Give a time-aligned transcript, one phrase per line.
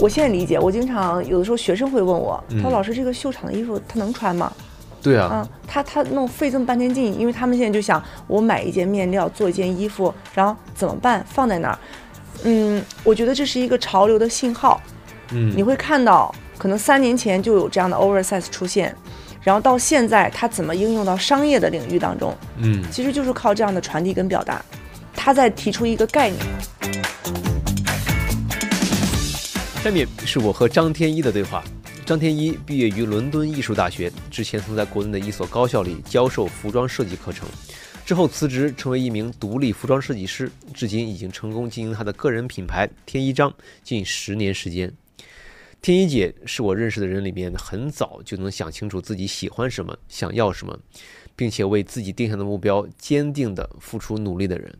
[0.00, 4.52] 我现在理解，我经常有的时候学生会问我，他说：“老师，这个秀场的衣服他能穿吗？”
[5.02, 11.24] 对啊，嗯，他他弄费这么半天劲，因为他们现在就想，我买一件面料做一件衣服，然后怎么办？
[11.26, 11.78] 放在那儿。
[12.42, 14.78] 嗯，我觉得这是一个潮流的信号。
[15.32, 18.94] 嗯，你会看到，可能三年前就有这样的 oversize 出现，
[19.42, 22.36] 然后到现在它怎么应用到商业的领域当中？
[22.58, 24.64] 嗯，其实就是靠这样的传递跟表达，
[25.14, 26.40] 他在提出一个概念。
[29.82, 31.62] 下面是我和张天一的对话。
[32.06, 37.48] 张天一毕业于伦敦艺术大学，之前曾在国内的一所高校里教授服装设计课程，
[38.04, 43.50] 之后辞职成为一名独立服装设计师，至今已经成功经营他的个人品牌“天一张”
[43.82, 44.92] 近十年时间。
[45.84, 50.78] 天一姐是我认识的人里面很早就能想清楚自己喜欢什么、想要什么，
[51.36, 54.78] 并且为自己定下的目标坚定地付出努力的人。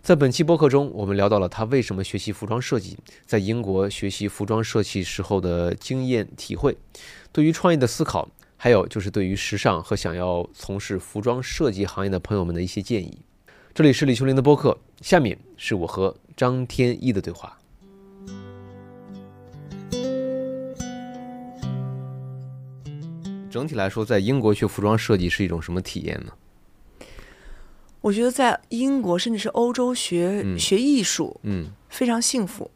[0.00, 2.96] 在本期播客中，我们聊到了他为什么学习服装设计，
[3.26, 6.78] 在英国学习服装设计时候的经验体会，
[7.30, 13.18] 对于创业的思考，还有就是对于时尚和想要从事服装设计行业的朋友们的一些建议。
[13.74, 17.58] 这里是李秋林的播客，下面是我和张天一的对话。
[23.56, 26.32] 整体来说，在英国学服装设计是一种什么体验呢？
[28.02, 32.70] 我觉得在英国甚至是欧洲学学艺术，嗯，非常幸福，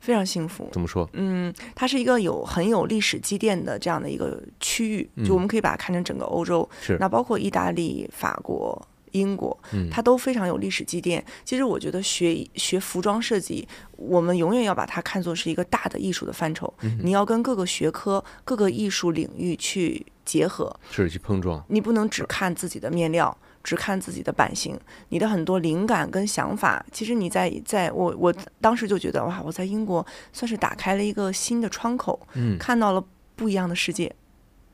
[0.00, 0.66] 非常幸福。
[0.72, 1.06] 怎么说？
[1.12, 8.80] 嗯，它是一个有很有历史积淀的这样的一个区域，就我们可以把它看成整个欧洲，是那包括意大利、法国、
[9.16, 9.56] 英国，
[9.90, 11.24] 它都非常有历史积淀。
[11.44, 16.72] 其实我觉得学学服装设计，我们永远要把它看作是一个大的艺术的范畴，
[17.02, 23.36] 你要跟各个学科、各个艺术领域去结合，是去碰撞，你不能只看自己的面料。
[23.66, 24.78] 只看自己的版型，
[25.08, 34.14] 你的很多灵感跟想法，其实你在在我我当时就觉得哇，我在英国算是打开了一个新的窗口，嗯，看到了不一样的世界，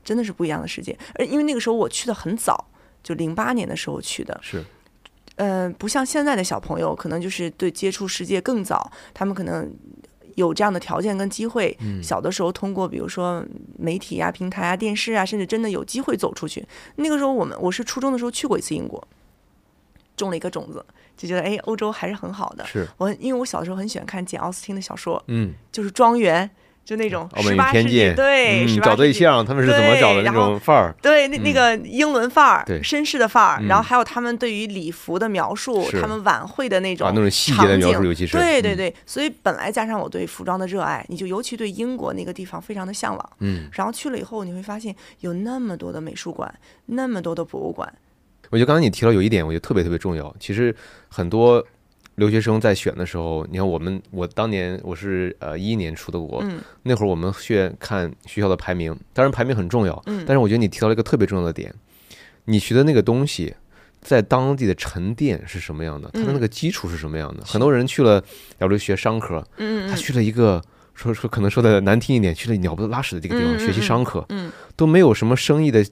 [0.03, 0.95] 真的是不一样的世界。
[1.15, 2.69] 而因为那个时候我去的很早，
[3.03, 4.63] 就零八年的时候去的，是，
[5.35, 9.71] 嗯，不像现在的小朋友，可能就是对接触世界更早，他们可能。
[10.35, 13.45] 有这样的条件跟机会，小的时候通过比如说
[13.77, 16.65] 媒体啊、平台啊、电视啊，甚至真的有机会走出去。
[16.95, 19.07] 那个时候我们我是初中的时候去过一次英国，
[20.17, 20.83] 种了一个种子，
[21.15, 22.65] 就觉得哎，欧洲还是很好的。
[22.65, 26.49] 是我因为我小的时候很喜欢看简奥斯汀的小说，嗯，就是庄园。
[26.85, 30.93] 就那种十八世纪，对，找对象，他们是怎么找的那种范儿？
[31.01, 46.53] 对，那那个英伦范儿，对，绅士的范儿，然后还有他们对于礼服的描述，他们晚会的那种那种细节的描述，尤其是对对对，所以本来加上我对服装的热爱，你就尤其对英国那个地方非常的向往，嗯，然后去了以后，你会发现有那么多的美术馆，
[46.87, 47.91] 那么多的博物馆。
[48.49, 50.75] 我觉得刚才你提到有一点，我觉得特别特别重要，其实
[51.07, 51.65] 很多。
[52.15, 56.43] 留学生在选的时候，你看我们，我当年我是呃一一年出的国，
[56.83, 61.73] 那会儿我们去看学校的排名，当然排名很重要，但是我觉得你提到了一个特别重要的点，
[62.45, 63.55] 你学的那个东西
[63.99, 67.43] 在当地的沉淀是什么样的，它的那个基础是什么样的？
[67.45, 68.23] 很多人去了，
[68.59, 69.43] 要不学商科，
[69.89, 70.61] 他去了一个
[70.93, 74.23] 说说可能说的难听一点，去了鸟不拉屎的这个地方学习商科，
[74.75, 75.83] 都没有什么生意的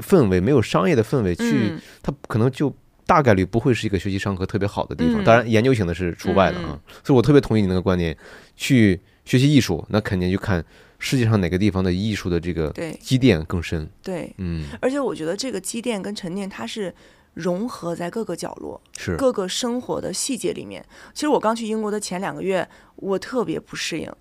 [0.00, 2.72] 氛围，没有商业的氛围，去他可能就。
[3.08, 6.78] 大概率不会是一个学习上课特别好的地方，当然研究型的是除外的啊。
[7.02, 8.14] 所以我特别同意你那个观点，
[8.54, 10.62] 去学习艺术，那肯定就看
[10.98, 12.70] 世界上哪个地方的艺术的这个
[13.00, 13.88] 积淀更深。
[14.02, 14.66] 对，嗯。
[14.78, 16.94] 而且我觉得这个积淀跟沉淀，它是
[17.32, 20.84] 融合在各个角落，是各个生活的细节里面。
[21.14, 24.12] 其实我刚去英国的前两个月，我特别不适应。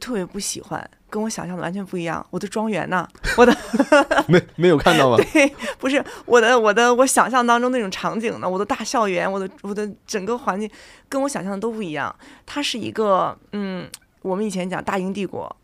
[0.00, 2.26] 特别不喜欢，跟我想象的完全不一样。
[2.30, 3.08] 我的庄园呢？
[3.36, 3.56] 我的
[4.26, 5.16] 没没有看到吗？
[5.32, 5.46] 对，
[5.78, 8.48] 不是我的我的我想象当中那种场景呢？
[8.48, 10.68] 我的大校园，我的我的整个环境
[11.08, 12.12] 跟我想象的都不一样。
[12.44, 13.88] 它是一个嗯，
[14.22, 15.54] 我们以前讲大英帝国，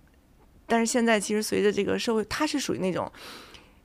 [0.69, 3.10] 但是现在其实随着这个社会，它是属于那种。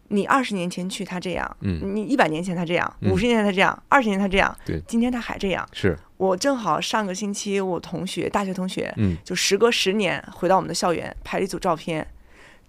[0.09, 5.67] 你二十年前去他这样，嗯，你一百年前他这样，五十年前他这样，二十年他这样，对，今天他还这样。
[5.73, 12.07] 是我正好上个星期，我同学大学同学，嗯，就时隔十年回到我们的校园拍了一组照片，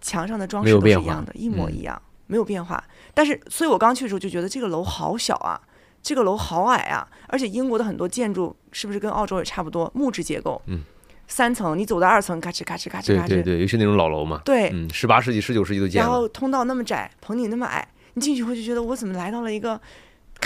[0.00, 2.82] 墙上的装饰都是一样的，一模一样，没有变化。
[3.14, 5.60] 但是，所以我刚去的时候就觉得这个楼好小啊，
[6.02, 10.82] 这个楼好矮啊，而且英国的很多建筑是不是跟澳洲也差不多，木质结构，嗯。
[11.28, 13.28] 三层，你走到二层，嘎吱嘎吱嘎吱嘎吱。
[13.28, 14.40] 对对对，尤其那种老楼嘛。
[14.44, 16.08] 对，嗯，十八世纪、十九世纪都建了。
[16.08, 17.84] 然后通道那么窄，棚顶那么矮，
[18.14, 19.80] 你进去后就觉得我怎么来到了一个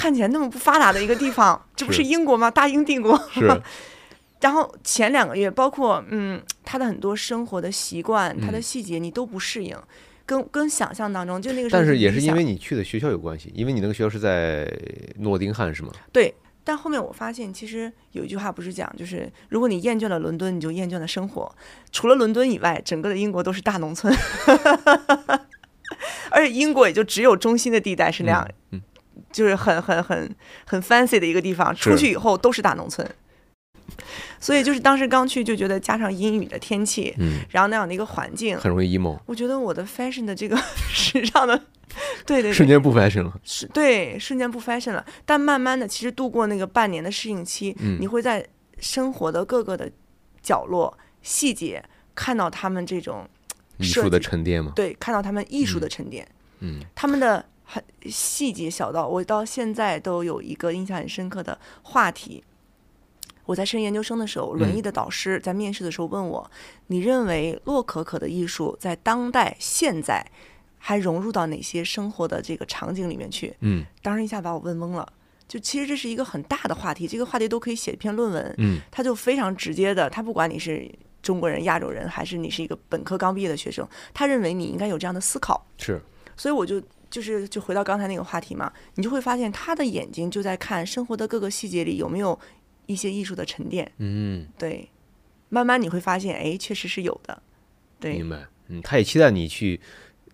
[0.01, 1.61] 看起来那么不发达的一个地方？
[1.77, 2.51] 这不是英国吗？
[2.51, 3.15] 大英帝国。
[3.35, 3.61] 是。
[4.41, 9.77] 然后前两个月，包括嗯，他的很多生活的习惯，他的嗯细节你都不适应，
[10.25, 14.67] 跟跟想象当中就那个时候但是也是因为你去的学校有关系，因为你那个学校是在
[15.19, 15.91] 诺丁汉是吗？
[16.11, 16.35] 对。
[16.63, 21.51] 但后面我发现，其实有一句话不是讲，就是如果你厌倦了伦敦，你就厌倦了生活。
[21.91, 24.15] 除了伦敦以外，整个的英国都是大农村，
[26.31, 28.81] 而且英国也就只有中心的地带是那样，嗯
[29.33, 30.35] 就是很很很
[30.67, 31.75] 很 fancy 的一个地方。
[31.75, 33.07] 出去以后都是大农村，
[34.39, 40.57] 所以就是当时刚去就觉得加上阴雨的天气，嗯，然后那样的一个环境，很容易 emo，我觉得我的 fashion 的这个
[40.91, 41.57] 时尚的，
[42.27, 43.33] 对对对，瞬间不 fashion 了。
[43.45, 45.05] 是对瞬间不 fashion 了。
[45.25, 48.47] 但慢慢的，其实度过那个半年的适应期，嗯你会在
[48.79, 49.91] 生活的各个的
[50.43, 51.85] 角落、细节
[52.15, 53.29] 看到他们这种
[53.77, 56.27] 艺术的沉淀吗，对，看到他们艺术的沉淀，
[56.61, 62.43] 嗯他们的很细节小到我到现在都有一个印象很深刻的话题。
[63.47, 66.51] 我在升研究生的时候，轮嗯椅的导师在面试的时候问我
[66.89, 70.25] ：“你认为洛可可的艺术在当代现在
[70.79, 75.13] 还融入到哪些生活的这个场景里面去？”嗯当时一下把我问懵了。
[75.49, 78.55] 就其实这是一个很大的话题，这个话题都可以写一篇论文。
[78.59, 80.89] 嗯他就非常直接的，他不管你是
[81.21, 83.85] 中国人、亚洲人，还是你是一个本科刚毕业的学生，
[84.15, 85.67] 他认为你应该有这样的思考。
[85.77, 86.01] 是，
[86.37, 92.39] 所以我就就是就回到刚才那个话题嘛，你就会发现他的眼睛就在看生活的各个细节里有没有
[92.87, 93.91] 一些艺术的沉淀。
[93.99, 94.89] 嗯，对，
[95.49, 97.43] 慢慢你会发现，哎，确实是有的。
[97.99, 98.47] 对明，白。
[98.69, 99.81] 嗯，他也期待你去，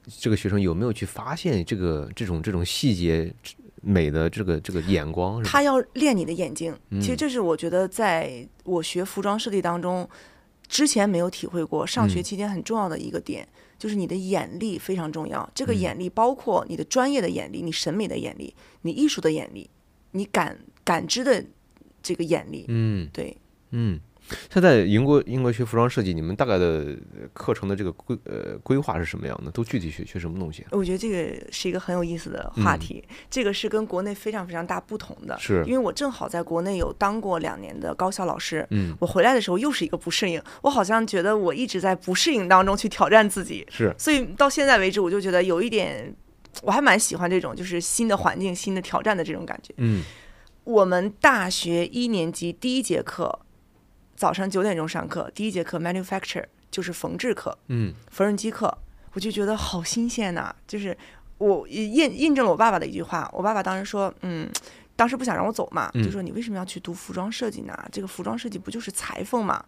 [0.07, 3.35] 这个学生有没有去发现这个这种这种细节
[3.81, 6.77] 美的这个这个眼光，他要练你的眼睛。
[7.01, 10.07] 其实嗯这是我觉得在我学服装设计当中，
[10.69, 13.49] 之前没有体会过，上学嗯期间很重要的一个点。
[13.79, 19.69] 就是你的眼力非常重要，这个嗯眼力包括你的专业的眼力、你审美的眼力、你艺术的眼力、
[20.13, 21.45] 你感感知的
[22.03, 22.65] 这个眼力。
[22.69, 23.37] 嗯对，
[23.71, 24.01] 嗯。
[24.53, 29.51] 现在英国英国学服装设计，你们大概的呃课程的这个规呃规划是什么样的？
[29.51, 30.69] 都具体学学什么东西啊？
[30.73, 35.39] 我觉得这个是一个很有意思的话嗯题，这个是跟国内非常非常大不同的。
[35.39, 46.13] 是因为我正好在国内有当过两年的高校老师，嗯，我回来的时候又是一个不适应，我好像觉得我一直在不适应当中去挑战自己，是所以到现在为止，我就觉得有一点，
[46.63, 49.73] 我还蛮喜欢这种就是新的环境、新的挑战的这种感觉。
[49.77, 50.03] 嗯
[50.65, 53.39] 我们大学一年级第一节课，
[54.17, 58.77] 早上九点钟上课，第一节课 manufacture 就是缝制课，嗯缝纫机课，
[59.13, 60.97] 我就觉得好新鲜呐、就是
[61.39, 64.51] 我印印证了我爸爸的一句话，我爸爸当时说，嗯。
[64.99, 67.79] 当时不想让我走嘛，嗯就说你为什么要去读服装设计呢？
[67.93, 69.63] 这个服装设计不就是裁缝吗？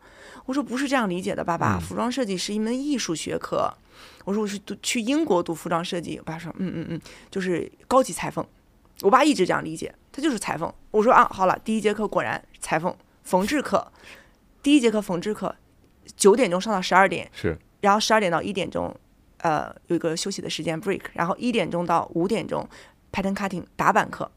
[0.46, 3.70] 我说不是这样理解的，爸爸，嗯服装设计是一门艺术学科。
[4.24, 7.00] 我说我是读去英国读服装设计，我爸说嗯嗯嗯，
[7.30, 8.42] 就是高级裁缝。
[9.02, 10.72] 我爸一直这样理解，他就是裁缝。
[10.90, 13.86] 我说啊，好了，第一节课果然裁缝缝制课，
[14.68, 15.56] 第一节课缝制课，
[16.14, 17.56] 九点钟上到十二点，是。
[17.80, 18.94] 然后十二点到一点钟，
[19.38, 22.68] 呃，有一个休息的时间 break，然后一点钟到五点钟
[23.10, 24.30] pattern cutting 打板课。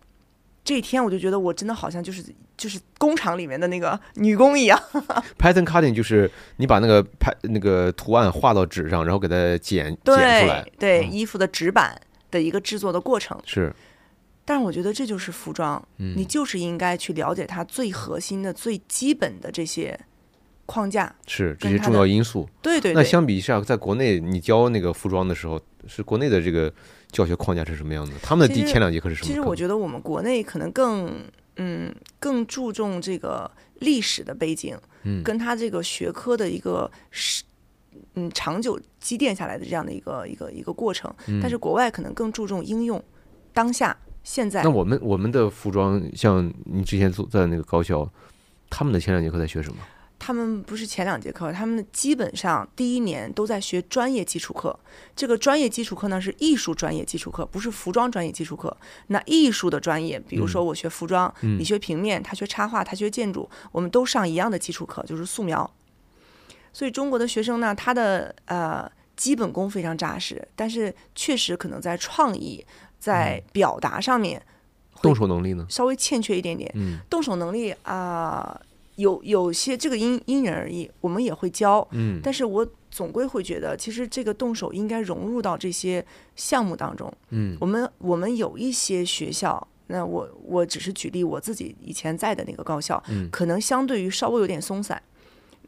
[0.63, 2.23] 这一天我就觉得我真的好像就是
[2.55, 4.81] 就是工厂里面的那个女工一样
[5.37, 11.11] ，pattern cutting 就是你把那个拍那个图案画到纸上，然后给它剪剪出来对，嗯。
[11.11, 11.99] 衣服的纸板
[12.29, 13.37] 的一个制作的过程。
[13.45, 13.75] 是。
[14.45, 16.13] 但是我觉得这就是服装，嗯。
[16.15, 19.99] 你就是应该去了解它最核心的、最基本的这些
[20.71, 21.13] 框架。
[21.27, 22.47] 是这些重要因素。
[22.61, 26.71] 对对对，那相比之下，在国内你教那个服装的时候，是国内的这个
[27.11, 28.13] 教学框架是什么样的？
[28.23, 29.27] 他们的第前两节课是什么课？
[29.27, 31.11] 其实我觉得我们国内可能更
[31.57, 37.43] 嗯更注重这个历史的背景，嗯跟他这个学科的一个是
[38.15, 41.13] 嗯长久积淀下来的这样的一个一个一个过程。
[41.41, 43.03] 但是国外可能更注重应用，
[43.53, 48.09] 当下现在嗯那我们我们的服装，像你之前做在那个高校，
[48.69, 49.77] 他们的前两节课在学什么？
[50.23, 54.79] 他们不是前两节课，他们基本上第一年都在学专业基础课。
[55.15, 58.77] 这个专业基础课呢是艺术专业基础课，不是服装专业基础课。
[59.07, 65.67] 那艺术的专业，比如说我学服装，嗯你学平面，他学插画，他学建筑，我们都上一样的基础课，就是素描。
[66.71, 72.63] 所以中国的学生呢，他的呃基本功非常扎实，但是确实可能在创意、
[72.99, 74.39] 在表达上面
[75.01, 75.65] 动手能力呢？
[75.67, 76.71] 稍微欠缺一点点。
[76.75, 78.61] 嗯动手能力啊、
[79.01, 86.05] 有有些这个因因人而异，我们也会教，嗯但是我总归会觉得，其实这个动手应该融入到这些
[86.35, 87.11] 项目当中。
[87.29, 95.01] 嗯我们我们有一些学校，那我我只是举例我自己以前在的那个高校，嗯可能相对于稍微有点松散。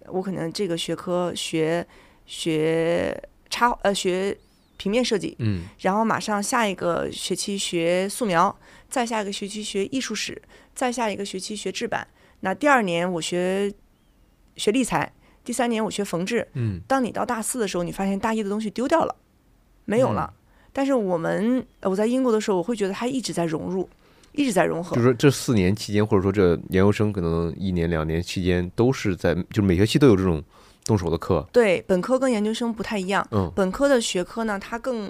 [0.07, 1.85] 我可能这个学科学
[2.25, 3.17] 学
[3.49, 4.37] 插呃学
[4.77, 8.53] 平面设计，嗯然后马上下一个学期学素描，
[8.89, 10.41] 再下一个学期学艺术史，
[10.75, 12.05] 再下一个学期学制版。
[12.45, 13.73] 那第二年我学
[14.57, 15.13] 学立裁，
[15.45, 16.45] 第三年我学缝制。
[16.55, 19.15] 嗯当你到大四的时候，你发现大一的东西丢掉了，
[19.85, 20.33] 没有了。
[20.73, 23.87] 但是我们呃我在英国的时候，我会觉得它一直在融入，
[24.33, 25.07] 一直在融合就是。
[25.07, 30.43] 说这四年期间，或者说这研究生可能一年两年期间，都是在就每学期都有这种
[30.83, 31.47] 动手的课。
[31.53, 33.25] 对，本科跟研究生不太一样。
[33.31, 35.09] 嗯本科的学科呢，它更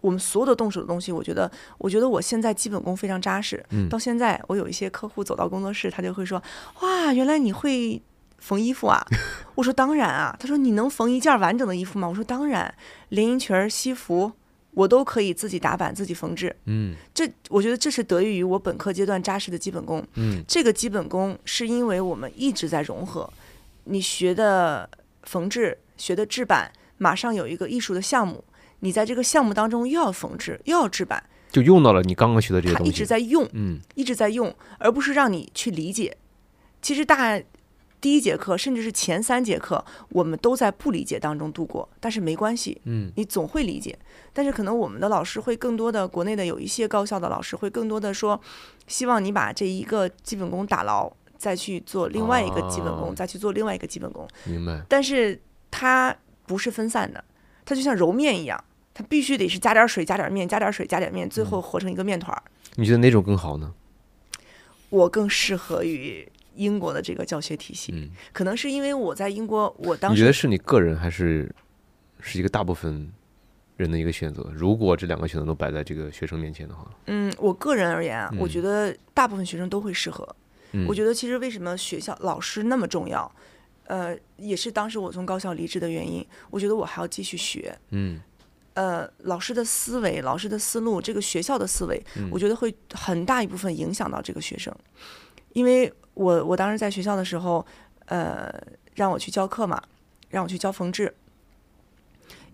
[0.00, 3.64] 我们所有的动手的东西，我觉得，我觉得我现在基本功非常扎实。
[3.70, 6.42] 嗯到现在，我有一些客户走到工作室，他就会说
[6.80, 8.00] ：“哇，原来你会
[8.38, 9.04] 缝衣服啊！”
[9.56, 12.72] 我说：“当然啊。”他说：“你能缝一件完整的衣服吗？”我说：“当然，
[13.10, 14.32] 连衣裙儿、西服。”
[14.76, 20.06] 我都可以自己打版、自己缝制，嗯这我觉得这是得益于我本科阶段扎实的基本功。
[20.16, 23.32] 嗯这个基本功是因为我们一直在融合，
[23.84, 24.86] 你学的
[25.22, 28.44] 缝制，学的制版，马上有一个艺术的项目，
[28.80, 32.90] 你在这个项目当中又要缝制，又要制版，就用到了你刚刚学的这些东西。
[32.90, 36.16] 它一直在用，嗯一直在用，而不是让你去理解。
[36.82, 37.40] 其实大
[37.98, 43.98] 第一节课，甚至是前三节课，我们都在不理解当中度过，但是没关系，嗯你总会理解。
[44.32, 48.38] 但是可能我们的老师会更多的，国内的有一些高校的老师会更多的说，
[48.86, 54.28] 希望你把这一个基本功打牢，再去做另外一个基本功，哦再去做另外一个基本功。
[54.44, 54.84] 明白。
[54.88, 55.40] 但是
[55.70, 56.14] 它
[56.46, 57.24] 不是分散的，
[57.66, 62.42] 它就像揉面一样，它必须得是加点水、加点面、加点水、加点面，最后和成一个面团儿。
[62.76, 63.74] 你觉得哪种更好呢？
[64.88, 71.52] 我更适合于英国的这个教学体系，嗯，可能是因为我在英国，我当你觉得是你个人还是
[72.20, 73.12] 是一个大部分
[73.76, 74.48] 人的一个选择？
[74.54, 80.26] 如果这两个选择都摆在这个学生面前的话，嗯，我个人而言啊，我嗯觉得大部分学生都会适合。
[80.72, 83.30] 嗯，我觉得其实为什么学校老师那么重要，
[83.86, 86.26] 呃，也是当时我从高校离职的原因。
[86.50, 88.20] 我觉得我还要继续学，嗯
[88.74, 94.74] 呃，老师的思维、老师的思路，这个学校的思维，嗯我觉得会很大一部分影响到这个学生。
[95.54, 97.64] 因为我我当时在学校的时候，
[98.06, 98.52] 呃，
[98.94, 99.82] 让我去教课嘛，
[100.28, 101.14] 让我去教缝制，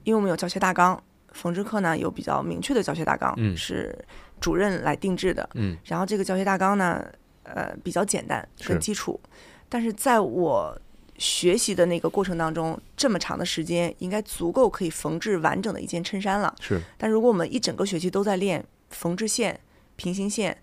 [0.04, 3.92] 因为我们有教学大纲，缝制课呢有比较明确的教学大纲，嗯是
[4.40, 5.48] 主任来定制的。
[5.54, 7.04] 嗯然后这个教学大纲呢，
[7.42, 9.20] 呃，比较简单很基础，
[9.68, 10.80] 但是在我
[11.23, 16.52] 学习的那个过程当中，这么长的时间，应该足够可以缝制完整的一件衬衫了。
[16.61, 16.81] 是。
[16.99, 19.61] 但如果我们一整个学期都在练缝制线、
[19.95, 20.59] 平行线，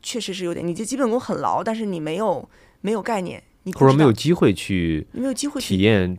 [0.00, 2.48] 确实是有点，你这基本功很牢，但是你没有
[2.82, 6.16] 没有概念，你不或者知道没有机会去没有机会去体验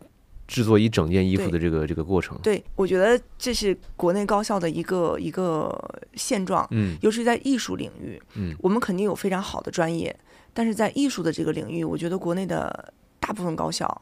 [0.49, 2.37] 制作一整件衣服的这个这个过程。
[2.43, 5.73] 对，我觉得这是国内高校的一个一个
[6.15, 6.97] 现状，嗯。
[7.01, 8.53] 尤其是在艺术领域，嗯。
[8.59, 10.13] 我们肯定有非常好的专业，
[10.53, 14.01] 但是在艺术的这个领域，我觉得国内的大部分高校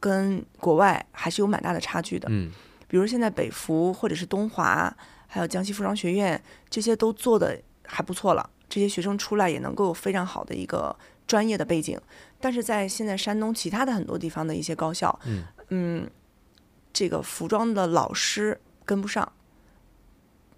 [0.00, 2.26] 跟国外还是有蛮大的差距的。
[2.30, 2.50] 嗯
[2.88, 12.00] 比如现在北服或者是东华，还有江西服装学院，这些都做的还不错了，这些学生出来也能够有非常好的一个专业的背景。
[12.40, 16.10] 但是在现在山东其他的很多地方的一些高校，嗯嗯
[16.92, 19.32] 这个服装的老师跟不上，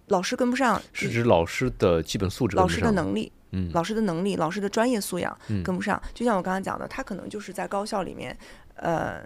[0.05, 6.01] 老师跟不上，是指老师的基本素质老师的能力，嗯老师的能力，老师的专业素养嗯跟不上。
[6.13, 8.37] 就像我刚才讲的，他可能就是在高校里面，
[8.75, 9.21] 呃，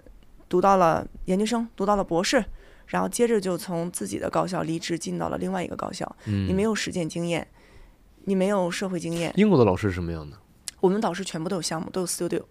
[0.48, 2.44] 读到了研究生，读到了博士，
[2.86, 6.04] 然后接着就从自己的高校离职，进到了另外一个高校。
[6.26, 7.46] 嗯你没有实践经验，
[8.24, 9.32] 你没有社会经验。
[9.36, 10.36] 英国的老师是什么样的？
[10.80, 12.42] 我们导师全部都有项目，都有 studio。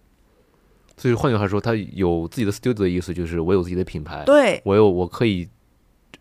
[0.96, 5.48] 所以换句话说，他有自己的 studio 的意思就是我有自己的品牌，对我有我可以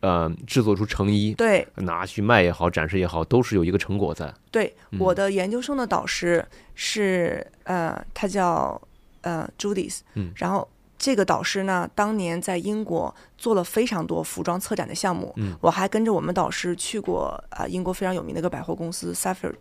[0.03, 1.65] 呃制作出成衣，对。
[1.75, 4.31] 拿去卖也好，展示也好，都是有一个成果在。
[4.51, 4.99] 对，嗯。
[4.99, 6.45] 我的研究生的导师
[6.75, 8.79] 是呃，他叫
[9.21, 10.31] 呃 Judith，嗯。
[10.35, 10.67] 然后
[10.97, 15.55] 这个导师呢，当年在英国做了非常多服装策展的项目，嗯。
[15.61, 19.55] 我还跟着我们导师去过啊、呃英国非常有名的一个百货公司 Selfridge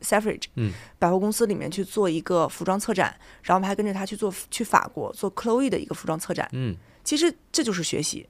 [0.00, 0.72] Selfridge，嗯。
[0.98, 6.48] 百货公司里面去做一个服装策展，然后我们还跟着他去做去法国做 Chloe 的一个服装策展。
[6.52, 8.26] 嗯，其实这就是学习，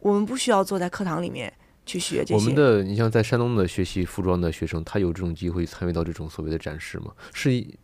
[0.00, 1.52] 我们不需要坐在课堂里面
[1.84, 2.34] 去学这些。
[2.34, 7.12] 我们的你像在山东的学习服装的学生，他有这种机会参与到这种所谓的展示吗？
[7.32, 7.74] 是一，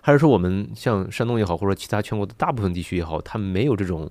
[0.00, 4.10] 还是说我们像山东也好，或者其他全国的大部分地区也好，他没有这种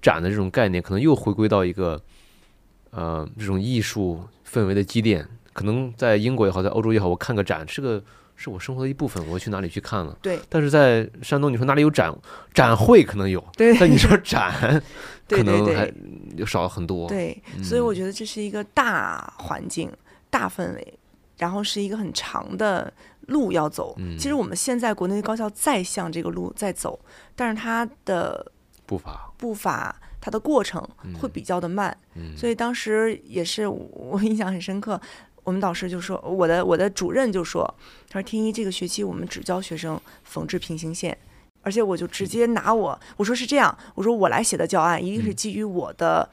[0.00, 2.00] 展的这种概念，可能又回归到一个
[2.90, 5.26] 呃这种艺术氛围的积淀。
[5.52, 8.02] 可能在英国也好，在欧洲也好，我看个展是个
[8.34, 10.18] 是我生活的一部分，我去哪里去看了。
[10.20, 12.12] 对但是在山东，你说哪里有展？
[12.52, 14.82] 展会可能有，对但你说展，
[15.28, 15.92] 可能还
[16.36, 17.08] 就少了很多。
[17.08, 19.90] 对，所以我嗯觉得这是一个大环境、
[20.30, 20.98] 大氛围，
[21.38, 22.92] 然后是一个很长的
[23.28, 23.94] 路要走。
[23.98, 26.98] 嗯其实我们现在国内的高校在向这个路在走，
[27.34, 28.52] 但是它的
[28.86, 30.86] 步伐，步伐、它的过程
[31.18, 31.96] 会比较的慢。
[32.14, 35.00] 嗯，所以当时也是我印象很深刻，
[35.42, 37.62] 我们导师就说，我的我的主任就说，
[38.08, 41.16] 他说天一这个学期我们只教学生缝制平行线，
[41.64, 45.34] 而且我就直接拿我，我说是这样，我说我来写的教案一定是嗯。
[45.34, 46.28] 基于我的，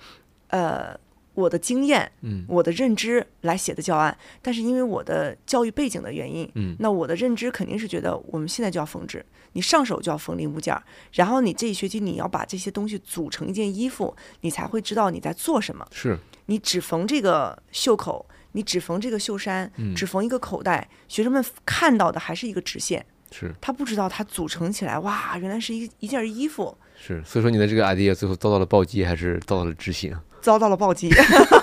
[0.49, 0.95] 呃，
[1.33, 2.45] 我的经验，嗯。
[2.47, 6.75] 我的认知来写的教案，但是因为我的教育背景的原因，嗯。
[6.79, 10.83] 那我的认知肯定是觉得我们现在就要缝制，你上手就要缝零部件儿，
[11.13, 15.87] 然后你这一学期你要把这些东西组成一件衣服，你才会知道你在做什么。
[15.91, 16.19] 是。
[16.47, 19.95] 你只缝这个袖口，你只缝这个袖衫，嗯。
[19.95, 30.15] 只缝一个口袋，学生们看到的还是一个直线，是他不知道它组成起来，哇，原来是一一件衣服，是，所以说你的这个 idea 最后遭到了暴击，还是遭到了执行？
[30.41, 31.09] 遭到了暴击，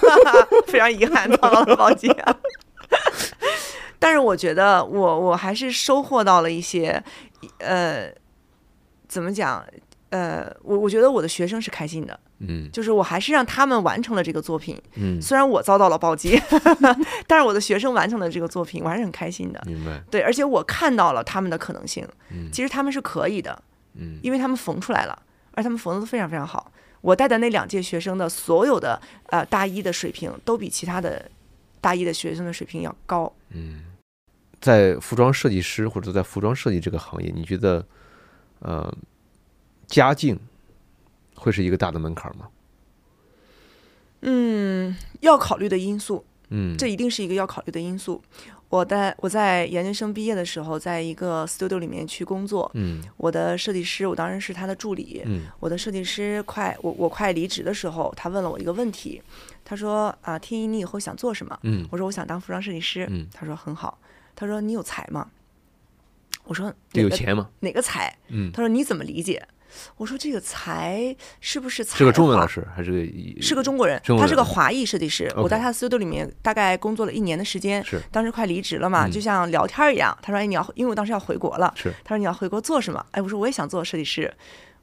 [0.66, 2.08] 非常遗憾，遭到了暴击。
[3.98, 7.02] 但是我觉得我我还是收获到了一些，
[7.58, 8.10] 呃，
[9.08, 9.64] 怎么讲？
[10.10, 16.40] 呃，我我觉得我的学生是开心的，嗯就是我还是让他们完成了这个作品，嗯，虽然我遭到了暴击，
[17.26, 19.62] 但是我的学生完成了这个作品，我还是很开心的。
[19.66, 20.00] 明白。
[20.10, 23.60] 对，而且我看到了他们的可能性，嗯其实他们是可以的，
[23.94, 26.70] 嗯因为他们缝出来了，而他们缝的都非常非常好。
[27.00, 31.30] 我带的那两届学生的所有的呃大一的水平都比其他的
[31.80, 33.32] 大一的学生的水平要高。
[33.50, 33.84] 嗯，
[34.60, 37.84] 在服装设计师或者在服装设计这个行业，你觉得
[38.60, 38.92] 呃
[39.86, 40.38] 家境
[41.38, 42.48] 会是一个大的门槛吗？
[44.22, 48.20] 嗯，要考虑的因素，嗯，这一定是一个要考虑的因素。
[48.68, 59.22] 我在我在研究生毕业的时候，在一个 studio 里面去工作，嗯我的设计师，我当时是他的助理，嗯我的设计师快我我快离职的时候，他问了我一个问题，
[59.64, 61.58] 他说啊，天一，你以后想做什么？
[61.62, 63.06] 嗯我说我想当服装设计师。
[63.08, 63.98] 嗯，他说很好。
[64.36, 65.30] 他说你有才吗？
[66.44, 67.48] 我说哪个得有钱吗？
[67.60, 68.14] 哪个才？
[68.28, 69.46] 嗯，他说你怎么理解？
[69.96, 71.98] 我说这个才是不是才？
[71.98, 75.32] 是个中文老，师还是个是个中国人，他是个华裔设计师。
[75.36, 80.16] 我在他的 studio 里面大概工作了一年的时间，是当时快离职了嘛，嗯就像聊天一样。
[80.22, 81.72] 他说：“哎，你要，因为我当时要回国了。
[81.76, 83.04] 是他说你要回国做什么？
[83.12, 84.32] 哎，我说我也想做设计师。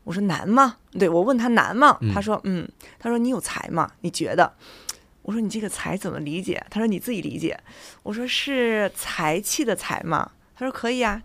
[0.03, 0.77] 我说难吗？
[0.99, 1.97] 对我问他难吗？
[2.01, 2.67] 嗯他说嗯。
[2.99, 3.89] 他说你有才吗？
[4.01, 4.53] 你觉得？
[5.23, 6.63] 我说你这个才怎么理解？
[6.69, 7.59] 他说你自己理解。
[8.03, 10.31] 我说是才气的才吗？
[10.55, 11.21] 他说可以啊。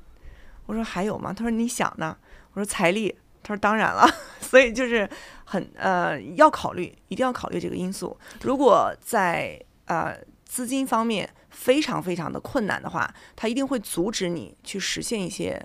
[0.66, 1.32] 我说还有吗？
[1.32, 2.16] 他说你想呢？
[2.54, 3.14] 我说财力。
[3.42, 4.06] 他说当然了。
[4.40, 5.08] 所以就是
[5.44, 8.16] 很呃要考虑，一定要考虑这个因素。
[8.42, 15.64] 如果在呃资金方面非常非常的困难的话，他一定会阻止你去实现一些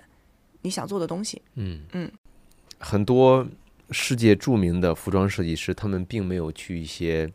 [0.62, 1.42] 你想做的东西。
[1.54, 2.08] 嗯嗯，
[2.78, 3.44] 很多
[3.90, 7.28] 世界著名的服装设计师，他们并没有去一些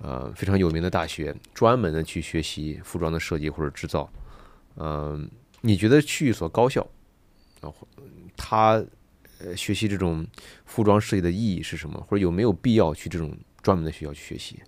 [0.00, 4.08] 呃非常有名的大学，专门的去学习服装的设计或者制造。
[4.76, 5.28] 嗯、
[5.62, 6.86] 你觉得去一所高校，
[7.60, 7.88] 然后
[8.36, 8.84] 他
[9.44, 10.26] 呃学习这种
[10.64, 12.00] 服装设计的意义是什么？
[12.08, 14.60] 或者有没有必要去这种专门的学校去学习？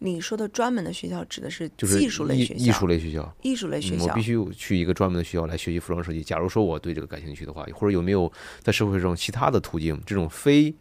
[0.00, 3.36] 你说的专门的学校指的是就是技术类学校，艺艺术类学校。
[3.42, 4.22] 艺术类学校嗯我必。
[4.22, 6.22] 须去一个专门的学校来学习服装设计。
[6.22, 10.72] 假如说我对这个感兴趣的话，或者有没有在社会上其他的途径，这种非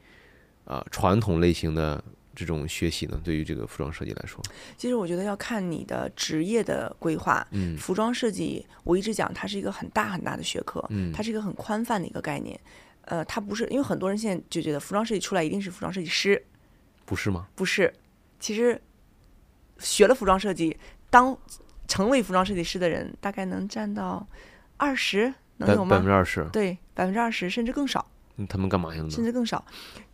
[0.66, 2.04] 啊、传统类型的
[2.36, 3.20] 这种学习呢？
[3.24, 4.40] 对于这个服装设计来说，
[4.78, 7.48] 其实我觉得要看你的职业的规划。
[7.52, 12.60] 嗯服装设计，我一直讲它是一个很大很大的学科，嗯它是一个很宽泛的一个概念。
[13.08, 16.42] 呃，他不是因为很多人现在就觉得服装设计出来一定是服装设计师，
[17.06, 17.48] 不是吗？
[17.56, 17.94] 不是。
[18.40, 18.80] 其实
[19.80, 20.78] 学了服装设计，
[21.10, 21.38] 当
[21.88, 24.26] 成为服装设计师的人，大概能占到
[24.78, 25.92] 二十，能有吗？
[25.92, 28.06] 百分之二十，对，百分之二十甚至更少。
[28.40, 29.10] 嗯他们干嘛去了？
[29.10, 29.66] 甚至更少。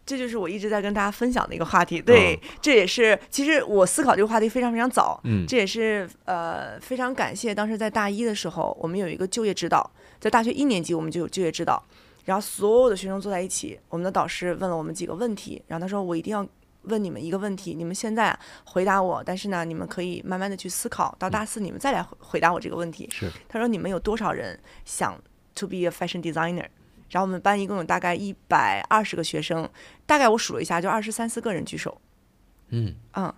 [0.05, 2.01] 这就是我一直在跟大家分享的一个话题。
[2.01, 5.19] 对，嗯这也是其实我思考这个话题非常非常早。
[5.23, 11.83] 嗯这也是呃非常感谢当时在大一的时候，我们有一个就业指导，在大学一年级我们就有就业指导，
[12.23, 16.47] 然后所有的学生坐在一起，我们的导师问了我们几个问题，然后他说我一定要
[16.83, 23.09] 问你们一个问题，你们现在回答我，但是呢，你们可以慢慢的去思考，到大四你们再来回回答我这个问题。
[23.11, 25.21] 是他说你们有多少人想
[25.55, 26.65] to be a fashion designer？
[27.09, 29.69] 然后我们班一共有大概一百二十个学生，
[30.05, 32.01] 大概我数了一下，就二十三四个人举手。
[32.69, 33.31] 嗯嗯，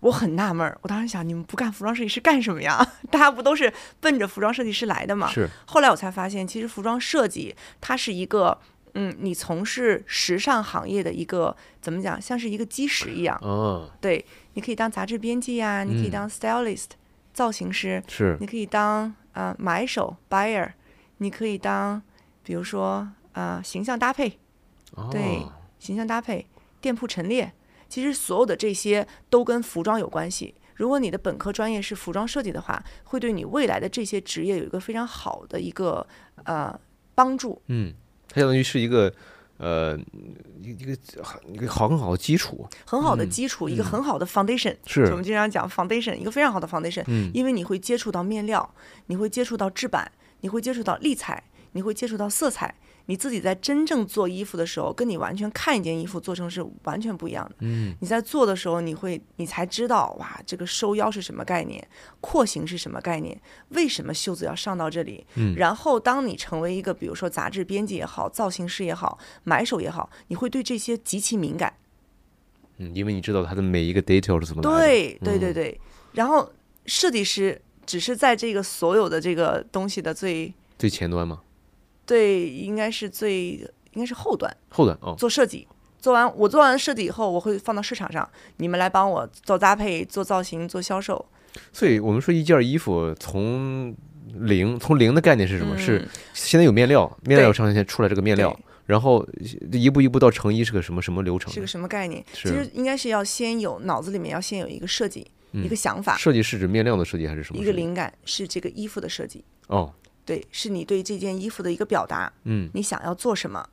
[0.00, 2.86] 我很纳闷儿，我当时想，你们不干服装设计师干什么呀？
[3.10, 5.28] 大家不都是奔着服装设计师来的吗？
[5.32, 8.58] 是后来我才发现，其实服装设计它是一个，
[8.94, 13.36] 嗯，你从事时尚行业的一个怎么讲，像是一个基石一样。
[13.42, 16.90] 哦对，你可以当杂志编辑呀、你可以嗯当 stylist、
[17.34, 20.70] 造型师，是你可以当呃买手 buyer，
[21.16, 22.00] 你可以当
[22.44, 24.38] 比如说呃形象搭配，
[24.92, 25.44] 哦对
[25.80, 26.46] 形象搭配、
[26.80, 27.52] 店铺陈列，
[27.88, 30.54] 其实所有的这些都跟服装有关系。
[30.76, 36.06] 如果你的本科专业是服装设计的话，会对你未来的这些职业有一个非常好的一个
[36.44, 36.78] 呃
[37.16, 37.60] 帮助。
[37.66, 37.92] 嗯，
[38.28, 39.12] 它相当于是一个
[39.56, 39.98] 呃
[40.62, 40.96] 一一个
[41.52, 45.06] 一个好很好的基础，很好的嗯基础，一个嗯很好的 foundation，是。
[45.06, 47.28] 我们经常讲 foundation，一个非常好的 foundation，嗯。
[47.34, 48.72] 因为你会接触到面料，
[49.06, 52.72] 你会接触到制版，你会接触到立裁，你会接触到色彩，
[53.08, 57.56] 你自己在真正做衣服的时候，跟你完全看一件衣服做成是完全不一样的。
[57.60, 61.82] 嗯你在做的时候，你会你才知道哇，这个收腰是什么概念，
[62.20, 63.40] 廓形是什么概念，
[63.70, 65.26] 为什么袖子要上到这里。
[65.36, 71.72] 嗯然后当你成为一个比如说杂志编辑也好，造型师也好，买手也好，你会对这些极其敏感。
[72.76, 74.78] 嗯，因为你知道它的每一个 detail 是怎么来的。
[74.78, 75.80] 对对对嗯对，
[76.12, 76.52] 然后
[76.84, 81.40] 设计师只是在这个所有的这个东西的最最前端嘛，
[82.08, 83.50] 最应该是最
[83.92, 85.68] 应该是后端后端哦，做设计。
[86.00, 91.22] 做完我做完设计以后，我会放到市场上，你们来帮我做搭配、做造型、做销售。
[91.72, 93.94] 所以我们说一件衣服从
[94.32, 95.76] 零，从零的概念是什么？
[95.76, 99.26] 是嗯现在有面料，面料对上现在出来这个面料，然后
[99.72, 101.52] 一步一步到成衣是个什么什么流程？
[101.52, 102.24] 是个什么概念？
[102.32, 107.60] 其实应该是要先有脑子里面要先有一个设计，嗯一个想法，设计是指面料的设计还是什么？
[107.60, 109.44] 一个灵感，是这个衣服的设计。
[109.66, 109.92] 哦，
[110.28, 113.66] 对，是你对这件衣服的一个表达，嗯你想要做什么，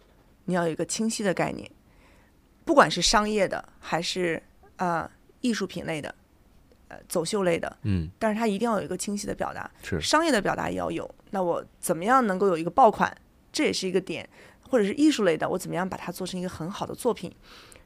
[0.45, 1.69] 你要有一个清晰的概念。
[2.63, 4.41] 不管是商业的还是
[4.77, 5.09] 呃
[5.41, 6.15] 艺术品类的，
[6.87, 9.69] 呃走秀类的，嗯，但是它一定要有一个清晰的表达。
[9.83, 11.13] 是商业的表达也要有。
[11.31, 13.13] 那我怎么样能够有一个爆款？
[13.51, 14.27] 这也是一个点，
[14.69, 17.29] 或者是艺术类的，我怎么样把它做成一个很好的作品，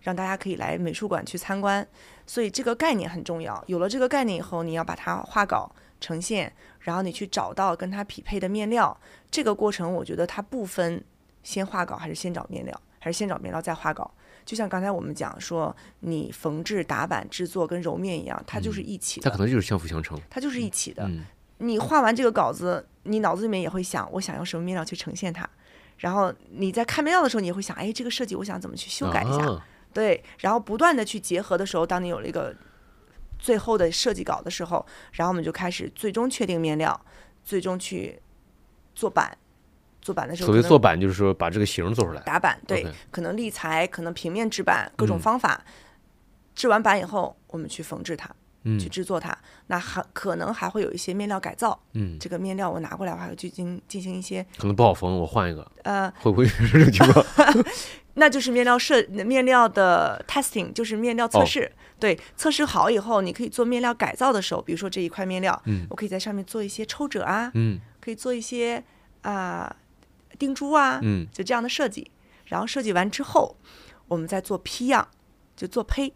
[0.02, 1.86] 让大家可以来美术馆去参观。
[2.28, 3.64] 所以这个概念很重要。
[3.66, 8.98] 有了这个概念以后，你要把它画稿呈现，然后你去找到跟它匹配的面料。
[9.30, 11.04] 这个过程，我觉得它不分
[11.44, 14.10] 先画稿还是先找面料，还是先找面料再画稿。
[14.46, 20.20] 就像刚才我们讲说，你缝制、打版、制作跟揉面一样，它就是一起的，它可能就是相辅相成。
[20.30, 21.04] 它就是一起的。
[21.06, 21.24] 嗯
[21.62, 25.46] 你画完这个稿子，你脑子里面也会想，我想用什么面料去呈现它。
[25.98, 29.46] 然后你在看面料的时候，你也会想，哎，这个设计我想怎么去修改一下。
[29.46, 29.62] 啊
[29.92, 32.56] 对，然后不断的去结合的时候，当你有了一个
[33.40, 37.00] 最后的设计稿的时候，然后我们就开始最终确定面料，
[37.44, 38.22] 最终去
[38.94, 39.36] 做版。
[40.02, 42.22] 做版的时候，所谓做版就是说把这个型做出来。
[42.22, 45.62] 打版，对可能立裁，可能平面制版，各种嗯方法。
[46.56, 48.30] 制完版以后，我们去缝制它，
[48.64, 49.38] 嗯去制作它。
[49.68, 51.78] 那还可能还会有一些面料改造。
[51.94, 57.26] 嗯，这个面料我拿过来，我还要去进进行一些可能不好缝，我换一个，呃，会不会 是这种情况？
[58.20, 61.72] 那就是面料设面料的 testing，就是面料测哦试。
[61.98, 68.84] 对，测试好以后，你可以做面料改造的时候，比如说这一块面料，嗯我可以在上面做一些抽褶啊，嗯可以做一些
[69.22, 69.76] 啊、
[70.38, 72.10] 钉珠啊，嗯就这样的设计。
[72.46, 73.56] 然后设计完之后，
[74.08, 75.08] 我们再做批样，
[75.56, 76.14] 就做胚。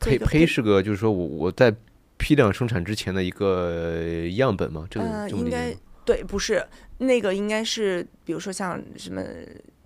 [0.00, 1.74] 胚胚是个，就是说我我在
[2.18, 4.86] 批量生产之前的一个样本吗？
[4.90, 6.64] 这个应该对，不是
[6.98, 9.22] 那个，应该是比如说像什么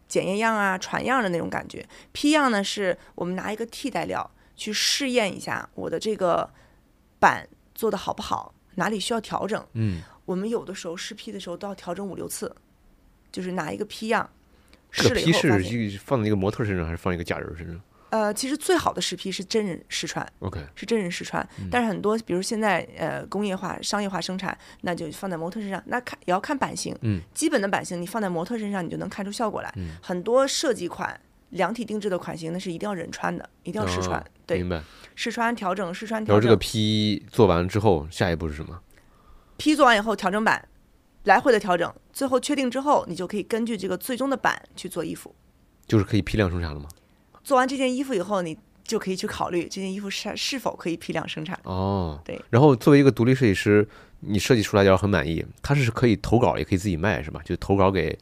[0.09, 1.87] 检验样啊、传样的那种感觉。
[2.13, 6.49] 批样呢，是我们拿一个替代料去试验一下我的这个
[7.19, 9.65] 板做的好不好，哪里需要调整。
[9.75, 12.55] 嗯，我们有的时候试批的时候都要调整五六次，
[13.31, 14.29] 就是拿一个批样
[14.91, 20.27] 这个试了以批是后放在一个模特身上，还是放一个假人身上呃，其实最好的试批是真人试穿。
[20.41, 29.73] ？OK，是真人试穿，嗯但是很多，比如现在呃工业化、商业化生产，那就放在模特身上，那看也要看版型，嗯，基本的版型你放在模特身上，你就能看出效果来。
[29.77, 34.83] 嗯很多设计款、量体定制的款型，那是一定要人穿的，一定要试穿，哦对，明白。
[35.15, 38.81] 试穿调整，试穿调整然后这个，批做完之后，下一步是什么？
[39.57, 40.69] 批做完以后调整版，
[41.25, 45.35] 来回的调整，最后确定之后，你就可以根据这个最终的版去做衣服。
[45.87, 46.89] 就是可以批量生产了吗？
[47.49, 51.59] 做完这件衣服以后，你就可以去考虑这件衣服是是否可以批量生产。
[51.63, 52.39] 哦，对。
[52.51, 53.89] 然后作为一个独立设计师，
[54.21, 57.41] 你设计出来要很满意，它是可以投稿，也可以自己卖，是吧？
[57.47, 58.19] 就投稿给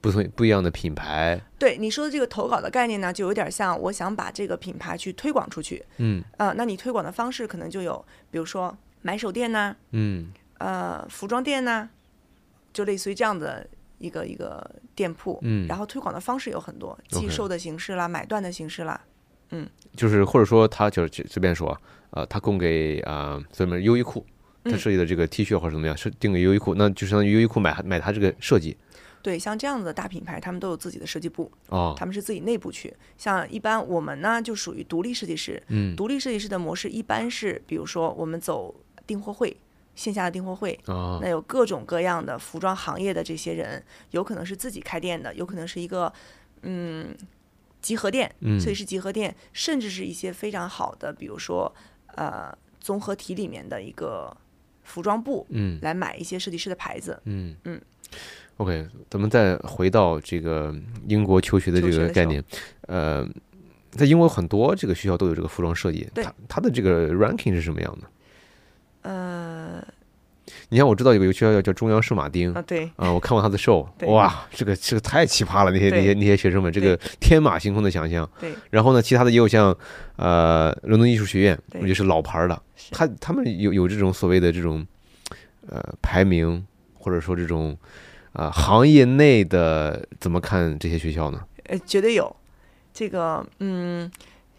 [0.00, 1.40] 不同不一样的品牌。
[1.56, 5.80] 对你说的这个投稿的概念呢，就有点像我想把这个品牌去推广出去。
[5.98, 11.88] 嗯呃，那你推广的方式可能就有，比如说买手店呐、嗯呃，服装店呐、
[12.72, 13.64] 就类似于这样的
[13.98, 15.38] 一个一个店铺。
[15.42, 19.00] 嗯，然后推广的方式有很多，寄售的形式啦，买断的形式啦。
[19.50, 21.78] 嗯就是或者说他就是随便说，
[22.10, 24.24] 呃，他供给啊，咱们优衣库。
[24.64, 28.74] 他嗯设计的这个 T 恤或者怎么样，是定给优衣库，那就相当于优衣库买买他这个设计
[29.20, 32.94] 对，像这样子的大品牌，他们都有自己的设计部，哦，他们是自己内部去。
[33.18, 35.62] 像一般我们呢，就属于独立设计师。
[35.68, 38.74] 嗯独立设计师的模式一般是，比如说我们走
[39.06, 39.54] 订货会，
[39.94, 46.12] 线下的订货会，哦那有各种各样的服装行业的这些人，有可能是自己开店的，有可能是一个
[46.62, 47.14] 嗯
[47.80, 51.72] 集合店，嗯设计师集合店，甚至是一些非常好的，比如说
[52.14, 54.36] 呃综合体里面的一个
[54.82, 57.20] 服装部嗯来买一些设计师的牌子。
[57.24, 57.80] 嗯嗯。
[58.58, 60.72] OK，咱们再回到这个
[61.08, 62.42] 英国求学的这个概念，
[62.82, 63.28] 呃，
[63.90, 68.08] 在英国很多这个学校都有这个服装设计，对它它的这个 ranking 是什么样的？
[69.04, 69.82] 呃，
[70.68, 78.28] 你像，我知道有个学校叫叫中央圣马丁啊，对，啊，我看过他的 show， 哇，这个这个太奇葩了，那些那些那些学生们，这个天马行空的想象。
[78.40, 79.76] 对，然后呢，其他的也有像
[80.16, 84.86] 呃伦敦艺术学院，我对觉得是老牌儿的，他他们有有这种所谓的这种
[85.68, 87.76] 呃排名，或者说这种
[88.32, 91.40] 啊、行业内的怎么看这些学校呢？
[91.66, 92.34] 呃，绝对有。
[92.92, 94.10] 这个，嗯，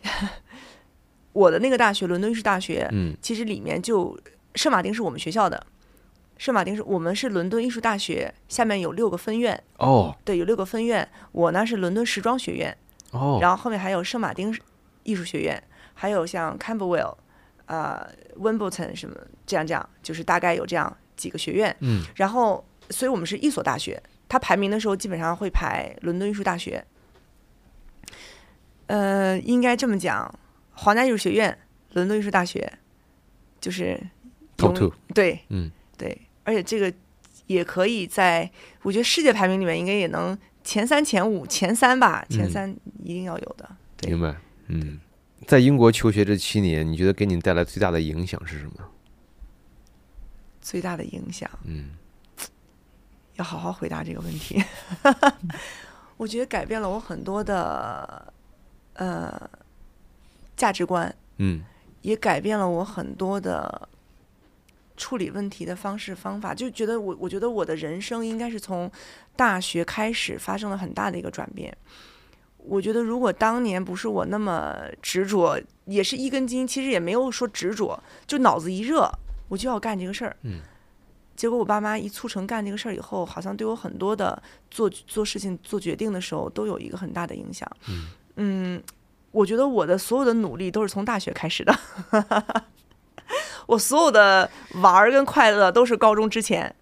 [1.34, 4.18] 我的那个大学，伦敦艺术大学，嗯其实里面就
[4.56, 5.66] 圣马丁是我们学校的，
[6.38, 11.08] 圣马丁是我们是伦敦艺术大学，下面有六个分院，哦对，有六个分院。
[11.32, 12.76] 我呢是伦敦时装学院，
[13.12, 14.58] 哦然后后面还有圣马丁
[15.04, 15.62] 艺术学院，
[15.94, 17.16] 还有像 Camberwell，
[17.66, 19.16] 呃，Wimbledon 什么
[19.46, 21.76] 这样这样，就是大概有这样几个学院。
[21.82, 26.84] 嗯然后，所以我们是一所大学，它排名的时候基本上会排伦敦艺术大学。
[28.88, 30.34] 呃，应该这么讲，
[30.74, 31.58] 皇家艺术学院、
[31.94, 32.72] 伦敦艺术大学，
[33.60, 34.00] 就是
[34.58, 35.72] ，top 永 two，对嗯。
[35.98, 36.94] 对，而且这个
[37.48, 43.70] 也可以在，我觉得世界排名里面应该也能前三、前五、前三吧，前嗯三一定要有的。
[43.96, 44.12] 对。
[44.12, 44.36] 明白，
[44.68, 45.00] 嗯，
[45.48, 48.74] 在英国求学这七年，你觉得给你带来最大的影响是什么？
[50.60, 51.92] 最大的影响，嗯。
[53.36, 54.62] 要好好回答这个问题。
[56.18, 58.34] 我觉得改变了我很多的
[58.94, 59.50] 呃
[60.58, 61.64] 价值观，嗯。
[62.02, 63.90] 也改变了我很多的
[64.98, 66.54] 处理问题的方式方法。
[66.54, 68.92] 就觉得我，我觉得我的人生应该是从
[69.36, 71.76] 大学开始发生了很大的一个转变。
[72.58, 79.10] 我觉得如果当年不是我那么执着，也是一根筋，其实也没有说执着，就脑子一热，
[79.50, 80.36] 我就要干这个事儿。
[80.42, 80.60] 嗯。
[81.36, 87.70] 结果我爸妈一促成干这个事儿以后，好像对我很多的做做事情、做决定的时候都有一个很大的影响。
[87.90, 88.84] 嗯嗯，
[89.32, 91.78] 我觉得我的所有的努力都是从大学开始的。
[93.68, 94.50] 我所有的
[94.82, 96.74] 玩儿跟快乐都是高中之前。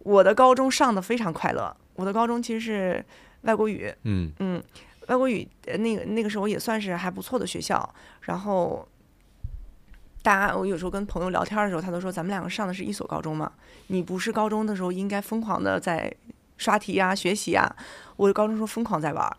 [0.00, 3.04] 我的高中上的非常快乐，我的高中其实是
[3.42, 4.60] 外国语，嗯嗯，
[5.06, 7.88] 外国语呃那个那个时候也算是还不错的学校。
[8.22, 8.84] 然后，
[10.22, 13.52] 大家我有时候跟朋友聊天的时候，他都说咱们两个上的是一所高中嘛，
[13.86, 16.12] 你不是高中的时候应该疯狂的在
[16.56, 17.72] 刷题呀、学习呀，
[18.16, 19.36] 我的高中时候疯狂在玩儿，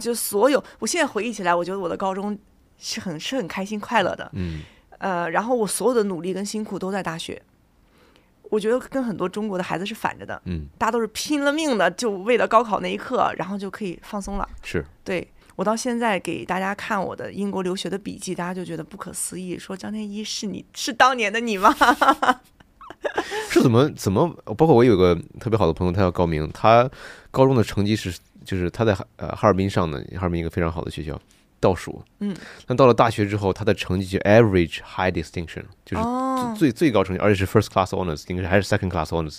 [0.00, 2.36] 就所有我现在回忆起来，我觉得我的高中
[2.80, 4.28] 是很是很开心快乐的。
[4.34, 4.62] 嗯
[5.00, 7.42] 呃，然后我所有的努力跟辛苦都在大学。
[8.50, 14.48] 我觉得跟很多中国的孩子是反着的，嗯，大家都是拼了命的，就为了高考那一刻，然后就可以放松了。
[14.62, 21.72] 是，对我到现在给大家看我的英国留学的笔记，大家就觉得不可思议，说张天一是你是当年的你吗？
[23.48, 24.28] 是怎么怎么？
[24.58, 26.90] 包括我有个特别好的朋友，他叫高明，他
[27.30, 28.12] 高中的成绩是
[28.44, 31.16] 就是他在哈呃哈尔滨上的，哈尔滨一个非常好的学校，
[31.60, 32.02] 倒数。
[32.18, 32.34] 嗯，
[32.66, 39.38] 但到了大学之后，他的成绩就 average high distinction，就是哦，最最高成绩，而且是 first class honors，应该是还是 second class honors，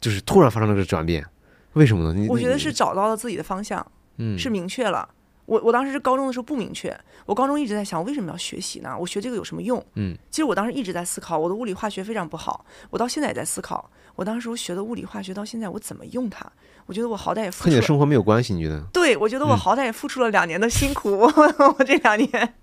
[0.00, 1.26] 就是突然发生了这个转变，
[1.72, 2.18] 为什么呢？
[2.18, 3.84] 你我觉得是找到了自己的方向，
[4.18, 5.08] 嗯是明确了。
[5.50, 8.96] 我我当时是高中的时候不明确，我高中一直在想，我为什么要学习呢？
[8.96, 9.84] 我学这个有什么用？
[9.96, 16.46] 嗯，其实我当时一直在思考，我的物理化学非常不好，我到现在也在思考，我当时我学的物理化学到现在我怎么用它？
[16.86, 18.80] 我觉得我好歹也付出了，和你的生活没有关系，你觉得？
[18.92, 22.54] 对我觉得我嗯好歹也付出了两年的辛苦， 我这两年，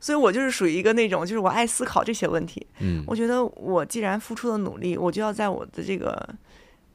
[0.00, 2.66] 所以我就是属于一个那种，就是我爱思考这些问题。
[2.78, 6.26] 嗯我觉得我既然付出了努力，我就要在我的这个，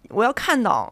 [0.10, 0.91] 我要看到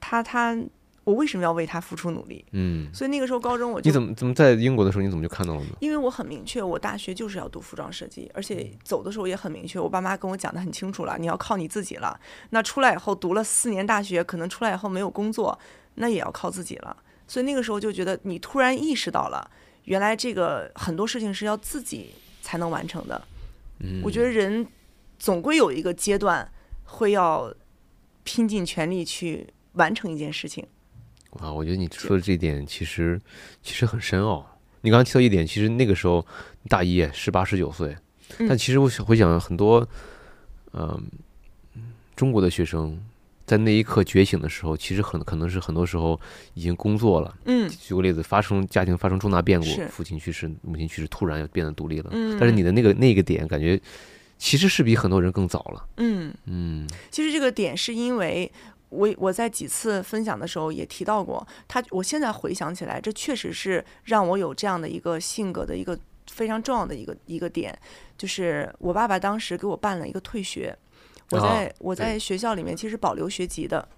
[0.00, 0.58] 他他
[1.06, 2.44] 我为什么要为他付出努力。
[2.50, 5.68] 嗯，所以那个时候高中我就你怎么怎么在英国的时候你怎么就看到了呢？
[5.78, 12.18] 因为我很明确，我大学就是要读服装设计，而且走的时候也很明确，我爸妈跟我讲的很清楚了，你要靠你自己了。
[12.50, 15.56] 那出来以后读了四年大学，可能出来以后没有工作，
[15.94, 16.96] 那也要靠自己了。
[17.28, 19.48] 所以那个时候就觉得，你突然意识到了，
[19.84, 22.10] 原来这个很多事情是要自己
[22.42, 23.22] 才能完成的。
[23.78, 24.66] 嗯，我觉得人
[25.20, 26.50] 总归有一个阶段
[26.84, 27.54] 会要
[28.24, 30.66] 拼尽全力去完成一件事情。
[31.36, 33.20] 啊，我觉得你说的这一点其实
[33.62, 34.44] 其实很深奥。
[34.82, 36.24] 你刚刚提到一点，其实那个时候
[36.68, 37.96] 大一十八十九岁，
[38.38, 39.88] 嗯但其实我想回想很多，
[40.72, 41.10] 嗯、
[42.14, 42.96] 中国的学生
[43.46, 46.20] 在那一刻觉醒的时候，其实很可能是很多时候
[46.54, 47.36] 已经工作了。
[47.46, 52.10] 嗯举个例子，发生家庭发生重大变故，父亲去世、母亲去世，突然要变得独立了。
[52.12, 53.80] 嗯，但是你的那个那个点，感觉
[54.38, 55.88] 其实是比很多人更早了。
[55.96, 56.32] 嗯。
[56.44, 58.50] 嗯其实这个点是因为
[58.88, 65.98] 我我在几次分享的时候也提到过，他我现在回想起来，这确实是让我有这样的一个性格的一个
[66.30, 67.76] 非常重要的一个一个点，
[68.16, 70.76] 就是我爸爸当时给我办了一个退学，
[71.30, 73.88] 我在、啊我在学校里面其实保留学籍的。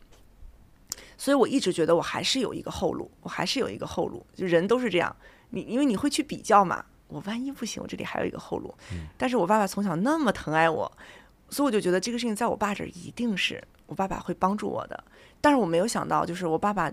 [1.17, 5.15] 所以我一直觉得我还是有一个后路，我还是有一个后路，就人都是这样，
[5.51, 8.73] 你因为你会去比较嘛，我万一不行，我这里还有一个后路。
[9.17, 10.91] 但是我爸爸从小那么疼爱我，
[11.51, 15.05] 所以我就觉得这个事情在我爸这儿一定是我爸爸会帮助我的。
[15.41, 16.89] 但是我没有想到，就是我爸爸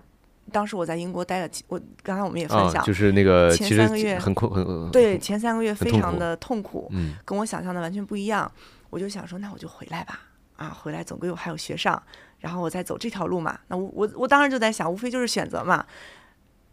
[0.50, 8.50] 当时我在英国待了几，我刚才我们也分享，啊，就是那个前三个月很困很对前三个月非常的痛苦，嗯跟我想象的完全不一样。
[8.90, 10.20] 我就想说，那我就回来吧，
[10.56, 12.00] 啊，回来总归我还有学上，
[12.38, 13.58] 然后我再走这条路嘛。
[13.66, 15.84] 那我我我当时就在想，无非就是选择嘛。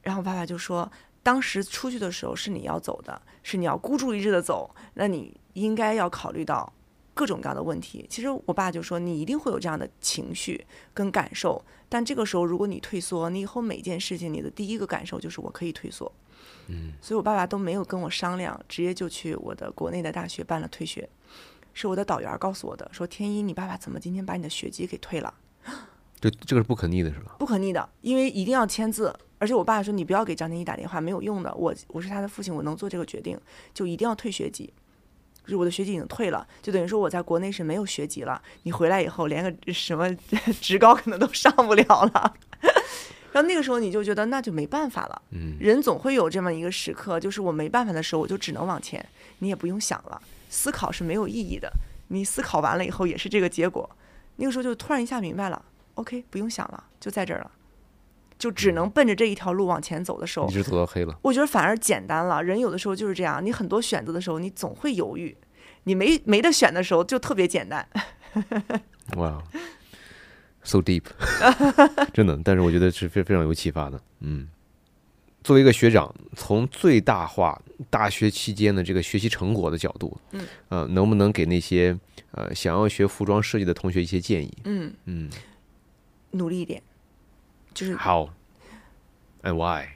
[0.03, 0.89] 然后我爸爸就说，
[1.23, 6.71] 当时出去的时候是你要走的，是你要孤注一掷的走，那你应该要考虑到
[7.13, 8.05] 各种各样的问题。
[8.09, 16.11] 其实我爸就说，你一定会有这样的情绪跟感受，但这个时候如果你退缩，你以后每件事情你的第一个感受就是我可以退缩。
[16.67, 21.07] 嗯，所以我爸爸都没有跟我商量，直接就去我的国内的大学办了退学。
[21.73, 25.33] 是我的导员儿告诉我的，说天一，你爸爸怎么今天把你的学籍给退了？
[26.21, 27.35] 这这个是不可逆的是吧？
[27.39, 29.13] 不可逆的，因为一定要签字。
[29.39, 31.53] 而且我爸说你不要给张天一打电话，没有用的。
[31.55, 33.37] 我我是他的父亲，我能做这个决定，
[33.73, 34.71] 就一定要退学籍。
[35.43, 38.41] 就是我的学籍已经退了，就等于说我在国内是没有学籍了。
[38.63, 40.13] 你回来以后，连个什么
[40.61, 42.33] 职高可能都上不了了。
[43.31, 45.21] 然后那个时候你就觉得那就没办法了。
[45.31, 49.03] 嗯人总会有这么一个时刻，就是我没办法的时候，我就只能往前，
[49.39, 51.71] 你也不用想了，思考是没有意义的。
[52.09, 53.89] 你思考完了以后也是这个结果。
[54.35, 57.51] 那个时候就突然一下明白了，OK，不用想了，就在这儿了，
[58.37, 61.17] 就只能奔着这一条路往前走的时候一，直走到黑了。
[61.21, 62.43] 我觉得反而简单了。
[62.43, 65.35] 人有的时候就是这样，你很多选择的时候，你总会犹豫；
[65.83, 67.87] 你没没得选的时候，就特别简单。
[69.17, 69.41] 哇
[70.63, 71.03] ，so deep，
[72.13, 74.01] 真的，但是我觉得是非非常有启发的。
[74.21, 74.47] 嗯，
[75.43, 81.97] 作为一个学长，从最大化大学期间的这个学习成果的角度，嗯，呃，能不能给那些
[82.31, 84.51] 呃想要学服装设计的同学一些建议？
[84.63, 85.29] 嗯，嗯
[86.31, 86.81] 努力一点，
[87.73, 88.29] 就是，How
[89.41, 89.87] and why？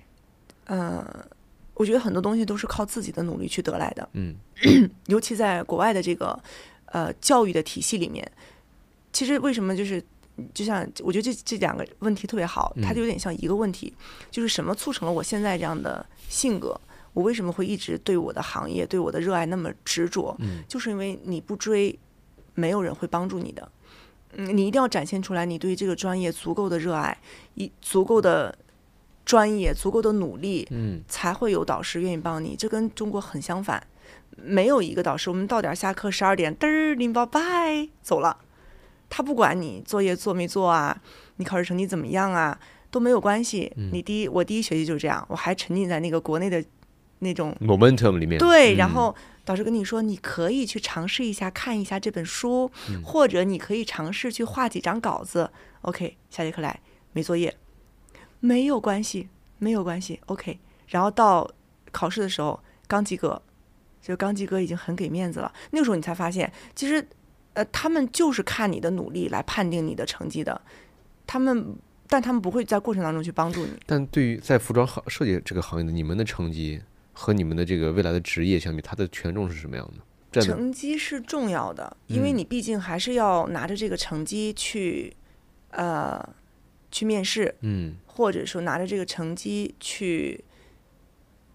[0.65, 1.25] 呃、
[1.73, 4.09] 我觉得很多东西都是靠自己的努力去得来的。
[4.13, 4.35] 嗯
[5.07, 6.37] 尤其在国外的这个
[6.87, 8.29] 呃教育的体系里面，
[9.13, 10.03] 其实为什么就是
[10.53, 13.93] 就像我觉得这这两个问题特别好，它就有点像一个问题，
[14.29, 16.79] 就是什么促成了我现在这样的性格？
[17.13, 20.35] 我为什么会一直对我的行业、对我的热爱那么执着？
[20.39, 21.97] 嗯就是因为你不追，
[22.53, 23.71] 没有人会帮助你的。
[24.37, 27.17] 嗯，你一定要展现出来，你对这个专业足够的热爱，
[27.55, 28.57] 一足够的
[29.25, 32.55] 专业、足够的努力，嗯才会有导师愿意帮你。
[32.55, 33.85] 这跟中国很相反，
[34.35, 38.37] 没有一个导师，我们到点儿下课十二点，嘚儿拎包拜走了，
[39.09, 41.01] 他不管你作业做没做啊，
[41.37, 42.57] 你考试成绩怎么样啊，
[42.91, 43.73] 都没有关系。
[43.91, 46.63] 你第一，我第一学期就是这样，我还沉浸在那个国内的
[47.19, 55.49] 那种，momentum 里面，对，然嗯后导师跟你说，你可以去尝试一下看一下这本书，嗯或者你可以尝试去画几张稿子。
[55.81, 56.79] OK，下节课来
[57.13, 57.55] 没作业，
[58.39, 60.19] 没有关系，没有关系。
[60.27, 61.49] OK，然后到
[61.91, 63.41] 考试的时候刚及格，
[64.01, 65.51] 就刚及格已经很给面子了。
[65.71, 67.07] 那个时候你才发现，其实
[67.53, 70.61] 呃，他们就是看你的努力来判定你的成绩的，
[71.25, 71.75] 他们。
[72.09, 73.73] 但他们不会在过程当中去帮助你。
[73.85, 76.81] 但对于在服装行设计这个行业的你们的成绩
[77.19, 80.39] 和你们的这个未来的职业相比，它的权重是什么样的？
[80.39, 85.11] 成绩是重要的，因为嗯你毕竟还是要拿着这个成绩去，
[85.71, 86.23] 呃，
[86.91, 90.43] 去面试，嗯或者说拿着这个成绩去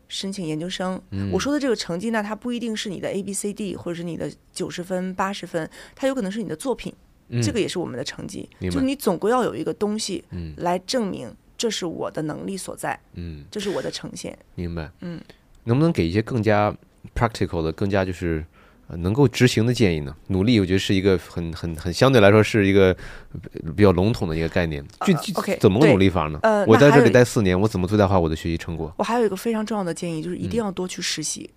[0.09, 1.01] 申请研究生。
[1.11, 6.93] 嗯，我说的这个成绩呢，它不一定是你的 A、B、C、D，或者是你的九十分、八十分，它有可能是你的作品，
[7.29, 8.49] 嗯这个也是我们的成绩。
[8.61, 14.37] 就是你总归要有一个东西嗯来证明这是我的能力所在，嗯这是我的呈现。
[14.57, 14.91] 明白。
[15.03, 15.21] 嗯，
[15.65, 16.75] 能不能给一些更加
[17.15, 18.45] practical 的、更加就是
[18.89, 20.17] 呃能够执行的建议呢？
[20.29, 22.97] 努力，我觉得是一个很很很相对来说是一个
[23.33, 24.85] 呃比较笼统的一个概念。
[25.05, 26.39] 具具 OK，怎么个努力法呢？
[26.43, 28.93] 呃我在这里待四年，我怎么最大化我的学习成果？
[28.99, 31.51] 我还有一个非常重要的建议，就是一定要多去实习，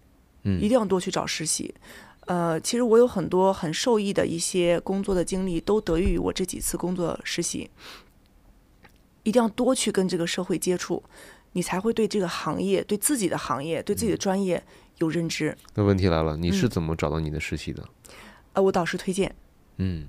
[0.43, 1.73] 嗯一定要多去找实习。
[2.27, 7.69] 呃，其实我有很多很受益的一些工作的经历，都得益于我这几次工作实习。
[9.21, 11.03] 一定要多去跟这个社会接触，
[11.55, 14.61] 你才会对这个行业、对自己的行业、对嗯自己的专业
[14.97, 15.57] 有认知。
[15.73, 17.81] 那问题来了，你是嗯怎么找到你的实习的？
[18.51, 19.33] 呃，我导师推荐，
[19.77, 20.05] 嗯，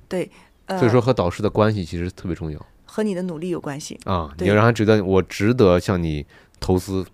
[0.67, 3.97] 呃，所以说和导师的关系其实特别重要和你的努力有关系。
[4.05, 4.35] 啊！
[4.39, 6.27] 你要让他觉得我值得向你
[6.59, 7.07] 投资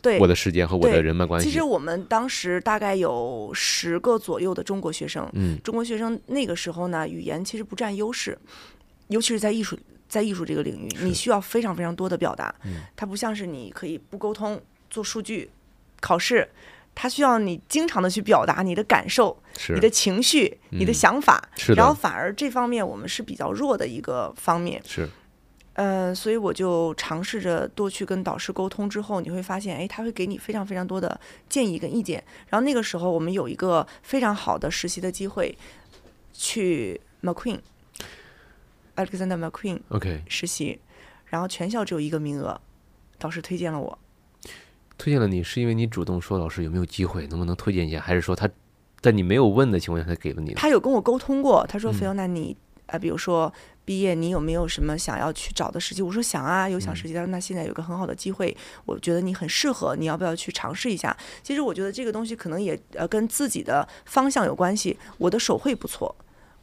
[0.00, 1.62] 对我，的时间和我的人脉关系其实。
[1.62, 8.38] 我们当时大概有十个左右的中国学生，嗯中国学生那个时候呢，语言其实不占优势，
[9.08, 9.78] 尤其是在艺术
[10.14, 12.54] 在艺术这个领域，你需要非常非常多的表达。
[12.64, 15.50] 嗯它不像是你可以不沟通做数据
[16.00, 16.48] 考试，
[16.94, 19.36] 它需要你经常的去表达你的感受、
[19.70, 21.48] 你的情绪、你的嗯想法。
[21.76, 25.08] 然后反而这方面我们是比较弱的一个方面，是
[25.74, 32.22] 呃，所以我就尝试着多去跟导师沟通，之后你会发现，哎，他会给你非常非常多的建议跟意见。
[32.48, 35.58] 然后那个时候我们有一个非常好的实习的机会，
[36.32, 37.00] 去
[38.96, 40.80] McQueen，Alexander McQueen OK，实习，
[41.26, 42.60] 然后全校只有一个名额，
[43.18, 43.98] 导师推荐了我。
[44.96, 48.48] 推荐了你是因为你主动说老师有没有机会，能不能推荐一下，还是说他
[49.00, 50.54] 在你没有问的情况下他给了你？
[50.54, 53.52] 他有跟我沟通过，他说：“嗯菲欧娜，你呃，比如说
[53.84, 64.96] 毕业，你有没有什么想要去找的实习？”我说：“想啊，有想实习。”他说：“那现在有个很好的机会，我觉得你很适合，你要不要去尝试一下？”其实我觉得这个东西可能也呃跟自己的方向有关系。
[65.18, 66.14] 我的手绘不错。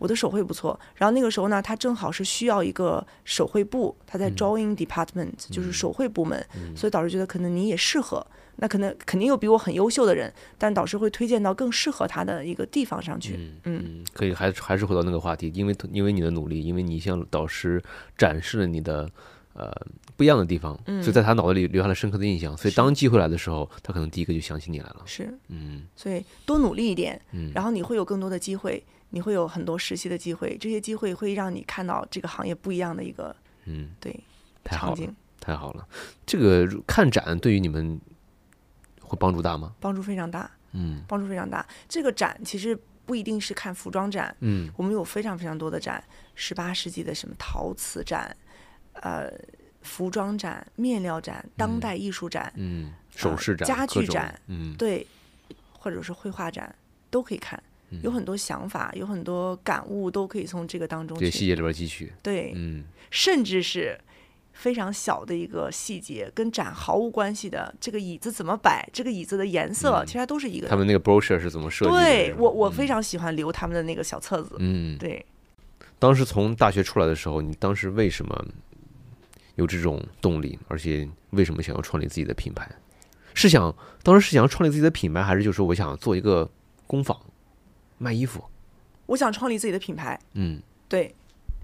[0.02, 6.43] 我的手绘不错，然后那个时候呢，他正好是需要一个手绘部，他在 drawing department，、就是手绘部门，
[6.76, 8.26] 所以导师觉得可能你也适合。
[8.56, 13.36] 那可能肯定有比我很优秀的人，但导师会推荐到更适合他的一个地方上去。
[13.38, 17.80] 嗯嗯，可以，还是还是回到那个话题，因为因为你的努力，因为你向导师
[18.18, 19.10] 展示了你的
[19.54, 19.72] 呃
[20.16, 22.58] 不一样的地方，所以在他脑子里留下了深刻的印象。
[22.58, 25.02] 所以当机会来的时候，他可能第一个就想起你来了。
[25.06, 33.36] 是，嗯所以多努力一点，嗯然后你会有更多的机会，你会有很多实习的机会，这些机会会让你看到这个行业不一样的一个
[33.66, 34.20] 嗯，对
[34.64, 35.88] 太好了，场景，太好了。
[36.26, 37.99] 这个看展对于你们
[39.01, 39.74] 会帮助大吗？
[39.80, 41.66] 帮助非常大，嗯帮助非常大。
[41.88, 46.03] 这个展其实不一定是看服装展，嗯我们有非常非常多的展，
[46.34, 48.36] 十八世纪的什么陶瓷展，
[48.93, 49.30] 呃，
[49.82, 55.05] 服装展、面料展、当代艺术展，嗯，首饰展、家具展，嗯对，
[55.78, 56.74] 或者是绘画展
[57.09, 57.62] 都可以看。
[58.03, 62.11] 有很多想法，有很多感悟，都可以从这个当中去这细节里边汲取。
[62.23, 63.99] 对，嗯甚至是
[64.53, 70.67] 非常小的一个细节，跟展毫无关系的，这个椅子怎么摆，这个椅子的颜色，其实它都是一个。
[70.67, 71.97] 嗯他们那个 brochure 是怎么设计的？
[71.97, 74.55] 对我，我嗯非常喜欢留他们的那个小册子。
[74.59, 75.25] 嗯，对，
[75.99, 78.45] 当时从大学出来的时候，你当时为什么
[79.55, 82.69] 有这种动力，而且为什么想要创立自己的品牌？
[83.33, 83.73] 是想
[84.03, 86.49] 当时是想要创立自己的品牌，还是就是说我想做一个
[86.85, 87.17] 工坊
[88.02, 88.43] 卖衣服？
[89.06, 90.20] 我想创立自己的品牌。
[90.34, 91.14] 嗯对，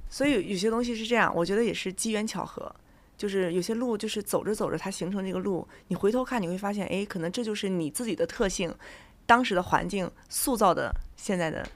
[0.09, 2.73] 所以有有些东西是这样，我觉得也是机缘巧合。
[3.17, 8.71] 就是有些路，就是走着走着，它形成这个路，你回头看，你会发现，哎，可能这就是你自己的特性，
[9.25, 11.67] 当时的环境塑造的现在的，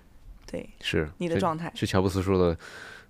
[0.45, 1.72] 对是你的状态。
[1.74, 2.55] 是乔布斯说的，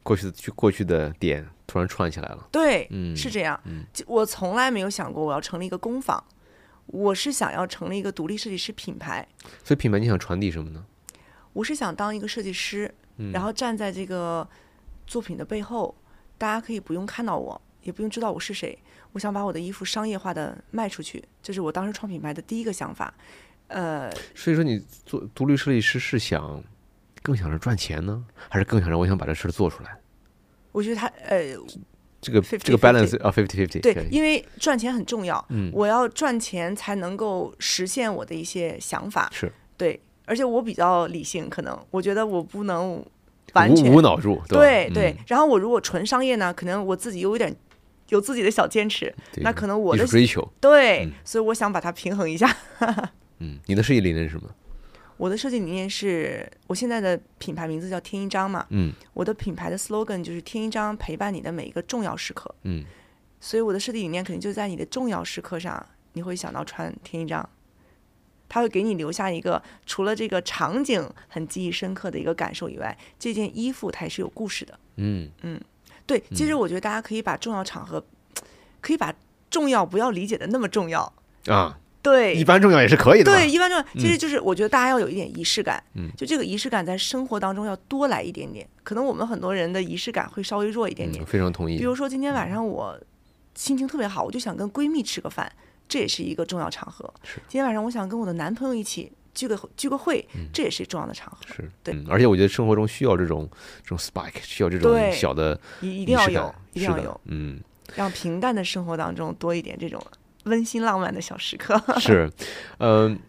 [0.02, 2.48] 过去的去过去的点突然串起来了。
[2.50, 3.60] 对，嗯是这样。
[3.66, 6.24] 嗯我从来没有想过我要成立一个工坊，
[6.86, 9.28] 我是想要成立一个独立设计师品牌。
[9.62, 10.86] 所以品牌你想传递什么呢？
[11.54, 14.48] 我是想当一个设计师，嗯然后站在这个
[15.06, 15.94] 作品的背后，
[16.38, 18.78] 大家可以不用看到我，也不用知道我是谁。
[19.14, 23.14] 我想把我的衣服商业化的卖出去，这是我当时创品牌的第一个想法。
[23.68, 26.64] 呃，所以说你做独立设计师是想
[27.22, 29.98] 更想着赚钱呢，还是更想着我想把这事儿做出来？
[30.72, 31.56] 我觉得他呃，
[32.22, 39.30] 这个50-50这个 balance 啊，fifty fifty 对，因为赚钱很重要，嗯我要赚钱才能够实现我的一些想法。
[39.34, 40.00] 是对，
[40.32, 43.06] 而且我比较理性，可能我觉得我不能
[43.52, 44.94] 完全无脑入，对吧？
[44.94, 45.18] 对嗯。
[45.28, 47.54] 然后我如果纯商业呢，可能我自己又有一点
[48.08, 52.50] 有自己的小坚持，那可能我的追求，对，嗯所以我想把它平衡一下。
[53.40, 54.50] 嗯，你的设计理念是什么？
[55.18, 62.86] 我的设计理念是我现在的品牌名字叫天一章嘛，嗯我的品牌的 slogan 就是天一章陪伴你的每一个重要时刻，嗯，
[63.42, 67.48] 所以我的设计理念肯定就在你的重要时刻上，你会想到穿天一章。
[68.54, 74.78] 它会给你留下一个除了这个场景很记忆深刻的一个感受以外，这件衣服它也是有故事的。
[74.98, 75.58] 嗯嗯
[76.06, 78.04] 对，其实我觉得大家可以把重要场合，
[78.82, 79.14] 可以把
[79.50, 81.02] 重要不要理解的那么重要。
[81.46, 83.32] 啊，对，一般重要也是可以的。
[83.32, 88.68] 对，一般重要，其实就是我觉得大家要有一点仪式感，嗯就这个仪式感在生活当中要多来一点点。
[88.84, 91.86] 可能我们很多人的仪式感会稍微弱一点点嗯，，非常同意比。
[91.86, 93.00] 如说今天晚上我
[93.56, 95.50] 心情特别好，我就想跟闺蜜吃个饭，
[95.92, 97.14] 这也是一个重要场合。
[97.22, 103.50] 是今天晚上我想跟我的男朋友一起聚个聚个会，这也是重要的场合，是，对嗯，而且我觉得生活中需要这种
[103.84, 107.60] 这种 spike，需要这种小的一一定要有一定要有，嗯，
[107.96, 110.02] 让平淡的生活当中多一点这种
[110.46, 111.78] 温馨浪漫的小时刻。
[112.00, 112.32] 是，
[112.80, 113.20] 嗯、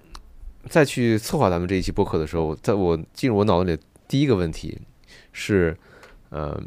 [0.69, 4.81] 再去策划咱们这一期播客的时候，在我进入我脑子里的第一个问题
[5.33, 5.77] 是，
[6.31, 6.63] 呃，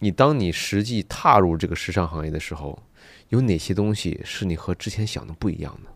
[0.00, 2.76] 你当你实际踏入这个时尚行业的时候，
[3.28, 5.90] 有哪些东西是你和之前想的不一样的？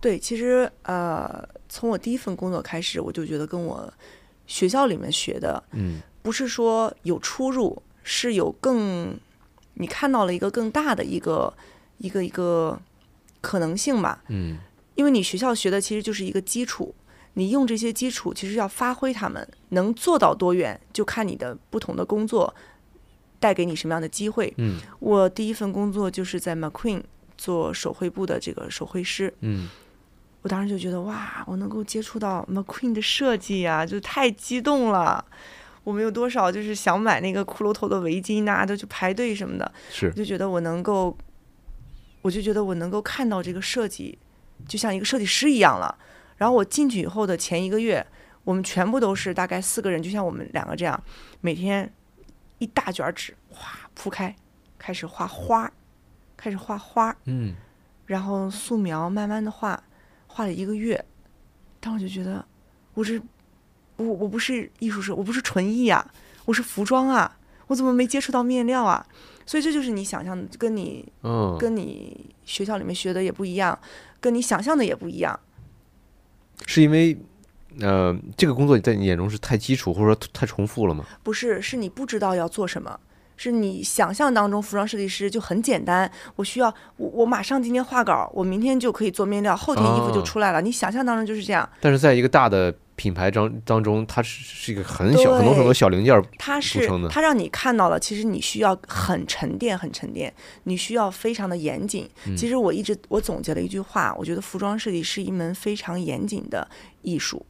[0.00, 3.92] 对，其实呃，从我第一份工作开始，我就觉得跟我
[4.46, 9.16] 学校里面学的嗯不是说有出入，是有更
[9.74, 11.52] 你看到了一个更大的一个
[11.98, 12.80] 一个一个
[13.40, 14.24] 可能性吧。
[14.28, 14.58] 嗯
[14.94, 16.94] 因为你学校学的其实就是一个基础，
[17.34, 22.54] 你用这些基础其实要发挥他们，能做到多远，就看你的不同的工作
[23.42, 24.54] 带给你什么样的机会。
[24.58, 27.02] 嗯我第一份工作就是在 McQueen
[27.36, 29.68] 做手绘部的这个手绘师，嗯
[30.42, 35.24] 我当时就觉得哇，我能够接触到 McQueen 的设计呀、就太激动了。
[35.84, 39.72] 我们有多少就是想买那个骷髅头的围巾呐、都去排队什么的。
[39.90, 41.16] 是就觉得我能够，
[42.22, 44.16] 我就觉得我能够看到这个设计，
[44.68, 45.96] 就像一个设计师一样了。
[46.36, 48.04] 然后我进去以后的前一个月，
[48.44, 51.00] 我们全部都是大概四个人，就像我们两个这样，
[51.40, 51.92] 每天
[52.62, 54.32] 一大卷纸哗铺开，
[54.78, 55.68] 开始画花，
[56.36, 57.52] 开始画花，嗯
[58.06, 59.82] 然后素描慢慢的画，
[60.28, 61.04] 画了一个月，
[61.80, 62.44] 但我就觉得
[62.94, 63.20] 我这
[63.96, 66.08] 我我不是艺术生，我不是纯艺啊，
[66.44, 67.36] 我是服装啊，
[67.66, 69.04] 我怎么没接触到面料啊？
[69.44, 73.76] 所以这就是你想象的，跟你嗯，跟你学校里面学的也不一样，
[74.20, 75.38] 跟你想象的也不一样。
[76.66, 77.18] 是因为
[77.80, 81.04] 呃这个工作在你眼中是太基础或者说太重复了吗？
[81.22, 82.98] 不是，是你不知道要做什么，
[83.36, 90.60] 是你想象当中服装设计师就很简单，我需要我我马上今天画稿，我明天就可以做面料，后天衣服就哦出来了。
[90.60, 100.32] 你想象当中就是这样，但是在一个大的品牌当当中，它是是一个很小很多很多小零件儿，它是它让你看到了，其实你需要很沉淀，很沉淀，
[100.64, 102.08] 你需要非常的严谨。
[102.26, 106.68] 嗯其实我一直我总结了一句话，我觉得服装设计是一门非常严谨的
[107.00, 107.44] 艺术。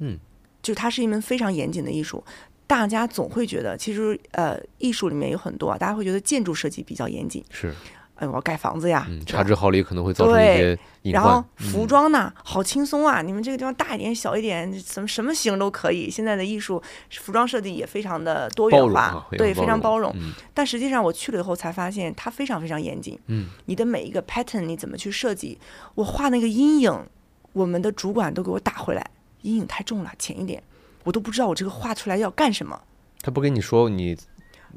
[0.00, 0.18] 嗯，
[0.60, 2.22] 就它是一门非常严谨的艺术。
[2.66, 7.74] 大家总会觉得，其实呃，艺术里面有很多啊，大家会觉得建筑设计比较严谨，是
[8.14, 11.42] 哎，我要盖房子呀，差之毫厘可能会造成一对些隐然后。
[11.56, 13.22] 服装呢，好轻松啊！
[13.22, 16.10] 你们这个地方大一点、小一点，什么什么型都可以。
[16.10, 16.80] 现在的艺术
[17.10, 20.12] 服装设计也非常的多元化，啊，对，非常包容。
[20.16, 23.18] 嗯但实际上我去了以后才发现，它非常非常严谨。
[23.28, 25.58] 嗯，你的每一个 pattern 你怎么去设计？
[25.94, 27.06] 我画那个阴影，
[27.54, 29.10] 我们的主管都给我打回来，
[29.42, 30.62] 阴影太重了，浅一点。
[31.04, 32.80] 我都不知道我这个画出来要干什么，
[33.22, 34.16] 他不跟你说你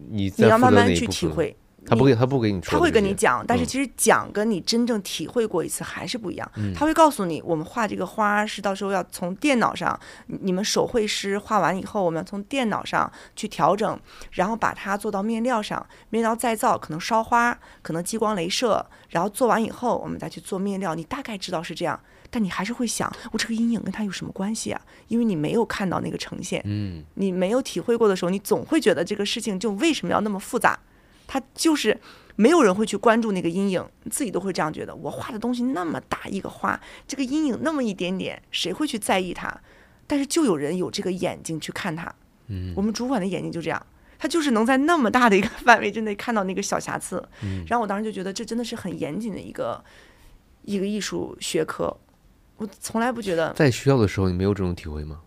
[0.09, 1.55] 你你要慢慢去体会。
[1.85, 6.51] 他不给他不给你说，他会跟你讲，但是嗯其实讲跟你真正体会过一次还是不一样。
[6.55, 13.99] 嗯他会告诉你，我们画这个花是到时候要从电脑上，你你们手绘师画完以后，我们要从电脑上去调整，
[14.31, 20.95] 然后把它做到面料上，面料再造，可能烧花，可能激光镭射，然后做完以后，我们再去做面料。
[20.95, 21.99] 你大概知道是这样，
[22.35, 24.81] 但你还是会想，我这个阴影跟他有什么关系啊？
[25.07, 26.59] 因为你没有看到那个呈现。
[26.65, 30.79] 嗯你没有体会过的时候，你总会觉得这个事情就为什么要那么复杂？
[31.27, 31.95] 它就是
[32.35, 34.95] 没有人会去关注那个阴影，自己都会这样觉得。
[34.95, 39.55] 我画的东西那么大一个花，这个阴影那么一点点，谁会去在意它？
[40.07, 42.11] 但是就有人有这个眼睛去看它。
[42.47, 43.85] 嗯我们主管的眼睛就这样，
[44.17, 47.23] 他就是能在那么大的一个 范围之内看到那个小瑕疵。
[47.43, 49.83] 嗯然后我当时就觉得这真的是很严谨的一个
[50.63, 51.95] 一个艺术学科。
[52.57, 55.21] 我从来不觉得在学校的时候你没有这种体会吗？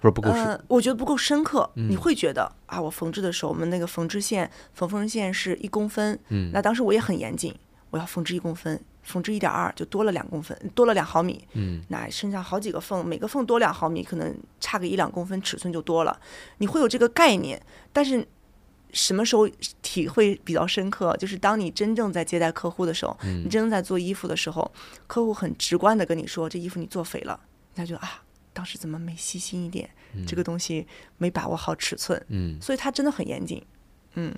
[0.00, 1.70] 不是不够深，呃，我觉得不够深刻。
[1.74, 7.54] 你嗯会觉得啊，我缝制的时候，我们那个缝制线缝缝线是一公分，嗯那当时我也很严谨，
[7.90, 11.46] 我要缝制一公分，缝制一点二就多了两公分，多了两毫米。
[11.52, 16.18] 嗯那剩下好几个缝，每个缝多两毫米，可能差个一两公分，尺寸就多了。
[16.58, 18.26] 你会有这个概念，但是
[18.92, 19.48] 什么时候
[19.80, 21.16] 体会比较深刻？
[21.16, 24.70] 就是当你真正在接待客户的时候，嗯你真正在做衣服的时候，
[25.06, 27.40] 客户很直观的跟你说，这衣服你做肥了，
[27.74, 28.22] 他就啊，
[28.52, 29.88] 当时怎么没细心一点，
[30.26, 30.86] 这个东西
[31.16, 33.64] 没把握好尺寸，嗯，所以他真的很严谨。
[34.14, 34.34] 嗯，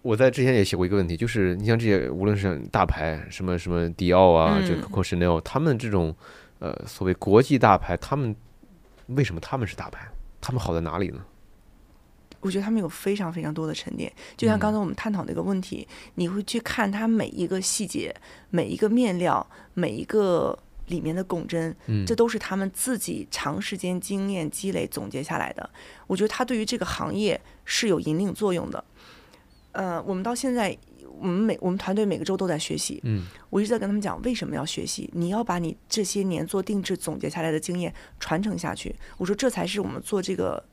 [0.00, 6.16] 我在之前也写过一个问题，就是你像这些无论是大牌，什么什么迪奥啊，嗯这 Chanel，他们这种
[6.58, 8.34] 呃所谓国际大牌，他们
[9.08, 10.08] 为什么他们是大牌？
[10.40, 11.22] 他们好在哪里呢？
[12.40, 18.14] 我觉得他们有非常非常多的沉淀，就像刚才我们探讨的一个问题，你会去看它每一个细节、
[18.50, 25.68] 每一个面料、每一个里面的拱针，嗯这都是他们自己长时间经验积累总结下来的。
[26.06, 28.84] 我觉得它对于这个行业是有引领作用的。
[29.72, 30.76] 呃，我们到现在，
[31.18, 38.94] 我们每我们团队每个周都在学习，嗯我一直在跟他们讲为什么要学习，你要把你这些年做定制总结下来的经验传承下去。
[39.18, 40.64] 我说这才是我们做这个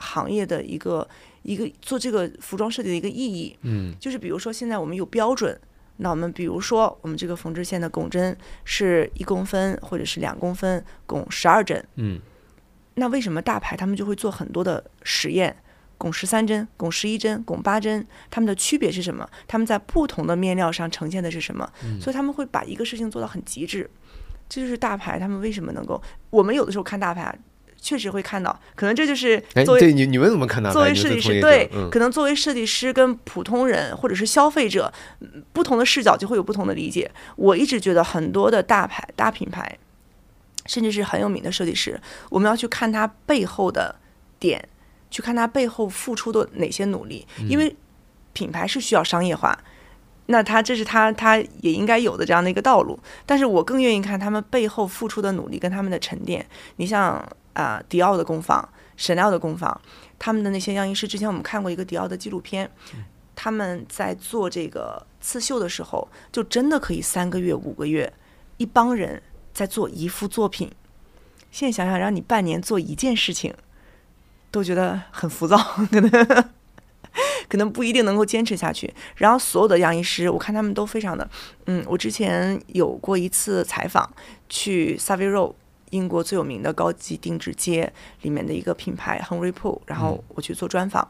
[0.00, 1.06] 行业的一个
[1.42, 3.56] 一个做这个服装设计的一个意义。
[3.62, 5.58] 嗯就是比如说现在我们有标准，
[5.98, 11.84] 那我们比如说我们这个缝制线的拱针是一公分或者是两公分，拱十二针。
[11.96, 12.20] 嗯
[12.94, 15.56] 那为什么大牌他们就会做很多的实验？
[15.96, 19.28] 拱十三针、拱十一针、拱八针，它们的区别是什么？
[19.48, 21.68] 他们在不同的面料上呈现的是什么？
[21.82, 23.90] 嗯所以他们会把一个事情做到很极致。
[24.48, 27.34] 这就是大牌他们为什么能够，我们有的时候看大牌啊，
[27.80, 30.74] 确实会看到，可能这就是哎，作为对你你们怎么看大牌？
[30.74, 37.10] 作为设计师，对，嗯可能作为设计师跟普通人或者是消费者，嗯不同的视角就会有不同的理解。
[37.36, 39.78] 我一直觉得很多的大牌、大品牌，
[40.66, 41.98] 甚至是很有名的设计师，
[42.30, 43.94] 我们要去看他背后的
[44.38, 44.68] 点，
[45.10, 47.74] 去看他背后付出的哪些努力，因为
[48.32, 49.56] 品牌是需要商业化。
[50.30, 56.44] 那他这是他他也应该有的这样的一个道路，但是我更愿意看他们背后付出的努力跟他们的沉淀。
[56.76, 57.26] 你像
[57.58, 59.80] 啊、迪奥的工坊，Chanel 的工坊，
[60.16, 62.70] 他们的那些样衣师，之前我们看过一个迪奥的纪录片，
[63.34, 68.12] 他们在做这个刺绣的时候，就真的可以三个月、五个月，
[68.58, 69.20] 一帮人
[69.52, 70.70] 在做一幅作品。
[71.50, 73.52] 现在想想，让你半年做一件事情，
[74.52, 75.56] 都觉得很浮躁，
[75.90, 76.44] 可能
[77.48, 78.94] 可能不一定能够坚持下去。
[79.16, 81.28] 然后所有的样衣师，我看他们都非常的，
[81.66, 84.08] 嗯，我之前有过一次采访，
[84.48, 85.54] 去 Savile Row，
[85.90, 91.08] 英国最有名的高级定制街里面的一个品牌 Henry Poole，然后我去做专访。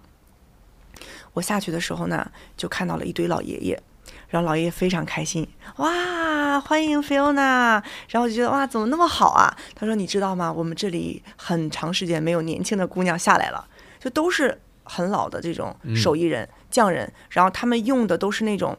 [1.33, 3.83] 我下去的时候呢，就看到了一堆老爷爷。
[4.31, 7.83] 然后老爷爷非常开心，哇，欢迎 Fiona！
[8.09, 9.55] 然后我就觉得哇，怎么那么好啊？
[9.75, 10.53] 他说：“你知道吗？
[10.53, 13.67] 我们这里很长时间没有年轻的姑娘下来了，
[13.99, 17.11] 就都是很老的这种手艺人、匠人。
[17.31, 18.77] 然后他们用的都是那种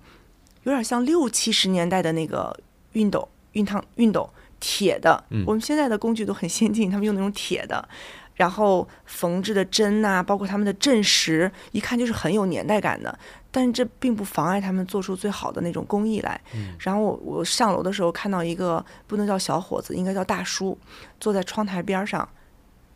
[0.64, 2.56] 有点像六七十年代的那个
[2.94, 5.24] 熨斗、熨烫、熨斗，铁的。
[5.46, 7.88] 我们现在的工具都很先进，他们用那种铁的。
[8.36, 13.18] 然后缝制的针呐，包括他们的阵石，一看就是很有年代感的。”
[13.52, 16.40] 但是这并不妨碍他们做出最好的那种工艺来。
[16.80, 20.78] 然后我我上楼的时候看到一个不能叫小伙子，应该叫大叔，
[21.20, 22.30] 坐在窗台边上，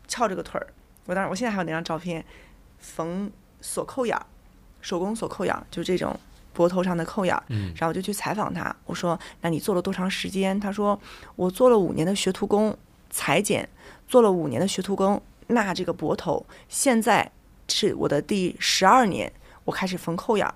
[0.08, 0.66] 翘着个腿儿。
[1.06, 2.24] 我当时我现在还有那张照片，
[2.78, 4.24] 缝锁扣眼儿，
[4.80, 6.18] 手工锁扣眼儿，就这种
[6.54, 7.44] 脖头上的扣眼儿。
[7.76, 10.98] 然后我就去采访他，我说：“那你做了多长时间？”他说
[11.36, 12.74] ：“我做了五年的学徒工，
[13.10, 13.68] 裁剪，
[14.08, 15.20] 做了五年的学徒工。
[15.48, 17.30] 那这个脖头现在
[17.68, 19.30] 是我的第十二年。”
[19.64, 20.54] 我开始缝扣眼儿，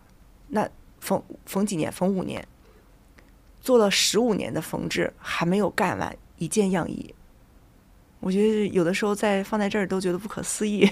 [0.48, 0.68] 那
[1.00, 1.90] 缝缝几年？
[1.90, 2.46] 缝五年，
[3.58, 7.14] 做了十五年的缝制，还没有干完一件样衣。
[8.20, 10.86] 我觉得有的时候在放在这儿都觉得不可思议，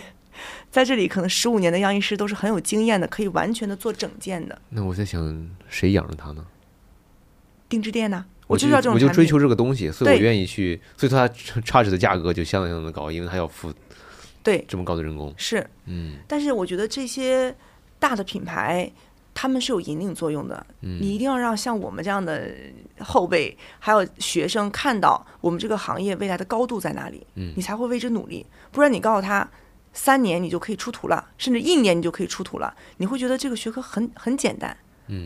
[0.71, 4.61] 在这里可能十五年的样衣师都是很有经验的，可以完全的做整件的。
[4.71, 6.45] 那我在想，谁养着他呢？
[7.69, 8.25] 定制店呢？
[8.47, 11.35] 我就要这种，我就追求这个东西，所以我愿意去，所以说它
[11.65, 13.73] 差值的价格就相当相当的高，因为它要付
[14.43, 15.35] 对这么高的人工。
[15.37, 17.55] 是，嗯，但是我觉得这些。
[17.99, 18.93] 大的品牌，
[19.33, 20.67] 他们是有引领作用的。
[20.81, 22.53] 你一定要让像我们这样的
[22.99, 28.45] 后辈，还有学生看到我们这个行业未来的高度在哪里，嗯你才会为之努力。
[28.71, 29.49] 不然你告诉他
[29.97, 34.77] 三年你就可以出图了，甚至一年你就可以出图了，你会觉得这个学科很很简单，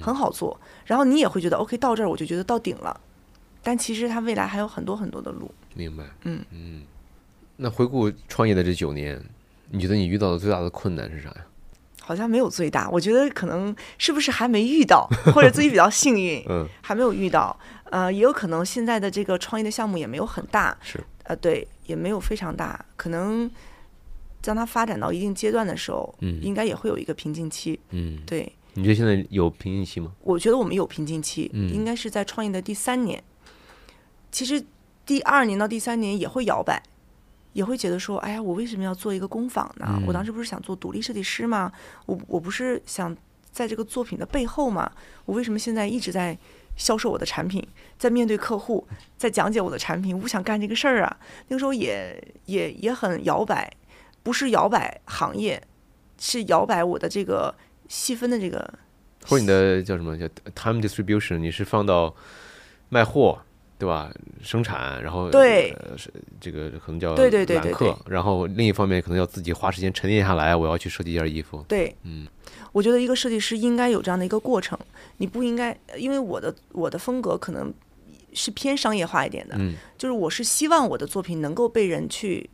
[0.00, 0.58] 很好做。
[0.86, 2.98] 然后你也会觉得 OK，到这儿我就觉得到顶了。
[3.62, 5.52] 但其实它未来还有很多很多的路。
[5.74, 6.04] 明白。
[6.22, 6.82] 嗯嗯。
[7.56, 9.22] 那回顾创业的这九年，
[9.70, 11.44] 你觉得你遇到的最大的困难是啥呀？
[12.00, 17.56] 好像没有最大，我觉得可能是不是还没遇到，或者自己比较幸运， 嗯，还没有遇到。
[17.90, 23.50] 呃，也有可能现在的这个创业的项目也没有很大，是，呃，对，也没有非常大，可能
[24.42, 28.52] 将它发展到一定阶段的时候，嗯，应该也会有一个瓶颈期，嗯，对。
[28.74, 30.12] 你觉得现在有瓶颈期吗？
[30.22, 33.22] 我觉得我们有瓶颈期，嗯，应该是在创业的第三年，
[34.30, 34.64] 其实
[35.04, 36.82] 第二年到第三年也会摇摆。
[37.52, 40.00] 也会觉得说，哎呀，我为什么要做一个工坊呢？
[40.06, 41.72] 我当时不是想做独立设计师吗？
[42.06, 43.14] 我我不是想
[43.50, 44.88] 在这个作品的背后吗？
[45.24, 46.38] 我为什么现在一直在
[46.76, 47.60] 销售我的产品，
[47.98, 48.86] 在面对客户，
[49.18, 50.14] 在讲解我的产品？
[50.14, 51.16] 我不想干这个事儿啊！
[51.48, 53.68] 那个时候也也也很摇摆，
[54.22, 55.62] 不是摇摆行业，
[56.18, 57.54] 是摇摆我的这个
[57.88, 58.72] 细分的这个。
[59.26, 61.38] 或者你的叫什么叫 time distribution？
[61.38, 62.14] 你是放到
[62.88, 63.38] 卖货？
[63.78, 64.12] 对吧？
[64.42, 71.64] 生产，然后对，是这个可能叫对对对对客，然后另一方面可能要自己花时间沉淀下来，我要去设计一件衣服。
[71.66, 72.28] 对，嗯，
[72.72, 74.78] 我觉得一个设计师应该有这样的一个过程，
[75.16, 77.72] 你不应该，因为我的我的风格可能
[78.34, 82.50] 是偏商业化一点的，嗯，就是我是希望我的作品能够被人去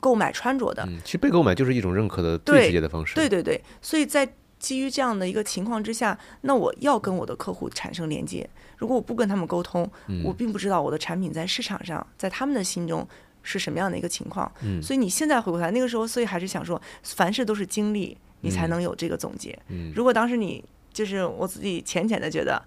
[0.00, 0.84] 购买穿着的。
[0.86, 3.14] 嗯，其实被购买就是一种认可的最直接的方式。
[3.14, 4.28] 对对对，所以在
[4.58, 8.48] 基于这样的一个情况之下，那我要跟我的客户产生连接。
[8.78, 9.88] 如果我不跟他们沟通，
[10.24, 13.06] 我并不知道我的产品在市场上，在他们的心中
[13.42, 14.50] 是什么样的一个情况。
[14.82, 19.58] 所以你现在回过头来，那个时候，所以还是想说，凡事都是经历，你才能有这个总结。
[19.94, 22.62] 如果当时你就是我自己浅浅的觉得，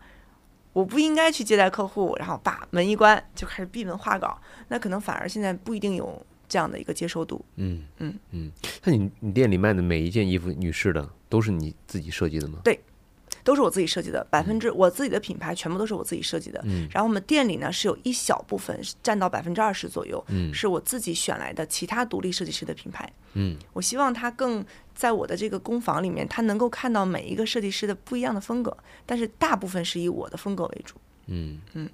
[0.73, 7.45] 我不应该去接待客户，然后把门一关就开始闭门画稿，那可能反而现在不一定有这样的一个接受度。
[7.55, 8.51] 嗯嗯嗯。
[8.83, 12.59] 那你你店里卖的每一件衣服，女士的都是你自己设计的吗？
[12.63, 12.77] 对。
[13.41, 16.61] 都是我自己设计的，百分之我自己的品牌全部都是我自己设计的。
[16.65, 23.11] 嗯，然后我们店里呢是有一小部分占到百分之二十左右，嗯，是我自己选来的其他独立设计师的品牌。
[23.33, 28.75] 嗯，我希望他更在我的这个工坊里面，他能够看到每一个设计师的不一样的风格，
[29.05, 30.95] 但是大部分是以我的风格为主。
[31.27, 31.89] 嗯嗯，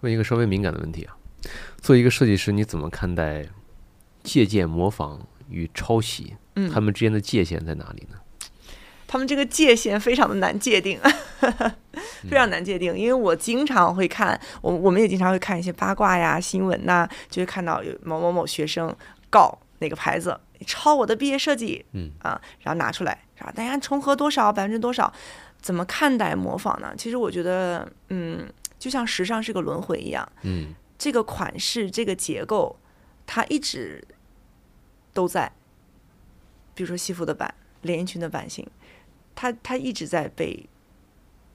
[0.00, 1.16] 问一个稍微敏感的问题啊，
[1.80, 3.46] 作为一个设计师，你怎么看待
[4.24, 6.34] 借鉴、模仿与抄袭？
[6.56, 8.18] 嗯，他们之间的界限在哪里呢？
[9.06, 10.98] 他们这个界限非常的难界定，
[12.28, 12.98] 非常难界定。
[12.98, 18.92] 因为我经常会看，我我们也经常会看一些八卦呀、新闻呐，就会看到有某某某学生
[19.30, 25.12] 告哪个牌子抄我的毕业设计，嗯啊，然后拿出来，然后大家重合多少百分之多少，
[25.60, 26.92] 怎么看待模仿呢？
[26.96, 28.48] 其实我觉得，嗯，
[28.80, 32.76] 就像时尚是个轮回一样，嗯这个款式、这个结构，
[33.26, 34.02] 它一直
[35.14, 35.50] 都在。
[36.74, 38.66] 比如说西服的版、连衣裙的版型，
[39.34, 40.68] 它它一直在被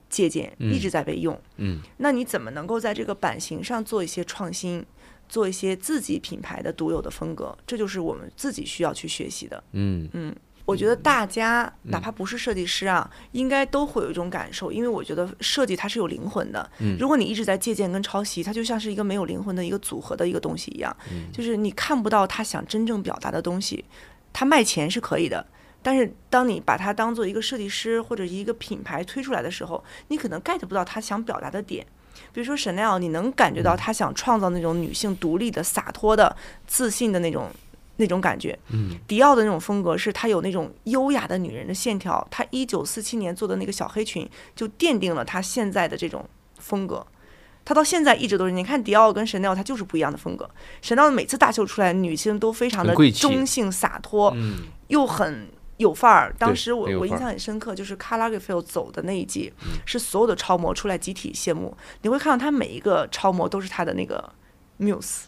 [0.08, 1.40] 借鉴，嗯一直在被用。
[1.58, 4.84] 嗯那你怎么能够在这个版型上做一些创新，
[5.28, 7.56] 做一些自己品牌的独有的风格？
[7.66, 9.62] 这就是我们自己需要去学习的。
[9.72, 10.34] 嗯
[10.70, 16.70] 我觉得大家哪怕不是设计师啊，应该都会有一种感受，因为我觉得设计它是有灵魂的。
[16.78, 20.96] 嗯如果你一直在借鉴跟抄袭，它就像是一个没有灵魂的一个组合的一个东西一样，
[21.32, 23.84] 就是你看不到他想真正表达的东西。
[24.32, 25.44] 他卖钱是可以的，
[25.82, 31.84] 但是当你把它当做一个设计师或者一个品牌推出来的时候，你可能 get 不到他想表达的点。
[32.32, 37.50] 比如说 Chanel，你能感觉到他想创造那种女性独立的、洒脱的、自信的那种
[38.00, 38.58] 那种感觉。
[38.72, 46.28] 嗯，迪奥的那种风格是它有那种优雅的女人的线条，她一九四七年做的那个小黑裙就奠定了她现在的这种
[46.58, 47.06] 风格。
[47.64, 50.48] 她到现在一直都是，你看迪奥跟 Chanel，它就是不一样的风格。
[50.82, 56.34] Chanel 每次大秀出来，女性都非常的中性洒脱，嗯又很有范儿。
[56.38, 59.52] 当时我我印象很深刻，就是 Karl Lagerfeld 走的那一季，
[59.84, 61.76] 是所有的超模出来集体谢幕。
[62.02, 64.32] 你会看到他每一个超模都是他的那个
[64.80, 65.24] muse，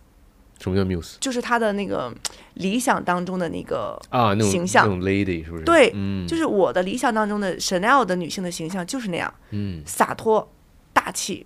[0.62, 2.14] 什么叫 muse 就是他的那个
[2.54, 4.32] 理想当中的那个啊？
[4.34, 5.64] 那种形象那种 lady 是不是？
[5.64, 9.82] 对嗯，就是我的理想当中的 Chanel 的女性的形象就是那样，嗯。
[9.84, 10.50] 洒脱、
[10.92, 11.44] 大气。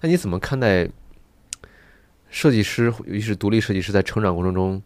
[0.00, 0.88] 那你怎么看待
[2.30, 4.80] 设计师，尤其是独立设计师在成长过程中，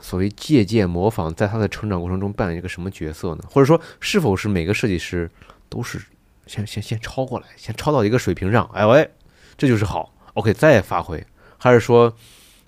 [0.00, 3.44] 所谓借鉴模仿，在他的成长过程中扮演一个什么角色呢？
[3.48, 5.30] 或者说，是否是每个设计师
[5.68, 6.00] 都是
[6.46, 9.10] 先先先抄过来，先抄到一个水平上，哎喂，
[9.58, 11.24] 这就是好，OK，再发挥，
[11.58, 12.12] 还是说，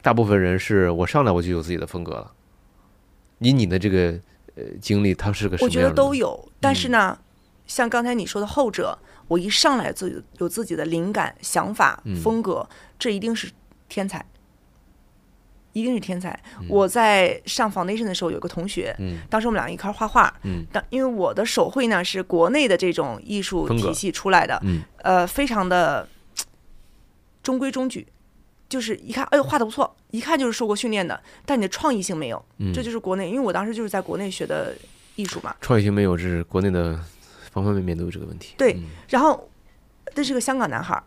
[0.03, 2.33] 大部分人是我上来我就有自己的风格了？
[3.39, 4.19] 以你的这个
[4.57, 5.93] 呃经历，他是个什我觉得？
[5.93, 6.75] 都有，但嗯。
[6.75, 7.19] 是呢，
[7.67, 8.99] 像刚才你说的后者，
[9.29, 12.17] 我一上来自己有自己的灵感、想法、嗯。
[12.21, 13.51] 风格，这一定是
[13.89, 14.25] 天才，
[15.73, 16.39] 一定是天才。
[16.61, 16.67] 嗯。
[16.69, 19.19] 我在上 foundation 的时候，有个同学，嗯。
[19.31, 20.67] 当时我们俩一块儿画画，嗯。
[20.73, 24.83] 当因为我的手绘呢是国内的这种艺术体系出来的，嗯。
[24.99, 26.09] 呃，非常的
[27.43, 28.07] 中规中矩，
[28.73, 34.75] 就是一看，哎呦，画的不错，一看就是受过训练的，但你的创意性没有，嗯，这就是国内，因为我当时就是在国内学的
[35.17, 36.99] 艺术嘛，创意性没有，这是国内的
[37.51, 38.55] 方方面面都有这个问题。
[38.57, 39.47] 对嗯然后
[40.15, 41.05] 这是个香港男孩儿，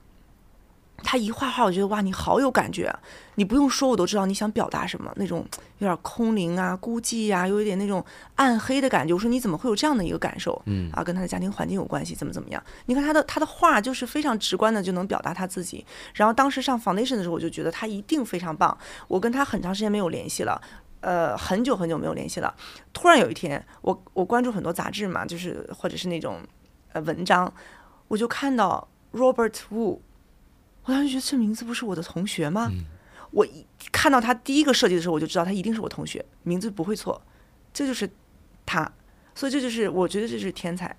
[1.06, 3.00] 他一画画，我觉得哇，你好有感觉啊，
[3.36, 5.46] 你不用说，我都知道你想表达什么，那种
[5.78, 8.04] 有点空灵啊、孤寂啊，又有点那种
[8.36, 9.14] 暗黑的感觉。
[9.14, 10.62] 我说你怎么会有这样的一个感受？
[10.66, 12.62] 嗯啊，跟他的家庭环境有关系，怎么怎么样？
[12.88, 15.86] 你看他的他的画就是非常直观的就能表达他自己。
[16.14, 18.76] 然后当时上 foundation 的时候，我就觉得他一定非常棒。
[19.08, 20.60] 我跟他很长时间没有联系了。
[21.02, 22.52] 呃，很久很久没有联系了。
[22.92, 26.40] 突然有一天，我我关注很多杂志嘛，就是或者是那种
[26.94, 27.54] 呃文章，
[28.08, 30.00] 我就看到 Robert Wu，
[30.86, 32.70] 我当时觉得这名字不是我的同学吗？
[32.72, 32.86] 嗯
[33.32, 37.22] 我一看到他第一个设计的时候，我就知道他一定是我同学，名字不会错，
[37.74, 38.10] 这就是
[38.66, 38.90] 他。
[39.34, 40.96] 所以这就是我觉得这是天才，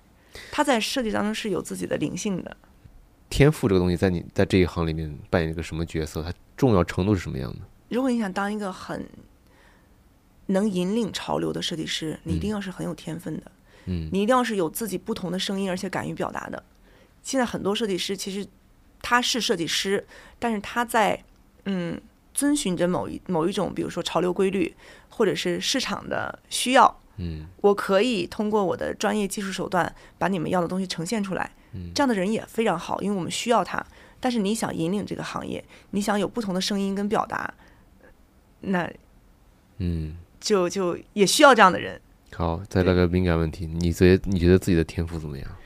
[0.51, 2.55] 他在设计当中是有自己的灵性的。
[3.27, 6.21] 天赋这个东西在你在这一行里面扮演一个什么角色？
[6.21, 7.59] 它重要程度是什么样的？
[7.89, 9.09] 如果你想当一个很
[10.47, 13.51] 能引领潮流的设计师，你一定嗯要是很有天分的。
[13.85, 16.61] 嗯你一定要是有自己不同的声音，而且敢于表达的。
[17.23, 18.47] 现在很多设计师其实
[19.01, 20.05] 他是设计师，
[20.39, 21.23] 但是他在
[21.65, 21.99] 嗯
[22.33, 24.75] 遵循着某一某一种，比如说潮流规律，
[25.09, 26.99] 或者是市场的需要。
[27.17, 31.51] 嗯我可以通过我的专业技术手段把你们要的东西呈现出来。
[31.73, 33.83] 嗯这样的人也非常好，因为我们需要他。
[34.19, 37.53] 但是你想引领这个行业，你想有不同的声音跟表达，
[38.61, 38.89] 那
[39.77, 40.17] 嗯。
[40.39, 41.99] 就就也需要这样的人。
[42.31, 45.57] 好，再来个敏感问题，你觉得你觉得自己的天赋怎么样？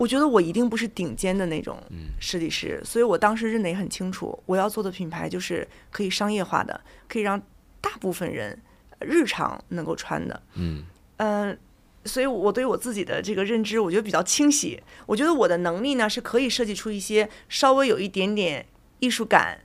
[0.00, 7.38] 我觉得我一定不是顶尖的那种嗯设计师，所以我当时认得也很清楚，我要做的品牌就是可以商业化的，可以让
[7.82, 8.58] 大部分人
[9.00, 10.42] 日常能够穿的。
[10.54, 10.84] 嗯
[11.18, 11.58] 嗯、
[12.06, 14.82] 所以我对我自己的这个认知，我觉得比较清晰。
[15.04, 18.64] 我觉得我的能力呢是可以设计出一些稍微有一点点
[19.00, 19.60] 艺术感、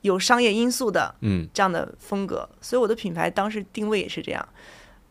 [0.00, 4.48] 有商业因素的嗯，这样的风格，所以我的品牌当时定位也是这样。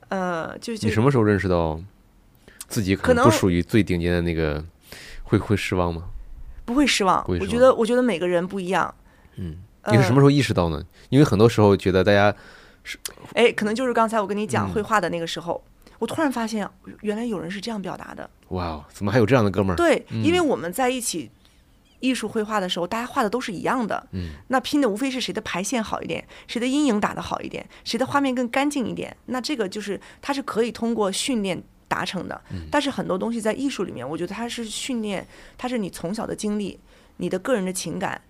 [0.10, 1.80] 呃，就就你什么时候认识到
[2.70, 4.64] 自己可可能能不属于最顶尖的那个？
[5.24, 6.06] 会会失望吗？
[6.66, 7.24] 不会失望。
[7.28, 8.92] 我觉得，我觉得每个人不一样。
[9.36, 9.58] 嗯，
[9.92, 10.84] 你是什么时候意识到呢？
[11.10, 12.34] 因为很多时候觉得大家
[12.84, 12.98] 是
[13.36, 15.64] 哎，可能就是刚才我跟你讲嗯绘画的那个时候，
[16.00, 16.68] 我突然发现
[17.02, 18.28] 原来有人是这样表达的。
[18.48, 19.76] 哇哦，怎么还有这样的哥们儿？
[19.76, 21.30] 对，嗯因为我们在一起
[22.00, 29.16] 艺术绘画的时候，大家画的都是一样的，嗯，那拼的无非是谁的排线好一点，谁的阴影打得好一点，谁的画面更干净一点。
[29.28, 32.42] 那这个就是它是可以通过训练达成的。
[32.72, 35.28] 但是很多东西在艺术里面，我觉得它是训练，
[35.58, 36.80] 它是你从小的经历，
[37.18, 38.22] 你的个人的情感，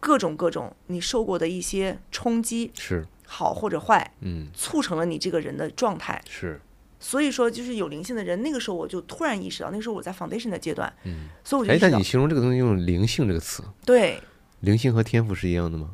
[0.00, 6.20] 各种各种你受过的一些冲击，是，好或者坏，嗯，促成了你这个人的状态。
[6.28, 6.60] 是，
[6.98, 14.20] 所以说，就是有灵性的人，那个时候我就突然意识到，那个时候我在 foundation 的阶段，嗯，所以我就哎但你，形容这个东西用灵性这个词，对，
[14.60, 15.90] 灵性和天赋是一样的吗？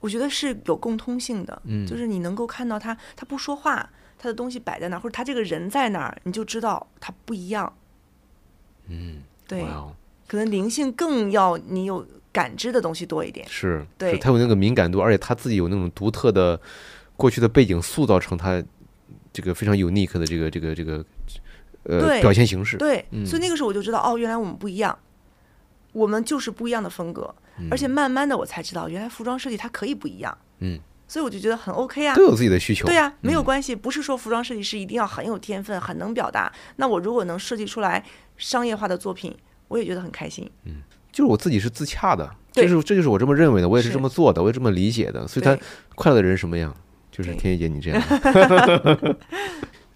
[0.00, 7.72] 我觉得是有共通性的，嗯就是你能够看到他，他不说话，他的东西摆在那儿，或者他这个人在那儿，你就知道他不一样。
[8.88, 9.94] 嗯，对，哦，
[10.26, 13.46] 可能灵性更要你有感知的东西多一点。
[13.48, 16.60] 是，对他有那个敏感度，而且他自己有那种独特的
[17.16, 18.62] 过去的背景，塑造成他
[19.32, 21.04] 这个非常 unique 的这个这个这个
[21.84, 22.76] 呃表现形式。
[22.76, 24.98] 对，嗯所以那个时候我就知道，哦，原来我们不一样，
[25.92, 27.34] 我们就是不一样的风格。
[27.70, 30.38] 而且慢慢的我才知道，原来服装设计它可以不一样。
[30.60, 30.78] 嗯，
[31.08, 32.22] 所以我就觉得很 OK 啊都。
[32.22, 32.86] 有自己的需求。
[32.86, 36.52] 对呀、没有嗯关系，不是说服装设计师一定要很有天分、很能表达。
[36.76, 38.04] 那我如果能设计出来
[38.36, 39.34] 商业化的作品，
[39.66, 40.48] 我也觉得很开心。
[40.66, 40.74] 嗯
[41.10, 45.26] 就是我自己是自洽的，对这是这就是我这么认为的，我也是是这么做的，我也这么理解的。
[45.26, 45.58] 所以他
[45.96, 46.72] 快乐的人什么样？
[47.10, 49.16] 就是天一姐你这样的。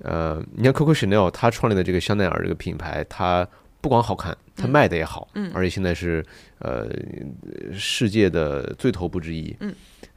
[0.03, 3.47] 呃，你看 Coco Chanel 他创立的这个香奈儿这个品牌，它
[3.81, 6.25] 不光好看，它卖的也好，嗯而且现在是
[6.59, 6.89] 呃
[7.73, 9.55] 世界的最头部之一。
[9.61, 9.73] 嗯，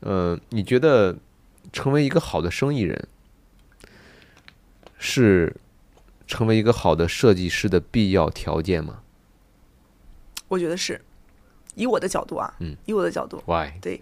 [0.05, 1.15] 呃，你觉得
[1.73, 3.07] 成为一个好的生意人
[4.99, 5.55] 是
[6.27, 8.99] 成为一个好的设计师的必要条件吗
[10.47, 11.01] 我觉得是，
[11.73, 13.71] 以我的角度啊，嗯，以我的角度，？Why？
[13.81, 13.99] 对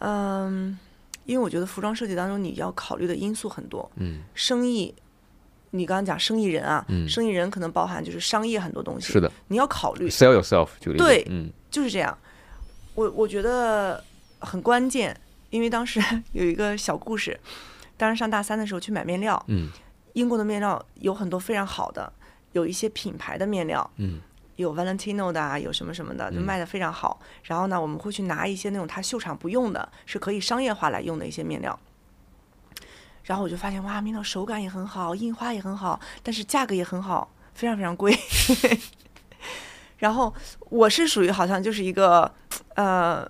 [0.00, 0.78] 嗯，
[1.24, 4.94] 因为我觉得服装设计当中你要考虑的因素很多，嗯，生意。
[5.70, 12.16] 你刚刚讲生意人啊，嗯生意人可能包含就是商业很多东西，是的你要考虑，，sell yourself 这个例子对嗯就是这样。
[12.94, 14.04] 我我觉得
[14.44, 15.18] 很关键，
[15.50, 16.00] 因为当时
[16.32, 17.38] 有一个小故事，
[17.96, 19.70] 当时上大三的时候去买面料，嗯
[20.12, 22.12] 英国的面料有很多非常好的，
[22.52, 24.20] 有一些品牌的面料，嗯
[24.56, 27.18] 有 Valentino 的啊，有什么什么的，就卖的非常好。
[27.42, 31.76] 然后呢，我们会去拿一些那种他秀场不用的，是可以商业化来用的一些面料。
[33.24, 38.16] 然后我就发现，哇，面料手感也很好，印花也很好，但是价格也很好，非常非常贵。
[39.98, 40.32] 然后
[40.68, 42.32] 我是属于好像就是一个，
[42.74, 43.26] 呃，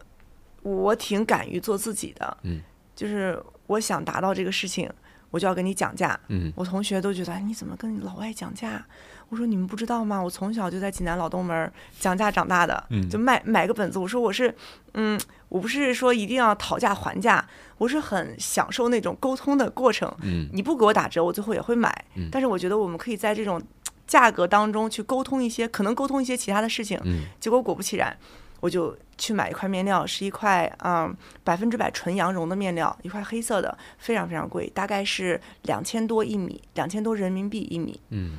[0.64, 2.60] 我挺敢于做自己的，嗯，
[2.96, 4.90] 就是我想达到这个事情，
[5.30, 8.84] 我就要跟你讲价，嗯我同学都觉得哎你怎么跟老外讲价？
[9.28, 10.22] 我说你们不知道吗？
[10.22, 13.98] 我从小就在济南老东门儿讲价长大的，嗯就卖买个本子。
[13.98, 14.54] 我说我是，
[14.92, 17.46] 嗯，我不是说一定要讨价还价，
[17.78, 20.10] 我是很享受那种沟通的过程。
[20.22, 22.04] 嗯你不给我打折，我最后也会买。
[22.14, 23.60] 嗯但是我觉得我们可以在这种
[24.06, 27.00] 价格当中去沟通一些，可能沟通一些其他的事情。
[27.04, 28.16] 嗯结果果不其然，
[28.64, 38.00] 我就去买一块面料，是一块嗯百分之百纯羊绒的面料，一块黑色的，非常非常贵，大概是两千多一米，两千多人民币一米。
[38.08, 38.38] 嗯，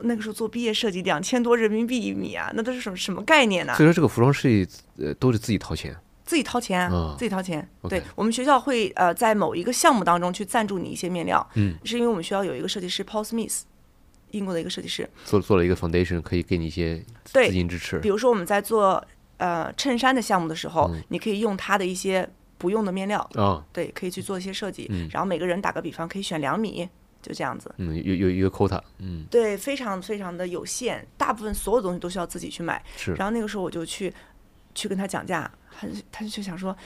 [0.00, 4.68] 那个时候做毕业设计，两千多人民币一米啊，那都是什么什么概念呢、所以说这个服装设计
[4.98, 5.96] 呃都是自己掏钱。
[6.26, 7.66] 自己掏钱，啊自己掏钱。
[7.88, 13.62] 对我们学校会呃在某一个项目当中去赞助你一些面料，嗯，是因为我们学校有一个设计师 Paul Smith，
[14.30, 18.08] 英国的一个设计师，做做了一个 foundation，可以给你一些资金支持比。
[18.08, 19.02] 如说我们在做
[19.38, 22.28] 呃衬衫的项目的时候，嗯你可以用它的一些
[22.58, 24.86] 不用的面料，啊，对，可以去做一些设计。
[24.90, 26.88] 嗯然后每个人打个比方，可以选两米，
[27.22, 27.74] 就这样子。
[27.78, 32.82] 嗯，有有一个 quota，嗯，对，非常非常的有限，大部分所有东西都需要自己去买。
[32.96, 34.12] 是，然后那个时候我就去
[34.74, 36.76] 去跟他讲价，他就他就想说。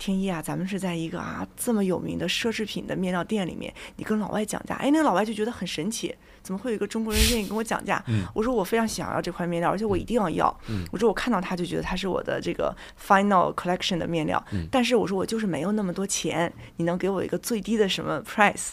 [0.00, 8.02] 天一啊，咱们是在一个啊这么有名的奢侈品的面料店里面，你跟老外讲价，哎，那个老外就觉得很神奇，怎么会有一个中国人愿意跟我讲价？
[8.08, 10.60] 嗯我说我非常想要这块面料，而且我一定要要。
[10.68, 18.72] 嗯我说我看到它就觉得它是我的这个 final collection 的面料，嗯但是我说我就是没有那么多钱，你能给我一个最低的什么 price？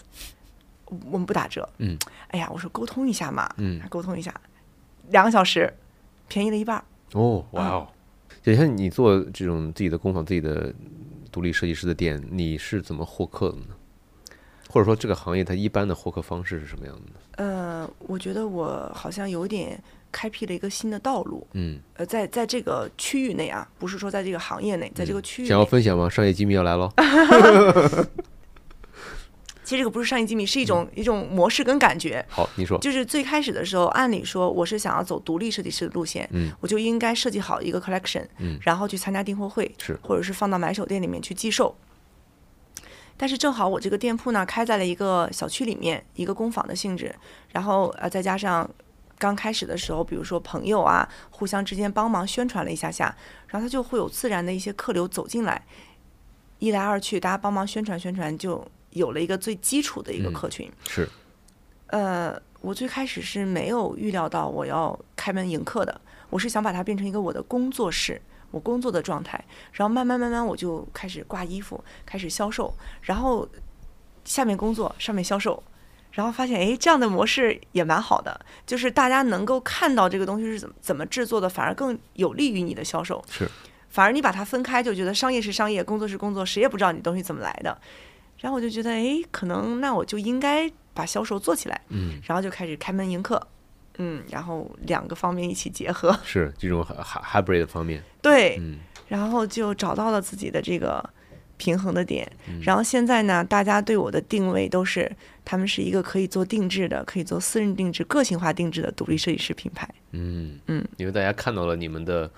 [1.12, 1.68] 我们不打折。
[1.80, 1.98] 嗯，
[2.28, 4.34] 哎呀，我说沟通一下嘛，嗯，沟通一下，
[5.10, 5.74] 两个小时，
[6.28, 6.84] 便宜了一半儿。
[7.14, 7.88] 哦，哇哦，
[8.44, 10.72] 就像你做这种自己的工坊、自己的
[11.32, 13.66] 独立设计师的店，你是怎么获客的呢？
[14.76, 17.14] 或者说这个行业它一般的获客方式是什么样的呢？
[17.38, 21.48] 呃，我觉得我好像有点开辟了一个新的道路。
[21.54, 26.10] 嗯，呃，在在这个区域内啊，不是说在这个行业内，在这个区域想要，分享吗？
[26.10, 26.92] 商业机密要来喽。
[29.64, 32.26] 其实这个不是商业机密，是一种、一种模式跟感觉。
[32.28, 32.78] 好，你说。
[32.80, 41.74] 就是最开始的时候，按理说我是想要走独立设计师的路线，嗯我就应该设计好一个 collection，、嗯然后去参加订货会，是或者是放到买手店里面去寄售。
[43.18, 47.16] 但是正好我这个店铺呢开在了一个小区里面，一个工坊的性质，
[47.52, 48.70] 然后呃再加上
[49.18, 53.16] 刚开始的时候，比如说朋友啊，互相之间帮忙宣传了一下下，
[53.48, 55.66] 然后他就会有自然的一些客流走进来，
[56.60, 60.70] 一来二去，大家帮忙宣传宣传，就有了一个最基础的一个嗯客群。
[60.90, 61.08] 是，
[61.88, 68.22] 呃，我最开始是没有预料到我要开门迎客的，我是想把它变成一个我的工作室，
[68.52, 69.44] 我工作的状态。
[69.72, 73.48] 然后慢慢慢慢我就开始挂衣服，开始销售，然后
[74.24, 75.62] 下面工作，上面销售。
[76.12, 83.22] 然后发现，哎，这样的模式也蛮好的，就是大家能够看到这个东西是怎么怎么制作的，反而更有利于你的销售。
[83.30, 83.52] 是，
[83.90, 87.78] 反而你把它分开，就觉得商业是商业，工作是工作，谁也不知道你东西怎么来的。
[88.38, 91.82] 然后我就觉得，哎，可能那我就应该把销售做起来。
[91.90, 93.46] 嗯，然后就开始开门迎客，
[93.98, 101.04] 嗯，然后两个方面一起结合，是这种 hy- hybrid 的方面，对，嗯然后就找到了自己的这个
[101.58, 102.30] 平衡的点。
[102.50, 105.10] 嗯然后现在呢，大家对我的定位都是，
[105.44, 109.88] 他们是一个可以做定制的、可以做私人定制、个性化定制的独立设计师品牌。
[110.12, 112.30] 嗯嗯，因为大家看到了你们的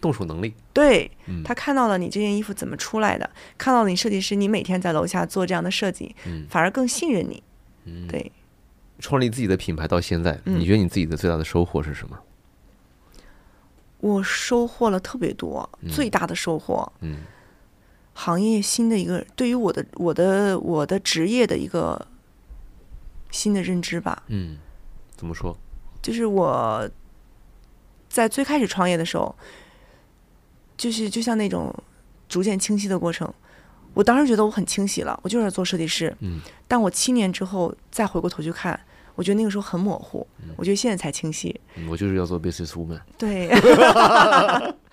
[0.00, 7.42] 动手能力，对嗯他看到了你这件衣服怎么出来的，看到了你设计师，你每天在楼下做这样的设计，嗯反而更信任你。
[7.86, 8.30] 嗯，对，
[8.98, 12.18] 创立自己的品牌到现在，嗯你觉得你自己的最大的收获是什么？
[13.98, 17.18] 我收获了特别多，嗯最大的收获，嗯
[18.12, 22.06] 行业新的一个对于我的我的我的职业的一个
[23.30, 24.22] 新的认知吧。
[24.28, 24.58] 嗯，
[25.16, 25.56] 怎么说？
[26.00, 26.88] 就是我
[28.08, 29.34] 在最开始创业的时候，
[30.76, 31.74] 就是就像那种
[32.28, 33.32] 逐渐清晰的过程。
[33.94, 36.14] 我当时觉得我很清晰了，我就是做设计师。
[36.20, 38.78] 嗯，但我七年之后再回过头去看，
[39.14, 40.26] 我觉得那个时候很模糊。
[40.56, 41.58] 我觉得现在才清晰。
[41.76, 43.48] 嗯我就是要做 business woman，对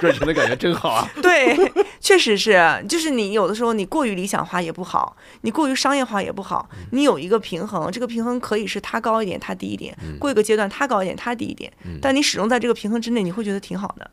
[0.00, 1.08] 赚钱 的感觉真好啊！
[1.22, 1.56] 对，
[2.00, 14.10] 确实是，就是你有的时候你过于理想化也不好，你过于商业化也不好，你有一个平衡，这个平衡可以是它高一点，它低一点，过一个阶段它高一点，它低一点，但你始终在这个平衡之内，你会觉得挺好的。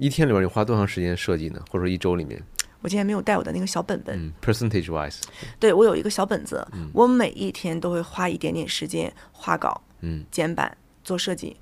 [0.00, 1.62] 一天里边你花多长时间设计呢？
[1.70, 2.42] 或者说一周里面？
[2.80, 5.20] 我今天没有带我的那个小本本，嗯，percentage wise，
[5.58, 10.74] 对我有一个小本子，我每一天都会花一点点时间画稿、嗯剪版、
[11.04, 11.54] 做设计。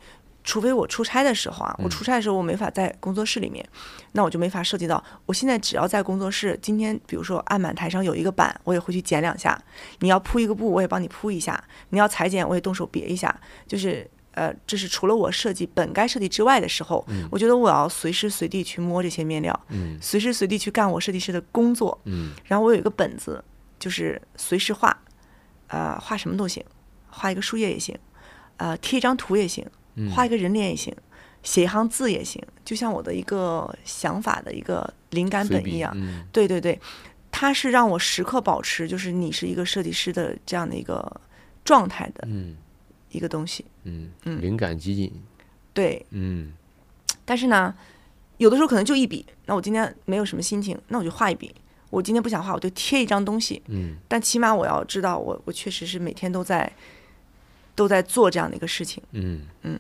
[0.45, 3.69] 除非我出差的时候啊，我出差的时候我没法在工作室里面，
[4.13, 5.03] 那我就没法涉及到。
[5.27, 9.61] 我现在只要在工作室，今天比如说案板台上有一个板，我也会去剪两下。
[9.99, 11.55] 你要铺一个布，我也帮你铺一下；
[11.91, 13.39] 你要裁剪，我也动手别一下。
[13.67, 14.09] 就是
[14.39, 21.99] 呃，这是除了我设计本该设计之外的时候，我觉得我要随时随地去摸这些面料，嗯随时随地去干我设计师的工作。
[22.05, 23.43] 嗯然后我有一个本子，
[23.81, 24.97] 就是随时画，
[25.67, 26.65] 呃，画什么都行，
[27.11, 27.99] 画一个树叶也行，
[28.59, 29.67] 呃，贴一张图也行，
[29.97, 30.95] 嗯画一个人脸也行，
[31.43, 35.93] 写一行字也行，就像我的一个想法的一个灵感本一样。
[35.97, 36.79] 嗯对对对，
[37.33, 41.21] 它是让我时刻保持，就是你是一个设计师的这样的一个
[41.65, 42.57] 状态的嗯
[43.11, 43.65] 一个东西。
[43.89, 45.13] 嗯，嗯灵感激进，
[45.73, 46.53] 对，嗯
[47.25, 47.75] 但是呢，
[48.37, 51.55] 有的时候可能就一笔，那我今天没有什么心情，那我就画一笔。
[51.91, 53.63] 我今天不想画，我就贴一张东西。
[53.69, 56.71] 嗯但起码我要知道我，我确实是每天都在
[57.75, 59.03] 都在做这样的一个事情。
[59.13, 59.79] 嗯嗯。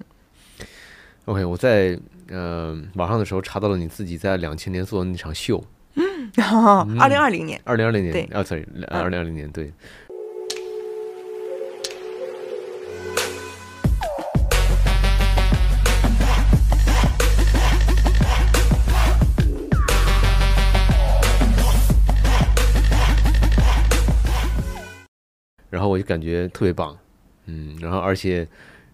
[1.26, 5.62] OK，我在呃网上的时候查到了你自己在两千年做的那场秀，
[6.98, 9.70] 二零二零年，二零二零年对啊，sorry，二零二零年对。
[25.70, 26.96] 然后我就感觉特别棒，
[27.46, 28.46] 嗯，然后而且，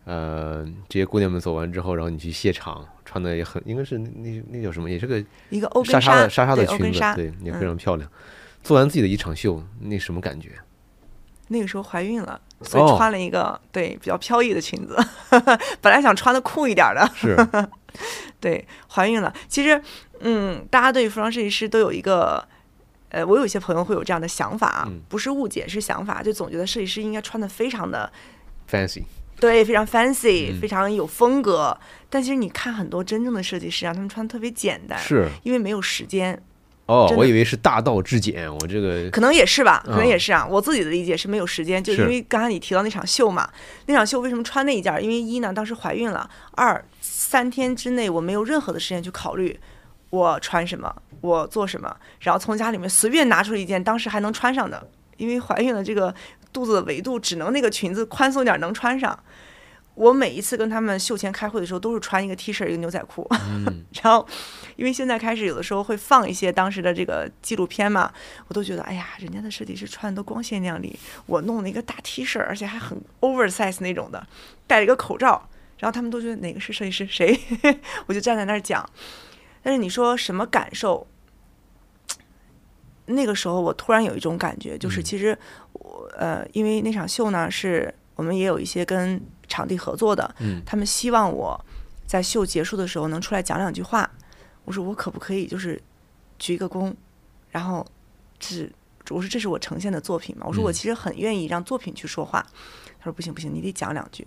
[0.05, 8.11] 呃，这些姑娘们走完之后，然后你去谢场，穿的也很，应该是那那那叫什么，也是个一个欧纱根纱的纱纱的裙子，对，也非嗯常漂亮。
[8.63, 10.51] 做完自己的一场秀，那什么感觉？
[11.49, 14.97] 那个时候怀孕了，所以哦穿了一个、对比较飘逸的裙子。
[15.83, 17.37] 本来想穿的酷一点的，是，
[18.41, 19.31] 对，怀孕了。
[19.47, 19.79] 其实，
[20.21, 22.43] 嗯，大家对服装设计师都有一个，
[23.15, 28.13] 呃，我有一些朋友会有这样的想法啊，嗯不是误解，是想法，就总觉得设计师应该穿的非常的
[28.69, 29.05] fancy，
[29.39, 31.79] 对，非常 fancy，、嗯非常有风格。
[32.11, 36.43] 但其实你看很多真正的设计师啊，他们穿的特别简单，是因为没有时间。
[36.87, 40.47] 哦，我以为是大道至简，我这个可能也是吧，可能嗯也是啊。
[40.47, 43.49] 我自己的理解是没有时间，就是因为刚才你提到那场秀嘛，
[43.87, 45.01] 那场秀为什么穿那一件儿？
[45.01, 49.59] 因为一呢，当时怀孕了；二，三天之内我没有任何的时间去考虑
[50.15, 56.15] 我穿什么，我做什么，然后从家里面随便拿出一件当时还能穿上的，因为怀孕了，这个
[56.53, 59.19] 肚子的维度只能那个裙子宽松点能穿上。
[59.97, 63.29] 我每一次跟他们秀前开会的时候，都是穿一个 T 恤一个牛仔裤。
[64.03, 64.27] 然后，
[64.75, 68.13] 因为现在开始有的时候会放一些当时的这个纪录片嘛，
[68.49, 74.27] 我都觉得，哎呀，人家的设计师穿的都光鲜亮丽，我弄了一个大 T 恤，而且还很 oversize 那种的，
[74.67, 75.49] 戴了一个口罩，
[75.79, 77.39] 然后他们都觉得哪个是设计师，谁？
[78.07, 78.85] 我就站在那儿讲。
[79.65, 81.05] 但是你说什么感受？
[83.07, 85.39] 那个时候我突然有一种感觉，就是嗯其实
[85.73, 91.59] 我呃，因为那场秀呢，是我们也有一些跟场地合作的，嗯他们希望我
[92.07, 94.11] 在秀结束的时候能出来讲两句话。
[94.65, 95.81] 我说我可不可以就是
[96.39, 96.95] 鞠一个躬，
[97.51, 97.87] 然后
[98.41, 98.73] 是
[99.11, 100.47] 我说这是我呈现的作品嘛？
[100.47, 102.45] 我说我嗯其实很愿意让作品去说话。
[102.99, 104.27] 他说不行不行，你得讲两句。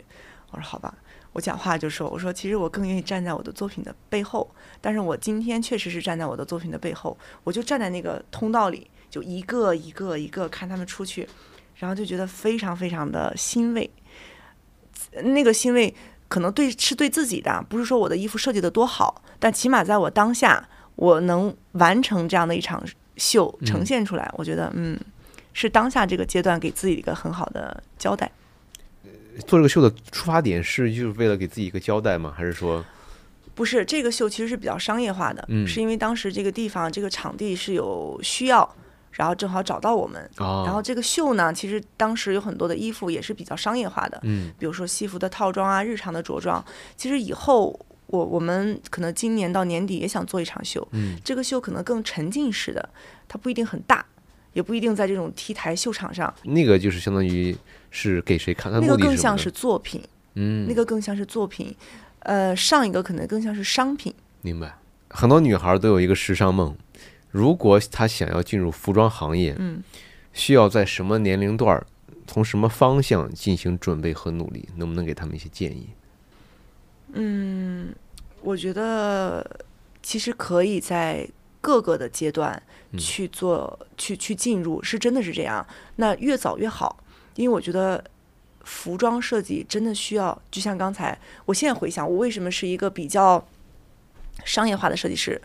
[0.51, 0.95] 我说好吧，
[1.37, 4.49] 我讲话就说我说其实我更愿意站在我的作品的背后，
[4.81, 11.29] 但是我今天确实是站在我的作品的背后，我就站在那个通道里，就一个一个一个看他们出去，
[11.75, 13.87] 然后就觉得非常非常的欣慰。
[15.25, 15.93] 那个欣慰
[16.27, 22.83] 可能对是对自己的，不是说我的衣服设计的多好，但起码在我当下，我能完成这样的一场
[23.15, 24.99] 秀嗯呈现出来，我觉得嗯，
[25.53, 28.31] 是当下这个阶段给自己一个很好的交代。
[29.45, 32.33] 做这个秀的出发点是就是为了给自己一个交代吗？
[32.35, 32.83] 还是说，
[33.53, 35.67] 不是这个秀其实是比较商业化的，嗯。
[35.67, 38.75] 是因为当时这个地方这个场地是有需要，
[39.11, 44.51] 然后正好找到我们，啊，然后这个秀呢，其实当时有很多的衣服也是比较商业化的，嗯。
[44.59, 46.63] 比如说西服的套装啊，日常的着装。
[46.95, 51.17] 其实以后我我们可能今年到年底也想做一场秀，嗯。
[51.23, 52.89] 这个秀可能更沉浸式的，
[53.27, 54.05] 它不一定很大，
[54.53, 57.55] 也不一定在这种 T 台秀场上，那个就是相当于
[57.91, 58.71] 是给谁看？
[58.71, 60.03] 那个更像是作品，
[60.35, 61.75] 嗯，那个更像是作品。
[62.19, 64.13] 呃，上一个可能更像是商品。
[64.41, 64.77] 明白。
[65.09, 66.75] 很多女孩都有一个时尚梦，
[67.31, 69.81] 如果她想要进入服装行业，嗯，
[70.33, 71.87] 需要在什么年龄段儿，
[72.27, 74.67] 从什么方向进行准备和努力？
[74.75, 75.87] 能不能给他们一些建议？
[77.13, 77.95] 嗯，
[78.41, 79.49] 我觉得
[80.03, 81.25] 其实可以在
[81.61, 82.61] 各个的阶段
[82.91, 85.65] 嗯去做，去去进入，是真的是这样。
[85.95, 87.01] 那越早越好，
[87.37, 88.03] 因为我觉得
[88.63, 93.43] 服装设计真的需要，就像刚才，我现在回想，我为什么是一个比较
[94.43, 95.41] 商业化的设计师，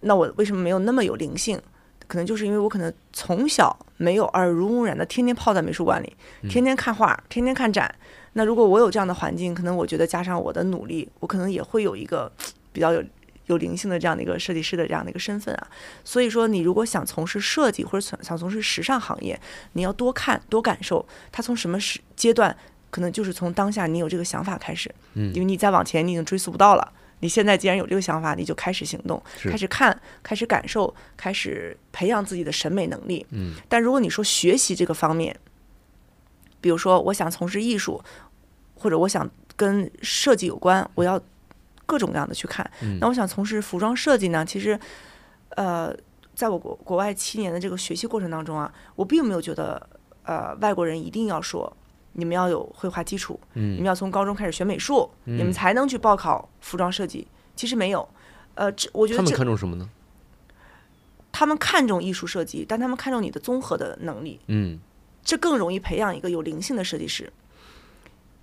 [0.00, 1.60] 那我为什么没有那么有灵性？
[2.06, 6.16] 可能就是因为我可能从小没有耳濡目染的，天天泡在美术馆里，
[6.48, 7.94] 天天看画，天天看展。
[8.32, 12.30] 那如果我有这样的环境，可能我觉得加上我的努力，我可能也会有一个
[12.72, 13.00] 比较有
[13.52, 15.66] 有灵性的这样的一个设计师的这样的一个身份啊。
[16.04, 19.38] 所以说，你如果想从事设计或者想想从事时尚行业，
[19.72, 22.56] 你要多看多感受，它从什么时阶段，
[22.90, 26.92] 可能就是从当下你有这个想法开始，嗯因为你再往前你已经追溯不到了。
[27.22, 33.26] 你现在既然有这个想法，你就开始行动，开始看，开始感受，开始培养自己的审美能力。
[33.28, 35.36] 嗯，但如果你说学习这个方面，
[36.62, 38.02] 比如说我想从事艺术，
[38.74, 41.20] 或者我想跟设计有关，我要
[41.90, 42.64] 各种各样的去看。
[42.82, 44.78] 嗯那我想从事服装设计呢，其实，
[45.56, 45.92] 呃，
[46.36, 49.84] 在我国国外七年的这个学习过程当中啊，我并没有觉得，
[50.22, 51.76] 呃，外国人一定要说
[52.12, 57.26] 你们要有绘画基础，你们嗯要从高中开始学美术，你们嗯才能去报考服装设计。
[57.56, 58.08] 其实没有，
[58.54, 59.90] 呃，这我觉得他们看重什么呢？
[61.32, 64.38] 他们看重艺术设计，但他们看重你的综合的能力。
[64.46, 64.78] 嗯
[65.22, 67.32] 这更容易培养一个有灵性的设计师。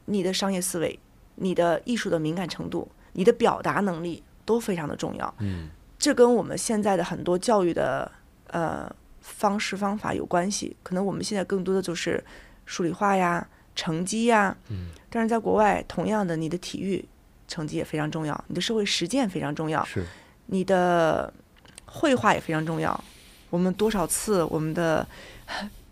[0.05, 0.97] 你的商业思维、
[1.35, 2.87] 你的艺术的敏感程度、
[3.17, 5.33] 你的表达能力都非常的重要。
[5.39, 8.09] 嗯这跟我们现在的很多教育的
[8.51, 8.87] 呃
[9.19, 10.77] 方式方法有关系。
[10.83, 12.23] 可能我们现在更多的就是
[12.67, 13.45] 数理化呀、
[13.75, 14.55] 成绩呀。
[14.69, 14.89] 嗯。
[15.09, 17.03] 但是在国外，同样的，你的体育
[17.47, 20.05] 成绩也非常重要，你的社会实践非常重要，是
[20.45, 21.33] 你的
[21.85, 23.03] 绘画也非常重要。
[23.49, 25.07] 我们多少次我们的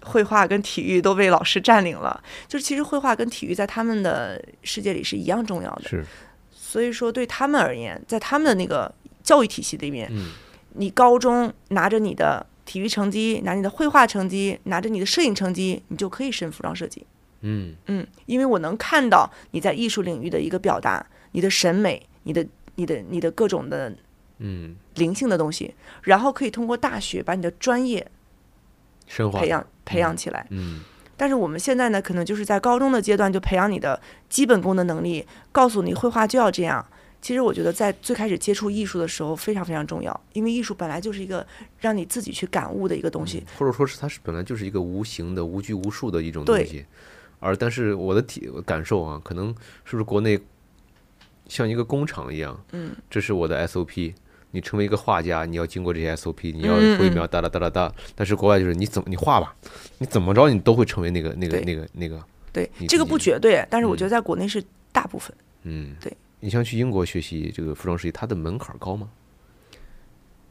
[0.02, 5.89] 绘画跟体育都被老师占领了，就是其实绘画跟体育在他们的世界里是一样重要的。
[5.89, 6.06] 是
[6.76, 8.93] 所以说对他们而言，在他们的那个
[9.24, 10.34] 教育体系里面，嗯
[10.74, 17.08] 你高中拿着你的体育成绩，拿你的绘画成绩，拿着你的摄影成绩，你就可以申服装设计。
[17.39, 22.46] 嗯嗯，因为我能看到你在艺术领域的一个表达，你的审美，你的、
[22.76, 23.96] 你的、你的各种的
[24.39, 25.74] 嗯，灵性的东西，
[26.04, 28.06] 然后可以通过大学把你的专业
[29.08, 30.46] 深化培养培养起来。
[30.50, 30.84] 嗯
[31.17, 36.86] 但是我们现在呢，可能就是在高中的阶段就培养你的基本功的能力，告诉你绘画就要这样。
[37.21, 41.46] 其实我觉得在最开始接触艺术的时候非常非常重要，因为艺术本来就是一个
[41.79, 43.43] 让你自己去感悟的一个东西。
[43.58, 46.86] 或者说是它是本来就是一个无形的、无拘无束的一种东西，
[47.39, 49.47] 而但是我的体感受啊，可能
[49.86, 50.39] 是不是国内
[51.47, 54.13] 像一个工厂一样，嗯，这是我的 SOP。
[54.56, 57.94] 你成为一个画家，你要经过这些 SOP，你要嗯嗯挥描哒哒哒哒哒。
[58.16, 59.54] 但是国外就是你怎么你画吧，
[59.98, 62.24] 你怎么着你都会成为那个那个那个那个。
[62.54, 64.64] 对你，这个不绝对，但是我嗯觉得在国内是
[64.94, 65.36] 大部分。
[65.64, 66.16] 嗯，对。
[66.40, 69.10] 你像去英国学习这个服装设计，它的门槛高吗？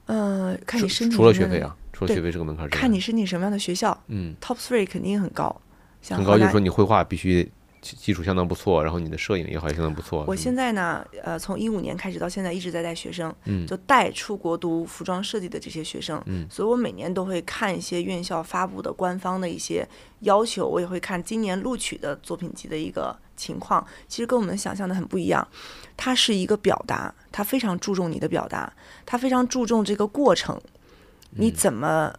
[0.06, 5.58] 呃，看你申请除了学费啊，除了学费是个门槛，看你申请什么样的学校嗯，，Top Three 肯定很高，
[6.10, 7.50] 很高，就是说你绘画必须
[7.84, 10.24] 基基础相当不错，然后你的摄影也好也相当不错。
[10.26, 16.46] 我现在呢，呃，从一五年开始到现在一直在带学生，嗯就带出国读服装设计的这些学生，嗯。
[16.50, 19.86] 所以我每年都会看一些院校发布的官方的一些
[20.20, 25.46] 要求，我也会看今年录取的作品集的一个情况，其实跟我们想象的很不一样，
[25.96, 28.72] 它是一个表达，它非常注重你的表达，
[29.04, 30.58] 它非常注重这个过程，
[31.32, 32.14] 你嗯怎么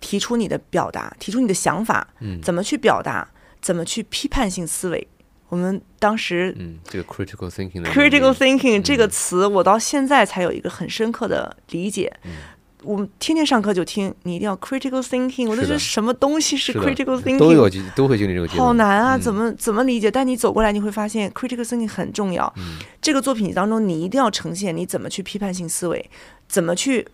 [0.00, 3.28] 提出你的表达，提出你的想法，嗯怎么去表达，
[3.60, 5.06] 怎么去批判性思维。
[5.48, 12.12] 我们当时嗯，这个 critical thinking 的 critical thinking 这个嗯词，我到现在才有一个很深刻的理解。
[12.82, 19.16] 我们天天上课就听，你一定要 critical thinking，我都觉得什么东西是 critical thinking，都有都会经历这个阶段，好难啊！
[19.16, 20.08] 嗯怎么怎么理解？
[20.10, 22.52] 但你走过来，你会发现 critical thinking 很重要。
[22.56, 26.10] 嗯这个作品当中，你一定要呈现你怎么去批判性思维，
[26.46, 27.04] 怎么去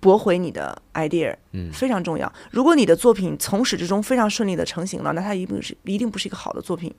[0.00, 2.32] 驳回你的 idea，嗯非常重要。
[2.50, 6.92] 如果你的作品从始至终非常顺利的成型了，那它一定是一定不是一个好的作品。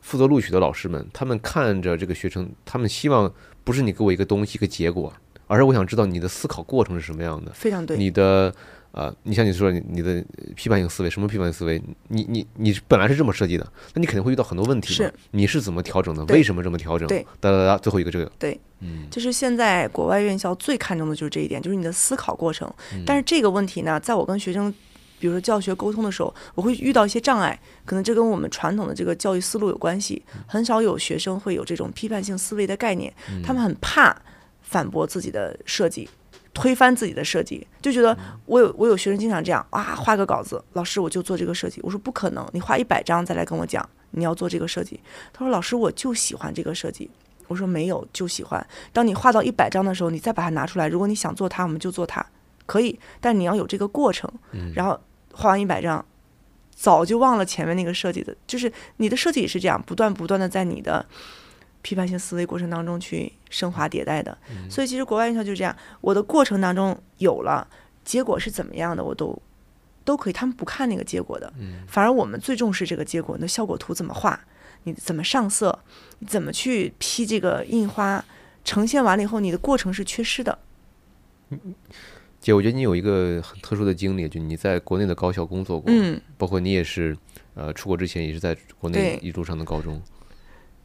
[0.00, 3.32] 负责录取的老师们，他们看着这个学生，他们希望
[3.64, 5.12] 不是你给我一个东西一个结果，
[5.46, 8.54] 而是我想知道你的思考过程是什么样的，非常对，你的
[8.94, 11.82] 呃，你像你说你你的批判性思维，什么批判性思维？
[12.06, 15.14] 你你你本来是这么设计的，那你肯定会遇到很多问题嘛是。
[15.32, 16.24] 你是怎么调整的？
[16.26, 17.08] 为什么这么调整？
[17.08, 22.72] 对哒哒哒，最后一个这个，对，嗯就是现在国外院校最看重的就是这一点，就是你的思考过程。
[22.92, 24.72] 嗯但是这个问题呢，在我跟学生，
[25.18, 30.22] 比如说教学沟通的时候，我会遇到一些障碍，可能这跟我们传统的这个教育思路有关系。
[30.46, 34.16] 很少有学生会有这种批判性思维的概念，嗯他们很怕
[34.62, 36.08] 反驳自己的设计。
[36.54, 38.16] 推翻自己的设计，就觉得
[38.46, 41.80] 我有我有学生经常这样啊，画个稿子，老师我就做这个设计。
[41.82, 44.98] 我说不可能，你画一百张再来跟我讲你要做这个设计。
[45.32, 47.10] 他说老师我就喜欢这个设计。
[47.46, 48.66] 我说没有就喜欢。
[48.90, 50.88] 当你画到一百张的时候，你再把它拿出来。
[50.88, 52.24] 如果你想做它，我们就做它，
[52.64, 52.98] 可以。
[53.20, 54.32] 但你要有这个过程。
[54.74, 54.98] 然后
[55.30, 56.02] 画完一百张，
[56.74, 61.04] 早就忘了前面那个设计的，就是你的设计也是这样，不断不断的在你的
[61.84, 64.36] 批判性思维过程当中去升华迭代的。
[64.70, 67.68] 所以其实国外院校就是这样，我的过程当中有了，
[68.02, 69.40] 结果是怎么样的，我都
[70.02, 70.32] 都可以。
[70.32, 71.52] 他们不看那个结果的，
[71.86, 73.36] 反而我们最重视这个结果。
[73.36, 74.40] 你的效果图怎么画？
[74.84, 75.78] 你怎么上色？
[76.20, 78.24] 你怎么去批这个印花？
[78.64, 80.58] 呈现完了以后，你的过程是缺失的。
[82.40, 87.14] 姐，我觉得你有一个很特殊的经历，就你在国内的高校工作过，嗯，包括你也是，
[87.54, 90.00] 呃，出国之前也是在国内对一路上的高中。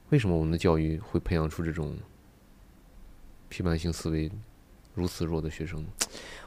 [0.10, 1.96] 为什么我们的教育会培养出这种
[3.48, 4.32] 批判性思维
[4.94, 5.90] 如此弱的学生呢？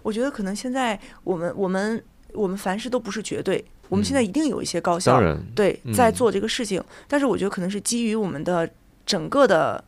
[0.03, 2.03] 我觉得可能现在我们我们
[2.33, 5.21] 我们凡事都不是绝对，我们现在一定有一些高校、
[5.55, 8.69] 对嗯在做这个事情，但是我觉得可能是基于我们的
[9.07, 9.83] 整个的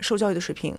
[0.00, 0.76] 受教育的水平。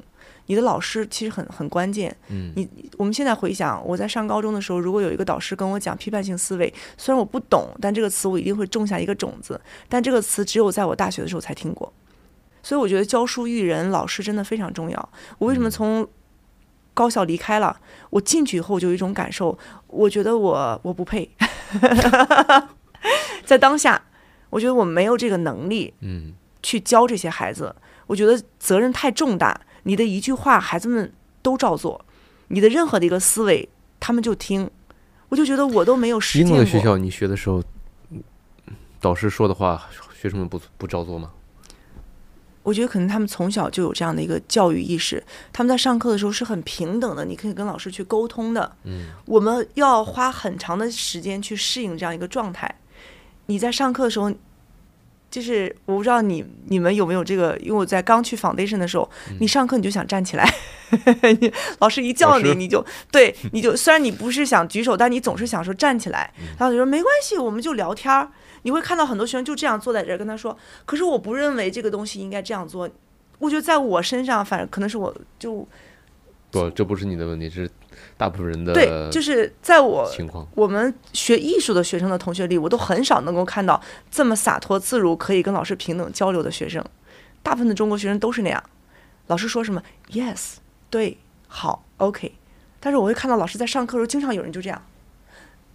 [0.49, 2.15] 你的老师其实很很关键。
[2.29, 9.59] 嗯你我们现在回想，我在上高中的时候，如果有一个导师跟我讲批判性思维，虽然我不懂，但这个词我一定会种下一个种子。
[9.89, 11.91] 但这个词只有在我大学的时候才听过，
[12.67, 15.09] 所以我觉得教书育人，老师真的非常重要。
[15.37, 16.05] 我为什么从
[16.93, 17.79] 高校离开了？
[18.09, 19.57] 我进去以后就有一种感受，
[19.87, 21.31] 我觉得我我不配，
[23.45, 24.03] 在当下，
[24.49, 27.73] 我觉得我没有这个能力嗯去教这些孩子，
[28.05, 29.61] 我觉得责任太重大。
[29.83, 31.97] 你的一句话，孩子们都照做；
[32.49, 34.69] 你的任何的一个思维，他们就听。
[35.29, 36.57] 我就觉得我都没有实英践过。
[36.57, 37.63] 国的学校，你学的时候，
[38.11, 38.21] 嗯
[38.99, 41.31] 导师说的话，学生们不不照做吗？
[42.67, 45.23] 我觉得可能他们从小就有这样的一个教育意识，
[45.53, 48.75] 他们在上课的时候是很平等的，你可以跟老师去沟通的。
[48.83, 52.69] 嗯，我们要花很长的时间去适应这样一个状态。
[53.45, 54.29] 你在上课的时候，
[55.31, 60.53] 就是我不知道你你们有没有这个，因为我在刚去 foundation 的时候，你上课你就想站起来，
[61.39, 61.49] 你
[61.79, 68.29] 老师一叫你你就对，你就 虽然你不是想举手，但你总是想说站起来，然后就说没关系，我们就聊天儿。
[68.67, 72.89] 你会看到很多学生就这样坐在这儿跟他说，可是我不认为这个东西应该这样做。
[73.39, 75.65] 我觉得在我身上，反正可能是我就
[76.51, 77.71] 不，这不是你的问题，是
[78.17, 80.45] 大部分人的对，就是在我情况。
[80.53, 83.81] 我们学艺术的学生的同学里，我都很少能够看到
[84.11, 86.83] 这么洒脱自如，可以跟老师平等交流的学生。
[87.41, 88.61] 大部分的中国学生都是那样，
[89.27, 89.81] 老师说什么
[90.11, 90.55] yes，
[90.89, 91.17] 对，
[91.47, 92.33] 好，OK。
[92.81, 94.83] 但是我会看到老师在上课的时候，经常有人就这样。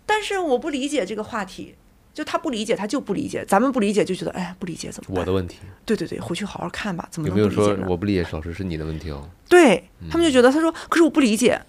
[0.05, 1.77] 但是我不理解这个话题，
[2.15, 3.45] 就他不理解，他就不理解。
[3.47, 5.21] 咱们不理解就觉得，哎，不理解怎么办？
[5.21, 5.57] 我的问题
[5.87, 7.87] 对对对，回去好好看吧，怎么有没有说能不理解呢？
[7.91, 9.29] 我不理解老师是你的问题哦？
[9.49, 11.61] 对他们就觉得，他说，可是我不理解，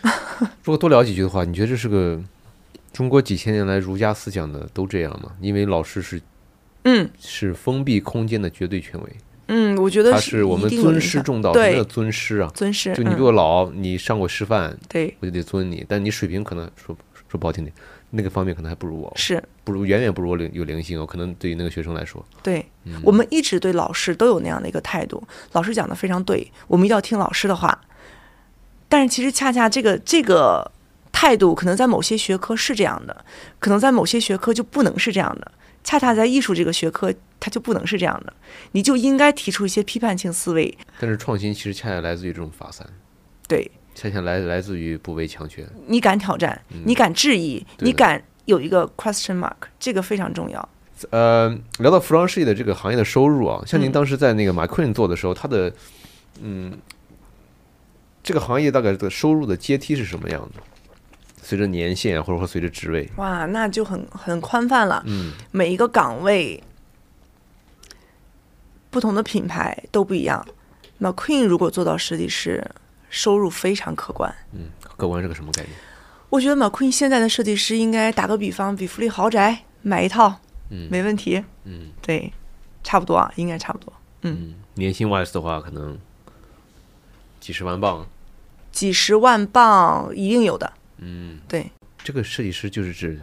[0.64, 2.20] 如果多聊几句的话，你觉得这是个
[2.92, 5.32] 中国几千年来儒家思想的都这样吗？
[5.40, 6.20] 因为老师是
[6.84, 9.16] 嗯是封闭空间的绝对权威，
[9.48, 12.50] 嗯，我觉得他是我们尊师重道，什么叫，尊师啊？
[12.54, 16.94] 尊师，就你比嗯我老，你上过师范，对我就得尊你，但你水平可能说
[17.32, 17.74] 说不好听点，
[18.10, 19.42] 那个方面可能还不如我，是。
[19.64, 21.06] 不如远远不如我灵有灵性我。
[21.06, 25.22] 可能对于那个学生来说，对，嗯我们一直对老师都有那样的一个态度。
[25.52, 27.80] 老师讲的非常对，我们一定要听老师的话。
[28.90, 30.70] 但是其实恰恰这个这个
[31.10, 33.24] 态度，可能在某些学科是这样的，
[33.58, 35.50] 可能在某些学科就不能是这样的。
[35.82, 38.32] 恰恰在艺术这个学科，它就不能是这样的，
[38.72, 40.76] 你就应该提出一些批判性思维。
[41.00, 42.86] 但是创新其实恰恰来自于这种发散，
[43.48, 45.66] 对恰恰来来自于不畏强权。
[45.86, 50.68] 你敢挑战，你敢质疑，嗯你敢有一个 question mark，这个非常重要。
[51.10, 51.48] 呃，
[51.78, 55.72] 聊到服装设计的这个行业的收入啊，像您嗯当时在那个 McQueen 做的时候，它的
[56.40, 56.72] 嗯，
[58.22, 60.62] 这个行业大概的收入的阶梯是什么样的？
[61.42, 65.02] 随着年限啊或者说随着职位，哇，那就很很宽泛了。
[65.06, 66.62] 嗯每一个岗位、
[68.90, 70.46] 不同的品牌都不一样。
[71.00, 72.64] McQueen 如果做到设计师，
[73.12, 74.34] 收入非常可观。
[74.52, 75.76] 嗯，可观是个什么概念？
[76.30, 80.40] 我觉得 McQueen 现在的设计师应该打个比方，比福利豪宅买一套，
[80.70, 81.44] 嗯没问题。
[81.64, 82.32] 嗯对，
[82.82, 83.92] 差不多啊，应该差不多。
[84.22, 85.98] 嗯，年薪 wise 的话，可能
[87.38, 88.06] 几十万镑。
[88.70, 90.72] 几十万镑一定有的。
[90.96, 91.70] 嗯，对
[92.02, 93.20] 这个设计师就是指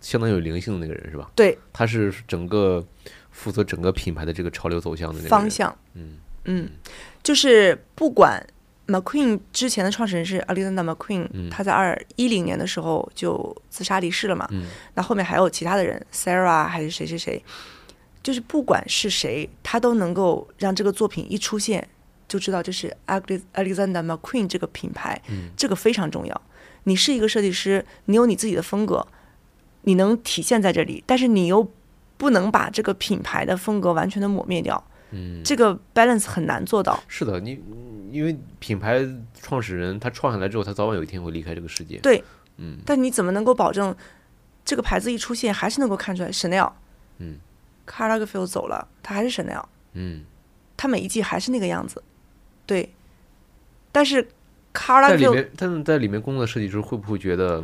[0.00, 1.28] 相当有灵性的那个人是吧？
[1.34, 2.86] 对，他是整个
[3.32, 5.28] 负责整个品牌的这个潮流走向的那个。
[5.28, 5.76] 方向。
[5.94, 6.70] 嗯嗯，
[7.22, 8.44] 就是不管
[8.86, 11.48] McQueen 之前的创始人是 Alexander McQueen，、嗯。
[11.50, 14.46] 他在二一零年的时候就自杀离世了嘛。
[14.50, 14.66] 嗯。
[14.94, 17.42] 那后面还有其他的人，Sarah 还是谁谁谁，
[18.22, 21.88] 就是不管是谁，他都能够让这个作品一出现，
[22.26, 25.50] 就知道这是 Alex- Alexander McQueen 这个品牌，嗯。
[25.56, 26.40] 这个非常重要。
[26.84, 29.06] 你是一个设计师，你有你自己的风格，
[29.82, 31.70] 你能体现在这里，但是你又
[32.16, 37.02] 不能把这个品牌的风格完全的抹灭掉，嗯，这个 balance 很难做到。
[37.06, 37.58] 是的，你
[38.10, 39.06] 因为品牌
[39.40, 41.98] 创始人他创下来之后，他早晚有一天会离开这个世界。
[41.98, 42.22] 对，
[42.56, 43.94] 嗯但你怎么能够保证
[44.64, 46.72] 这个牌子一出现，还是能够看出来 Chanel？
[47.18, 47.38] 嗯
[47.86, 49.64] c a r a g e f i e l 走了，他还是 Chanel，
[49.94, 50.24] 嗯，
[50.76, 52.02] 他每一季还是那个样子，
[52.66, 52.92] 对。
[53.90, 54.22] 但是
[54.74, 57.62] c a r a 在 g e f i e l 里面，但是在里面工作的设计师会不会觉得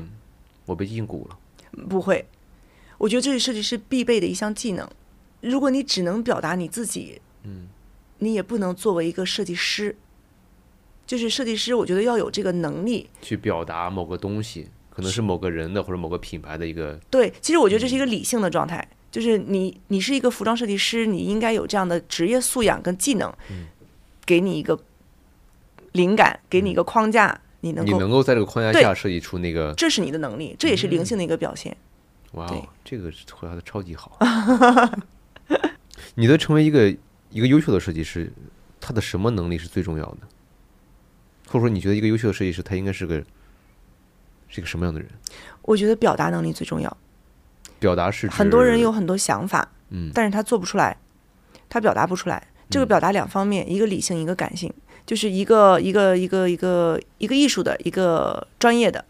[0.66, 1.38] 我被禁锢了？
[1.88, 2.26] 不会，
[2.98, 4.88] 我觉得这是设计师必备的一项技能。
[5.40, 7.68] 如果你只能表达你自己，嗯，
[8.18, 9.96] 你也不能作为一个设计师。
[11.06, 13.08] 就是设计师，我觉得要有这个能力。
[13.22, 23.68] 去表达某个东西，可能是某个人的或者某个品牌的一个对，其实我觉得这是嗯一个理性的状态，就是你你是一个服装设计师，你应该有这样的职业素养跟技能，嗯
[24.26, 24.78] 给你一个
[25.92, 31.74] 灵感，给你一个框架，你能你，能够在这个框架下设计出那个这是你的能力，这也是灵性的一个表现。
[32.30, 34.18] 对哇哦，这个回答的超级好。
[36.16, 36.94] 你的成为一个
[37.30, 38.32] 一个优秀的设计师，
[38.80, 40.18] 他的什么能力是最重要的？
[41.46, 43.16] 或者说，你觉得一个优秀的设计师，他应该是个
[44.48, 45.08] 是一个什么样的人？
[45.62, 46.96] 我觉得表达能力最重要。
[47.78, 50.98] 表达是很多人有很多想法，嗯但是他做不出来，
[51.68, 52.48] 他表达不出来。
[52.70, 54.72] 这个嗯表达两方面，一个理性，一个感性，
[55.06, 59.04] 就是一个一个一个一个一个艺术的，一个专业的。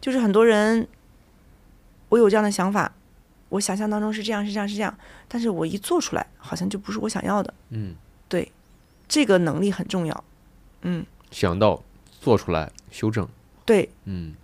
[0.00, 0.86] 就是很多人，
[2.08, 2.94] 我有这样的想法，
[3.54, 4.92] 我想象当中是这样是这样是这样，
[5.28, 7.54] 但是我一做出来，好像就不是我想要的。
[7.70, 7.94] 嗯
[8.28, 8.50] 对
[9.06, 10.24] 这个能力很重要。
[10.82, 11.80] 嗯，想到
[12.20, 13.28] 做出来修正，
[13.64, 14.34] 对嗯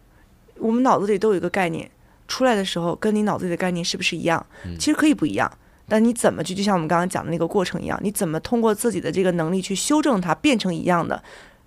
[0.58, 1.90] 我们脑子里都有一个概念，
[2.28, 4.46] 出来的时候跟你脑子里的概念是不是一样？
[4.64, 5.50] 嗯其实可以不一样，
[5.88, 11.20] 但你怎么去，就像我们刚刚讲的那个过程一样，你怎么通过自己的这个能力去修正它，变成一样的，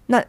[0.06, 0.24] 那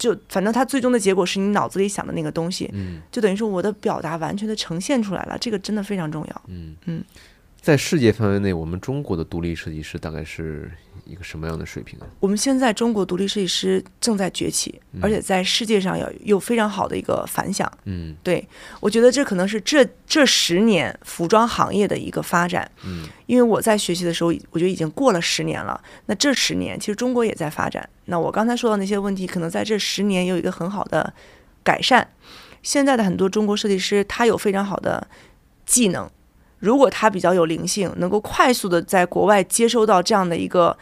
[0.00, 3.02] 就反正它最终的结果是你脑子里想的那个东西，嗯。
[3.12, 6.42] 就等于说我的表达完全的呈现出来了，这个真的非常重要。
[6.48, 6.74] 嗯。
[6.86, 7.04] 嗯，
[7.60, 10.70] 在世界范围内，我们中国的独立设计师大概是
[11.10, 12.06] 一个什么样的水平啊？
[12.20, 17.70] 我们现在中国独立设计师正在崛起，而且在世界上有有非常好的一个反响。
[17.84, 18.46] 嗯对
[18.78, 22.70] 我觉得这可能是这这十年服装行业的一个发展。
[22.84, 25.80] 嗯因为我在学习的时候，我觉得已经过了十年了。
[26.06, 27.88] 那这十年，其实中国也在发展。
[28.06, 31.12] 那我刚才说到那些问题，可能在这十年有一个很好的
[31.62, 32.08] 改善。
[32.62, 35.06] 现在的很多中国设计师，他有非常好的
[35.64, 36.10] 技能，
[36.58, 40.76] 如果他比较有灵性，能够快速的在国外接收到这样的一个嘖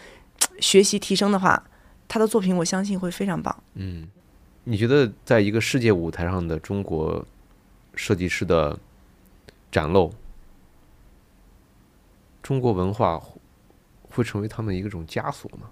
[0.61, 1.63] 学习提升的话，
[2.07, 3.63] 他的作品我相信会非常棒。
[3.75, 4.09] 嗯，
[4.65, 7.25] 你觉得在一个世界舞台上的中国
[7.95, 8.79] 设计师的
[9.71, 10.13] 展露，
[12.43, 13.41] 中国文化会
[14.11, 15.71] 会成为他们一个种枷锁吗？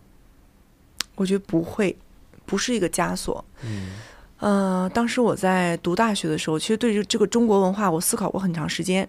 [1.15, 1.97] 我觉得不会，
[2.45, 3.45] 不是一个枷锁。
[3.65, 3.93] 嗯
[4.39, 9.09] 呃，当时我在读大学的时候，其实对于这个中国文化，我思考过很长时间。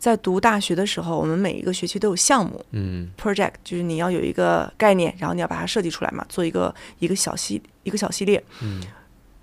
[0.00, 8.42] 在读大学的时候，我们每一个学期都有项目嗯 project，就是你要有一个概念，然后你要把它设计出来嘛，做一个一个小系一个小系列。
[8.62, 8.82] 嗯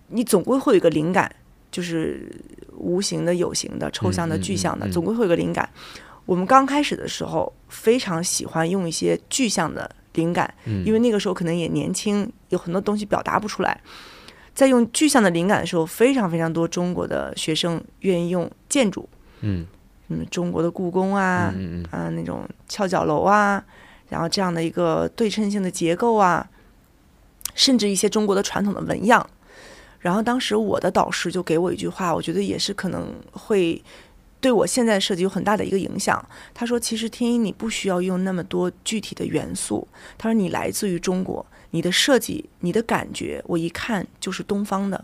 [0.10, 1.30] 你总归会有一个灵感，
[1.70, 2.32] 就是
[2.76, 5.70] 无形的、有形的、抽象的、具象的，总归会有个灵感。
[6.26, 13.80] 我们刚开始的时候非常喜欢用一些具象的灵感，嗯，因为那个时候可能也年轻，有很多东西表达不出来。
[14.56, 19.08] 在用具象的灵感的时候，非常非常多中国的学生愿意用建筑，
[19.42, 19.66] 嗯
[20.10, 23.64] 嗯，中国的故宫啊，嗯那种翘角楼啊，
[24.10, 26.50] 然后这样的一个对称性的结构啊，
[27.56, 29.30] 甚至一些中国的传统的纹样。
[30.00, 33.82] 然后当时我的导师就给我一句话，我觉得也是可能会
[34.40, 36.24] 对我现在设计有很大的一个影响。
[36.54, 39.86] 他说：“其实天一你不需要用那么多具体的元素。
[40.18, 45.04] 他说你来自于中国，你的设计、你的感觉，我一看就是东方的。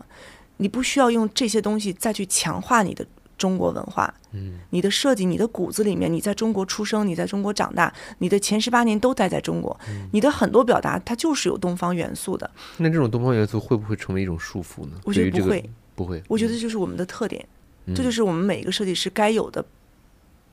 [0.58, 3.04] 你不需要用这些东西再去强化你的
[3.36, 4.12] 中国文化。
[4.32, 12.50] 嗯你的设计，你的骨子里面，你在中国出生，你在中国长大，你的前十八年都待在中国，嗯你的很多表达它就是有东方元素的。
[12.78, 15.00] 那这种东方元素会不会成为一种束缚呢？
[15.04, 16.22] 我觉得不会，不会。
[16.28, 17.46] 我觉得这就是我们的特点，
[17.86, 19.64] 嗯这就是我们每一个设计师该有的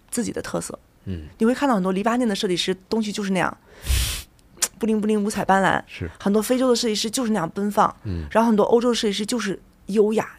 [0.10, 0.78] 自己的特色。
[1.06, 3.58] 嗯你会看到很多黎巴嫩的设计师东西就是那样，
[4.78, 10.30] 不灵不灵，五彩斑斓；是很多非洲的设计师就是那样奔放，嗯然后很多欧洲的设计师就是优雅、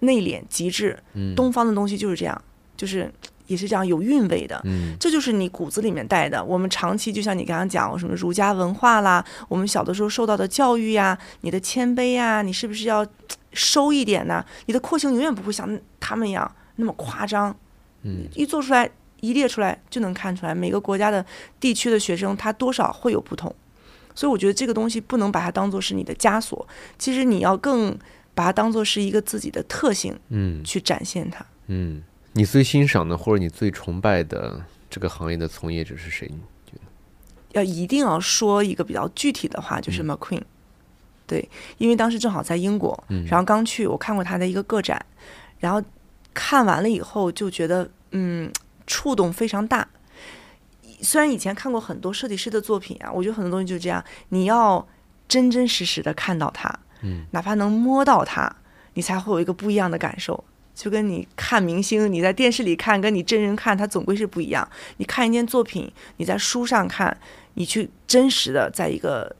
[0.00, 0.98] 内敛、极致。
[1.14, 2.42] 嗯东方的东西就是这样，
[2.76, 3.10] 就是
[3.46, 4.60] 也是这样有韵味的。
[4.64, 6.42] 嗯这就是你骨子里面带的。
[6.44, 13.06] 我们长期就像你刚刚讲，什么儒家文化啦，我们小的时候受到的教育呀，你的谦卑呀，你是不是要
[13.52, 14.44] 收一点呢？
[14.66, 17.54] 你的廓形永远不会像他们一样那么夸张，
[18.02, 18.90] 嗯一做出来
[19.20, 21.24] 一列出来就能看出来，每个国家的
[21.58, 23.54] 地区的学生他多少会有不同。
[24.14, 26.66] 所以我觉得这个东西不能把它当做是你的枷锁，
[26.98, 27.94] 其实你要更
[28.36, 31.44] 把它当做是一个自己的特性嗯去展现它。
[31.68, 32.02] 嗯，
[32.34, 36.30] 你最欣赏的或者你最崇拜的这个行业的从业者是谁？
[37.52, 40.42] 要一定要说一个比较具体的话，就是 McQueen，、
[41.26, 41.48] 对，
[41.78, 45.02] 因为当时正好在英国，嗯然后刚去，我看过他的一个个展，
[45.58, 45.82] 然后
[46.34, 48.52] 看完了以后就觉得，嗯，
[48.86, 49.88] 触动非常大。
[51.00, 54.86] 虽然以前看过很多设计师的作品啊，我觉得很多东西就是这样，你要
[55.26, 58.50] 真真实实的看到它，嗯哪怕能摸到它，
[58.94, 60.42] 你才会有一个不一样的感受。
[60.74, 64.68] 就跟你看明星，你在电视里看，跟你真人看，它总归是不一样。
[64.98, 67.16] 你看一件作品，你在书上看，
[67.54, 69.34] 你去真实的在一个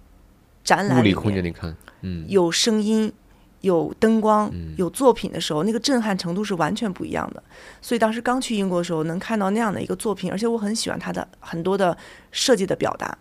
[0.64, 3.12] 展览里物理空间面里看，嗯有声音、
[3.60, 7.42] 有灯光嗯、有作品的时候，那个震撼程度是完全不一样的。
[7.82, 11.94] 所以当时刚去英国的时候，能看到那样的一个作品，而且我很喜欢它的很多的
[12.32, 13.18] 设计的表达。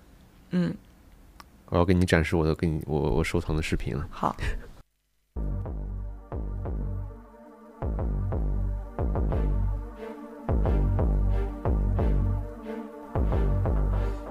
[0.52, 0.74] 嗯，
[1.70, 4.06] 我要给你展示我的给你我我收藏的视频了。
[4.10, 4.36] 好，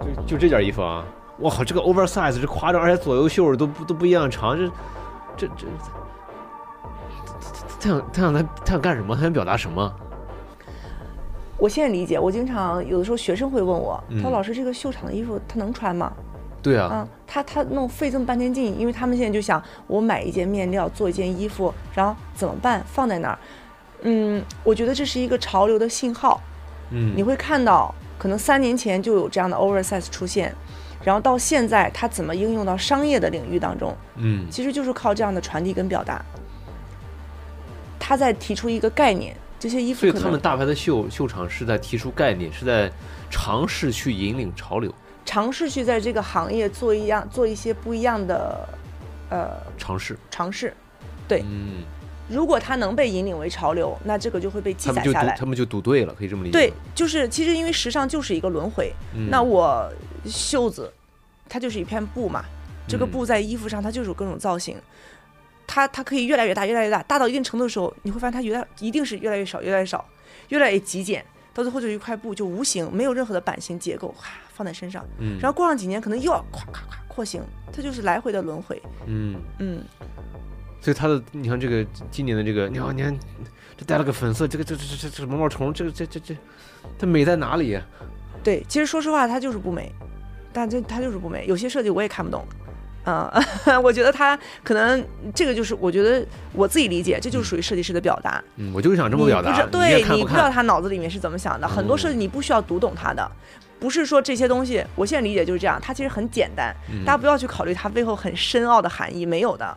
[0.01, 1.05] 就就这件衣服啊，
[1.39, 4.69] 我靠，这个 oversize 这夸张，而且左右袖儿都不都不一样长，这
[5.37, 5.67] 这这，
[7.81, 9.17] 他想他想他他想干什么？
[9.17, 9.93] 他想表达什么？
[11.59, 12.19] 我现在理解。
[12.19, 16.13] 我经常有的时候学生会问我，他说：“嗯老师，这个秀场的衣服他能穿吗？”
[16.65, 22.83] 对啊，啊，他他弄费这么半天劲，因为他们现在就想，我买一件面料做一件衣服，然后怎么办？
[22.87, 23.39] 放在那儿。
[24.01, 26.41] 嗯，我觉得这是一个潮流的信号。
[26.91, 30.55] 嗯，你会看到，可能三年前就有这样的 oversize 出现，
[31.03, 36.25] 然后到现在它怎么应用到商业的领域当中，嗯其实就是靠这样的传递跟表达。
[37.99, 42.91] 他在提出一个概念，这些衣服所以他们大牌的秀秀场是在提出概念，是在
[43.31, 48.69] 尝试去引领潮流，尝试去在这个行业做一样做一些不一样的
[49.31, 50.19] 呃尝试。
[50.31, 50.75] 尝试。
[51.27, 51.83] 对嗯，
[52.29, 55.33] 如果它能被引领为潮流，那这个就会被记载下来。
[55.33, 56.53] 赌他们就赌对了，可以这么理解。
[56.53, 59.91] 对，，就是其实因为时尚就是一个轮回，嗯、那我
[60.27, 60.93] 袖子
[61.49, 62.45] 它就是一片布嘛，
[62.87, 64.77] 这个嗯布在衣服上它就是有各种造型，
[65.67, 70.05] 它它可以越来越大，越来越大，大到一定程度的时候，你会发现它越来一定是越来越少，越来越少，
[70.51, 71.25] 越来越极简，
[71.55, 79.83] 到最后就一块布就无形，没有任何的版型结构，哈放在身上，嗯，然后过上几年可能又要咵咵咵廓形，它就是来回的轮回，嗯，嗯，
[80.81, 83.17] 所以它的你看这个今年的这个，你看你看
[83.77, 86.37] 这带了个粉色，这个这这这这这毛毛虫，这个这这这，
[86.99, 87.83] 它美在哪里呀？
[88.43, 89.93] 对，其实说实话，它就是不美，
[90.53, 91.47] 但这它就是不美。
[91.47, 92.45] 有些设计我也看不懂，
[93.05, 93.31] 嗯，
[93.83, 95.05] 我觉得他可能
[95.35, 98.43] 这个就是我觉得我自己理解，这就是属于设计师的表达。
[98.57, 101.69] 嗯，我就是想这么表达，对你不知道他脑子里面是怎么想的。
[101.69, 103.31] 很多设计你不需要读懂他的，
[103.79, 109.77] 不是说这些东西，我现在理解就是这样，它其实很简单，嗯大家不要去考虑它背后很深奥的含义，没有的。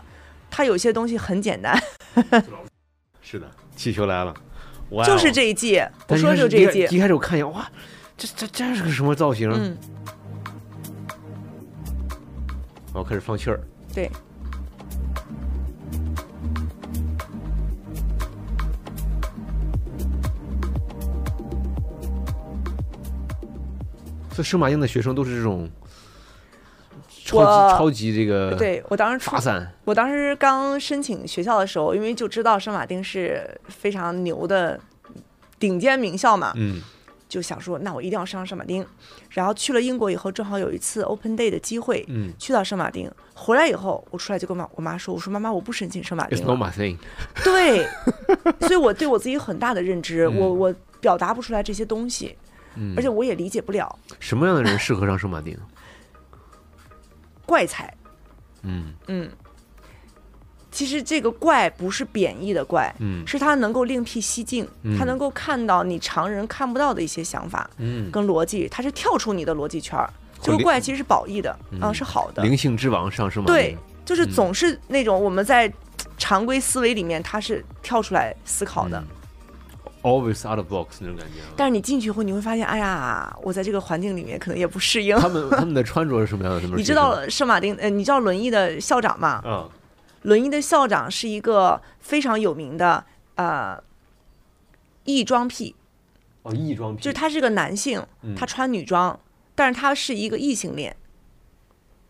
[0.49, 1.77] 它有些东西很简单，
[3.21, 3.45] 是的，
[3.75, 4.33] 气球来了，
[4.91, 5.29] 哇哦就是。
[5.29, 6.95] 这一季，我说的就是这一季。
[6.95, 7.69] 一开始我看一眼，哇，
[8.17, 9.51] 这这这是个什么造型？
[9.51, 9.77] 嗯，
[12.97, 13.59] 我开始放气儿。
[13.93, 14.09] 对，
[24.31, 25.69] 所以圣马丁的学生都是这种
[27.25, 34.79] 超级超级这个对我当时出发散，我当时刚申请学校的时候，因为就知道圣马丁是非常牛的
[35.59, 36.81] 顶尖名校嘛，嗯
[37.27, 38.85] 就想说那我一定要上圣马丁。
[39.29, 43.11] 然后去了英国以后，正好有一次 Open Day 的机会，嗯去到圣马丁。
[43.33, 46.67] 回来以后，我出来就跟妈我妈说，我说妈妈，我不申请圣马，It's 丁 not 了。
[46.67, 46.97] my thing。
[47.43, 47.87] 对，
[48.61, 52.35] 所以我对我自己有很大的认知，嗯我我表达不出来这些东西，
[52.75, 55.57] 嗯而且我也理解不了什么样的人适合上圣马丁？
[57.45, 57.93] 怪才。
[58.63, 59.29] 嗯嗯，
[60.71, 70.09] 其实这个怪不是贬义的怪，嗯是他能够另辟蹊径，嗯他能够看到你常人看不到的一些想法嗯，跟逻辑，他是跳出你的逻辑圈儿。
[70.41, 72.43] 这个怪其实是褒义的，啊，嗯是好的。
[72.43, 73.47] 灵性之王上圣马。
[73.47, 73.75] 对，
[74.05, 75.71] 就是嗯总是那种我们在
[76.17, 78.99] 常规思维里面，他是跳出来思考的。
[78.99, 79.07] 嗯
[80.03, 81.51] always out of box 那种感觉啊。
[81.57, 85.17] 但是你进去以后，你会发现，哎呀，我在这个环境里面可能也不适应。
[85.17, 86.67] 他们他们的穿着是什么样的？
[86.77, 89.41] 你知道圣马丁，呃，你知道轮椅的校长吗？
[89.43, 89.67] 啊？
[90.27, 93.05] 轮椅的校长是一个非常有名的
[93.35, 93.81] 呃
[95.05, 95.73] 异装癖，
[96.43, 99.17] 哦，异装癖，就是他是个男性，嗯他穿女装，
[99.55, 100.93] 但是他是一个异性恋，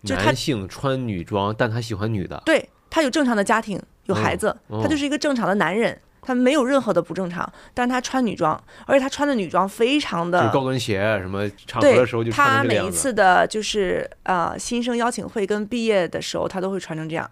[0.04, 2.42] 就男性穿女装，但他喜欢女的。
[2.44, 10.48] 对他有正常的家庭，有孩子，哦他就是一个正常的男人，他没有任何的不正常，但是他穿女装，而且他穿的女装非常的。
[10.48, 12.64] 就高跟鞋，什么场合的时候就穿他。
[12.64, 17.30] 每一次的就是呃新生邀请会跟毕业的时候，他都会穿成这样。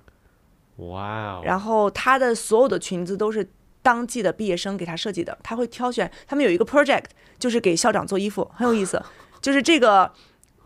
[0.77, 1.41] 哇哦！
[1.43, 3.47] 然后他的所有的裙子都是
[3.81, 6.11] 当季的毕业生给他设计的，他会挑选。
[6.27, 7.05] 他们有一个 project，
[7.39, 9.01] 就是给校长做衣服，很有意思。
[9.41, 10.11] 就是这个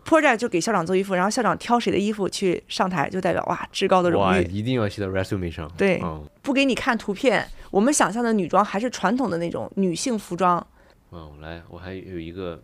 [0.04, 4.44] project 就给校长做衣服，然后校长挑谁的衣服去上台，就代表哇至高的荣哇，誉。
[4.44, 5.70] 一定要写到 resume 上。
[5.76, 10.66] 对嗯，不给你看图片，我们想象的女装还是传统的那种女性服装。
[11.12, 12.62] 嗯，来，我还有一个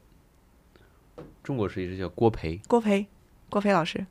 [1.43, 3.06] 中国设计师叫郭培，郭培，
[3.51, 4.06] 郭培老师，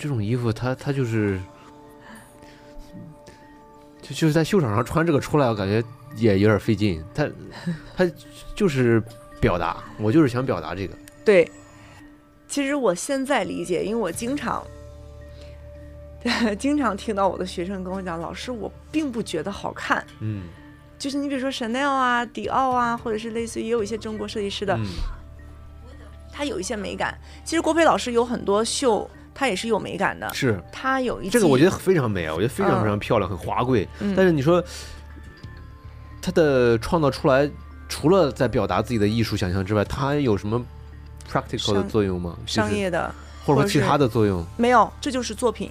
[0.00, 1.38] 这这种衣服，它它就是，
[4.00, 5.84] 就就是在秀场上穿这个出来，我感觉
[6.16, 7.04] 也有点费劲。
[7.14, 7.28] 它
[7.94, 8.10] 它
[8.56, 9.02] 就是
[9.40, 10.96] 表达，我就是想表达这个。
[11.24, 11.46] 对。
[12.48, 14.64] 其实我现在理解，因为我经常。
[16.58, 20.42] 经常听到我的学生跟我讲，老师，我并不觉得好看，嗯，
[20.98, 24.84] 就是你比如说 Chanel 啊、迪奥啊，或者是类似于也有一些中国设计师的，嗯
[26.30, 27.18] 他有一些美感。
[27.42, 29.08] 其实郭培老师有很多秀，
[29.40, 30.28] 他也是有美感的。
[30.34, 33.88] 是它有一季这个我觉得非常美啊，我觉得非常嗯非常漂亮，很华贵。
[34.00, 34.62] 嗯但是你说
[36.20, 37.50] 它的创造出来，
[37.88, 40.62] 除了在表达自己的艺术想象之外，它有什么
[41.26, 42.36] practical 的作用吗？
[42.44, 43.10] 就是商业的
[43.46, 44.44] 或者说其他的作用？
[44.58, 45.70] 没有，这就是作品。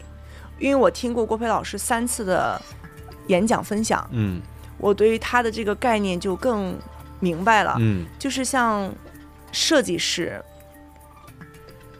[0.58, 2.60] 因为我听过郭培老师三次的
[3.28, 4.42] 演讲分享，嗯
[4.80, 6.76] 我对于他的这个概念就更
[7.20, 7.76] 明白了。
[7.78, 8.92] 嗯就是像
[9.52, 10.44] 设计师，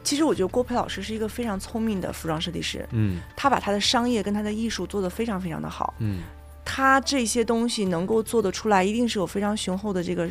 [0.02, 3.20] 其实我觉得郭培老师是一个非常聪明的服装设计师，嗯。
[3.36, 5.94] 他把他的商业跟他的艺术做得非常非常的好。
[5.98, 6.20] 嗯。
[6.64, 10.28] 他这些东西能够做得出来，一定是有非常雄厚的这个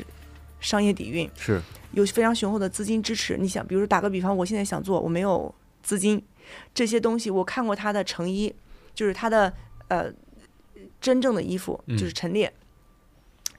[0.59, 1.61] 商业底蕴，是。
[1.91, 3.37] 有非常雄厚的资金支持。
[3.37, 6.23] 你想，比如说打个比方，我现在想做，我没有资金，
[6.73, 8.53] 这些东西我看过他的成衣，
[8.93, 9.51] 就是他的
[9.87, 10.11] 呃
[11.01, 11.97] 真正的衣服，嗯。
[11.97, 12.53] 就是陈列，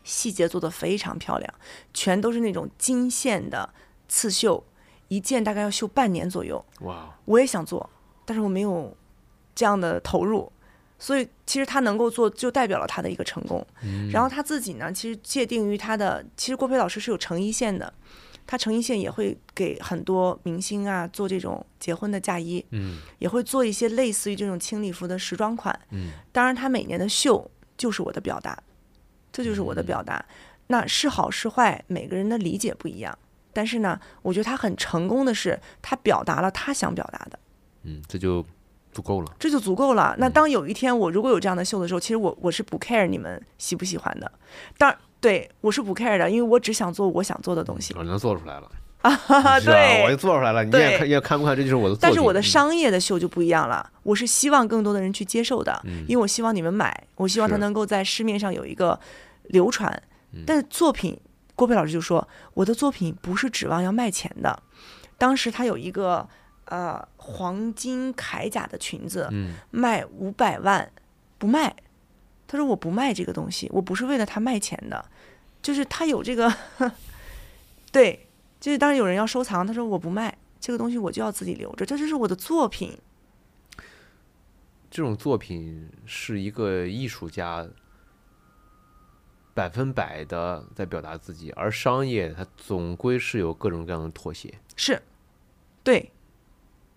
[0.04, 1.54] 细节做得非常漂亮，
[1.92, 3.68] 全都是那种金线的
[4.08, 4.64] 刺绣，
[5.10, 6.64] 一件大概要绣半年左右。
[6.82, 7.90] 哇我也想做，
[8.24, 8.96] 但是我没有
[9.54, 10.50] 这样的投入，
[10.98, 13.66] 所以其实他能够做，就代表了他的一个成功。
[13.82, 17.92] 嗯然后他自己呢，其实界定于他的，其实郭培老师是有成一线的，
[18.46, 25.78] 他成一线也会给很多明星啊做这种结婚的嫁衣，嗯也会做一些类似于这种轻礼服的时装款。
[25.90, 28.56] 嗯当然，他每年的秀就是我的表达，
[29.32, 30.24] 这就是我的表达。
[30.68, 33.18] 那是好是坏，每个人的理解不一样。
[33.52, 37.38] 但是呢，我觉得他很成功的是，他表达了他想表达的。
[37.84, 38.44] 嗯，这就
[38.92, 39.32] 足够了。
[39.38, 40.14] 这就足够了。
[40.18, 44.30] 那当有一天我如果有这样的秀的时候，其实我我是不 care 你们喜不喜欢的。
[44.78, 47.94] 当然，对我是不 care 的，因为我只想做我想做的东西。
[47.96, 48.70] 我能做出来了，
[49.02, 50.64] 啊，对，我就做出来了。
[50.64, 51.96] 你对也看也看不看，这就是我的。
[52.00, 58.98] 但是我的嗯商业的秀就不一样了，我是希望更多的人去接受的，嗯因为我希望你们买，我希望它能够在市面上有一个
[59.44, 59.90] 流传。
[60.32, 61.18] 嗯但是作品，
[61.60, 64.62] 郭培老师就说，我的作品不是指望要卖钱的。
[65.18, 66.26] 当时他有一个
[66.64, 70.90] 呃黄金铠甲的裙子，嗯卖五百万，
[71.36, 71.76] 不卖。
[72.48, 75.04] 他说我不卖这个东西，我不是为了他卖钱的，
[75.60, 76.50] 就是他有这个，
[77.92, 78.26] 对，
[78.58, 82.96] 就是当然有人要收藏，他说我不卖这个东西，我就要自己留着，这就是我的作品。
[84.90, 87.68] 这种作品是一个艺术家
[89.54, 94.52] 百分百的在表达自己，而商业它总归是有各种各样的妥协。
[94.76, 95.00] 是，
[95.82, 96.10] 对，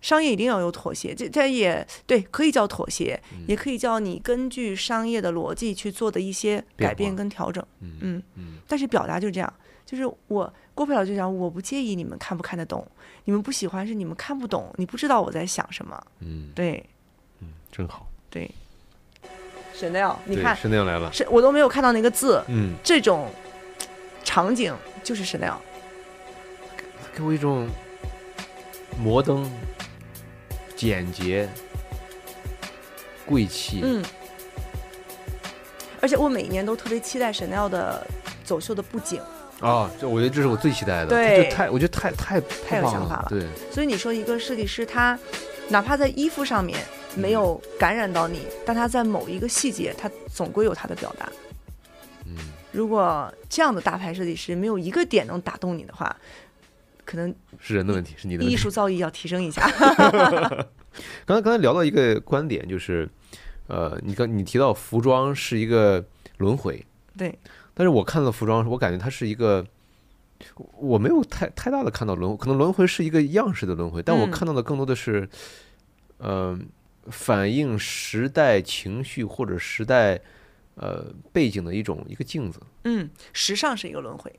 [0.02, 7.66] 商业一定要有妥协，这这也对，可以叫妥协，嗯也可以叫你根据商业的逻辑去做的一些改变跟调整。
[7.80, 9.54] 嗯嗯嗯但是表达就是这样，
[9.86, 12.86] 就是我郭培老师就讲，我不介意你们看不看得懂，
[13.26, 16.02] 你们不喜欢是你们看不懂，你不知道我在想什么。
[16.20, 16.84] 嗯，对
[17.40, 18.08] 嗯真好。
[18.30, 18.50] 对
[19.80, 21.12] ，Chanel，你对看是那样来了。
[21.12, 23.30] 是我都没有看到那个字，嗯，这种
[24.24, 25.56] 场景就是 Chanel。
[27.16, 27.70] 给我一种
[28.98, 29.50] 摩登、
[30.76, 31.48] 简洁、
[33.26, 33.82] 贵气。
[33.84, 34.04] 嗯，
[36.02, 38.06] 而且我每一年都特别期待 Chanel 的
[38.44, 39.22] 走秀的布景，
[39.60, 41.08] 啊，这我觉得这是我最期待的。
[41.08, 45.18] 对就太，我觉得太太太有想法了对，所以你说一个设计师他
[45.70, 46.80] 哪怕在衣服上面
[47.16, 51.32] 没有感染到你，但他在某一个细节，他总归有他的表达。
[52.26, 52.36] 嗯，
[52.72, 56.16] 如果这样的大牌设计师没有一个点能打动你的话，
[57.06, 58.44] 可能是人的问题，是你的。
[58.44, 59.70] 艺术造诣要提升一下。
[61.26, 63.10] 刚 才刚才聊到一个观点，就是，
[63.68, 66.04] 呃，你刚你提到服装是一个
[66.38, 66.86] 轮回，
[67.18, 67.38] 对，
[67.74, 69.66] 但是我看到服装，我感觉它是一个，
[70.78, 75.28] 我没有太太大的看到轮回，可能轮回是一个样式的轮回，但我嗯看到的更多的是，
[76.18, 76.58] 呃，
[77.08, 80.20] 反映时代情绪或者时代
[80.76, 82.60] 呃背景的一种一个镜子。
[82.84, 84.34] 嗯，时尚是一个轮回，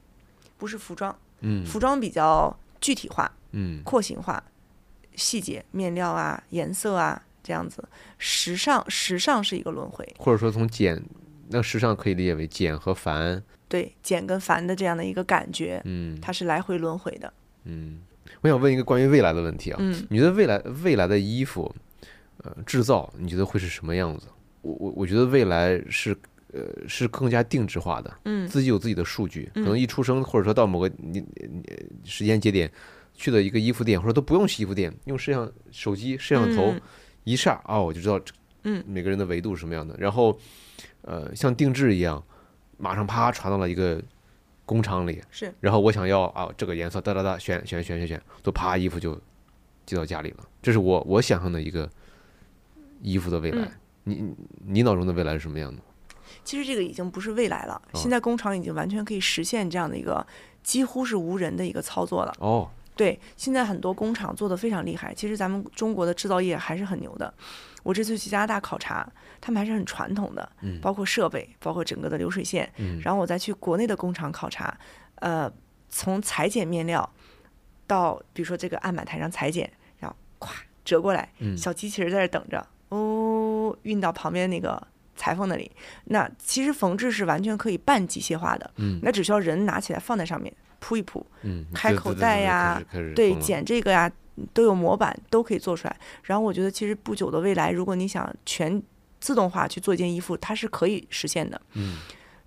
[0.57, 4.43] 不是服装，嗯服装比较具体化、嗯廓形化，
[5.15, 7.87] 细节、面料啊、颜色啊这样子。
[8.19, 11.03] 时尚，时尚是一个轮回，或者说从简，
[11.49, 13.43] 那时尚可以理解为简和繁。
[13.67, 17.33] 对简跟繁的这样的一个感觉，嗯它是来回轮回的。
[17.65, 18.01] 嗯，
[18.43, 21.75] 我想问一个关于未来的问题啊，嗯你觉得未来未来的衣服，
[22.43, 24.27] 呃，制造你觉得会是什么样子？
[24.63, 26.17] 我我我觉得未来是
[26.53, 31.65] 呃是更加定制化的，嗯自己有自己的数据，可嗯能一出生或者说到某个你你
[32.05, 32.71] 时间节点
[33.15, 36.81] 去的一个衣服店，或者都不用去衣服店，用摄像手机摄像头嗯
[37.25, 38.33] 一下啊、我就知道这
[38.65, 39.95] 嗯每个人的维度是什么样的。
[39.99, 40.39] 然后
[41.03, 42.23] 呃像定制一样，
[42.77, 44.03] 马上啪传到了一个
[44.67, 49.21] 工厂里，是然后我想要啊这个颜色，哒哒哒，选选选选选，都啪衣服就
[49.87, 50.45] 寄到家里了。
[50.63, 51.91] 这是我我想象的一个
[53.05, 53.63] 衣服的未来。
[53.63, 53.73] 嗯
[54.07, 54.35] 你你
[54.67, 55.81] 你脑中的未来是什么样的？
[56.45, 60.27] 其实这个已经不是未来了，哦现在工厂已经完全可以实现这样的一个
[60.63, 62.35] 几乎是无人的一个操作了。
[62.39, 67.33] 哦，对，现在很多工厂做的非常厉害，其实咱们中国的制造业还是很牛的。
[67.83, 69.11] 我这次去加拿大考察，
[69.41, 72.71] 他们还是很传统的，嗯包括设备，包括整个的流水线。
[72.77, 74.77] 嗯然后我再去国内的工厂考察，
[75.17, 75.51] 呃，
[75.89, 77.11] 从裁剪面料
[77.87, 80.51] 到比如说这个案板台上裁剪，然后咵
[80.85, 84.81] 折过来，嗯小机器人在这等着，哦，运到旁边那个
[85.17, 85.71] 裁缝那里。
[86.05, 92.81] 那其实缝制是完全可以半机械化的，嗯那只需要人拿起来放在上面铺一铺，嗯，开口袋呀
[93.15, 94.11] 对，剪这个呀
[94.53, 95.97] 都有模板，都可以做出来。
[96.25, 98.83] 然后我觉得其实不久的未来，如果你想全
[99.21, 101.61] 自动化去做一件衣服，它是可以实现的。
[101.73, 101.99] 嗯，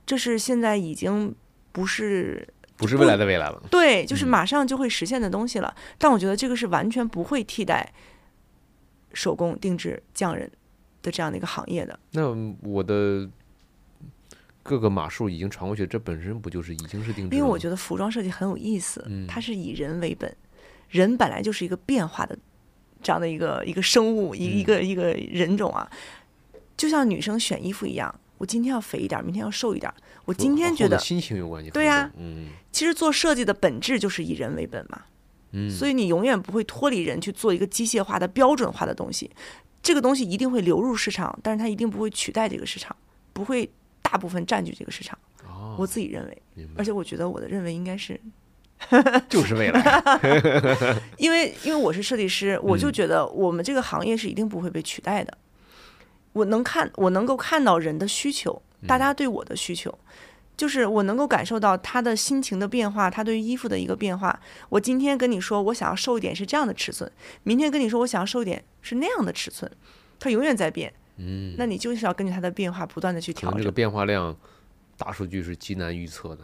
[0.06, 1.34] 这是现在已经
[1.72, 3.64] 不是不是未来的未来了。
[3.72, 5.74] 对，就是嗯马上就会实现的东西了。
[5.98, 7.92] 但我觉得这个是完全不会替代
[9.18, 10.50] 手工定制匠人
[11.02, 12.00] 的这样的一个行业的。
[12.12, 12.32] 那
[12.62, 13.28] 我的
[14.62, 17.36] 各个码数已经传过去，这本身不就是已经是定制了？
[17.36, 20.32] 因为我觉得服装设计很有意思，嗯它是以人为本，
[20.90, 22.38] 人本来就是一个变化的
[23.02, 25.90] 这样的一个一个生物，一嗯一个一个人种啊，
[26.78, 29.92] 就像女生选衣服一样，我今天要肥一点，明天要瘦一点，
[30.26, 31.72] 我今天觉得心情有关系。
[31.72, 35.02] 对呀嗯其实做设计的本质就是以人为本嘛，
[35.52, 39.32] 嗯，所以你永远不会脱离人去做一个机械化的标准化的东西，
[39.82, 42.96] 这个东西一定会流入市场，但是它一定不会取代这个市场，
[43.34, 43.70] 不会
[44.02, 45.18] 大部分占据这个市场。
[45.48, 48.20] 哦，我自己认为，而且我觉得我的认为应该是
[49.30, 49.82] 就是未来。
[51.18, 55.38] 因为因为我是设计师，我就嗯觉得我们这个行业是一定不会被取代的。
[56.34, 59.98] 我能看，我能够看到人的需求，大家对我的需求，
[60.58, 64.38] 就是我能够感受到他的心情的变化，他对于衣服的一个变化。
[64.70, 67.10] 我今天跟你说我想要瘦一点是这样的尺寸，
[67.44, 69.72] 明天跟你说我想要瘦一点是那样的尺寸，
[70.20, 70.92] 它永远在变。
[71.18, 73.60] 嗯，那你就是要根据它的变化不断的去调整。
[73.60, 74.36] 这个变化量，
[74.98, 76.44] 大数据是极难预测的。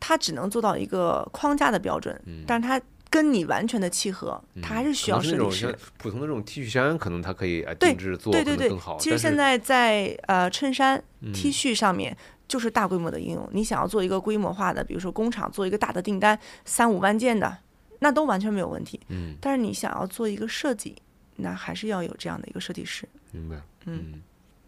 [0.00, 5.92] 它只能做到一个框架的标准，嗯但是它跟你完全的契合，它还是需要可能是那种设计师像。
[5.98, 12.16] 普通的这种 T 恤衫，可能它可以哎对定制做对对对其实现在在呃衬衫、嗯 T 恤上面
[12.52, 13.48] 就是大规模的应用。
[13.50, 17.56] 你想要做一个规模化的，比如说工厂做一个大的订单，三五万件的，
[18.00, 19.00] 那都完全没有问题。
[19.08, 20.94] 嗯，但是你想要做一个设计，
[21.36, 23.56] 那还是要有这样的一个设计师明白。
[23.86, 24.20] 嗯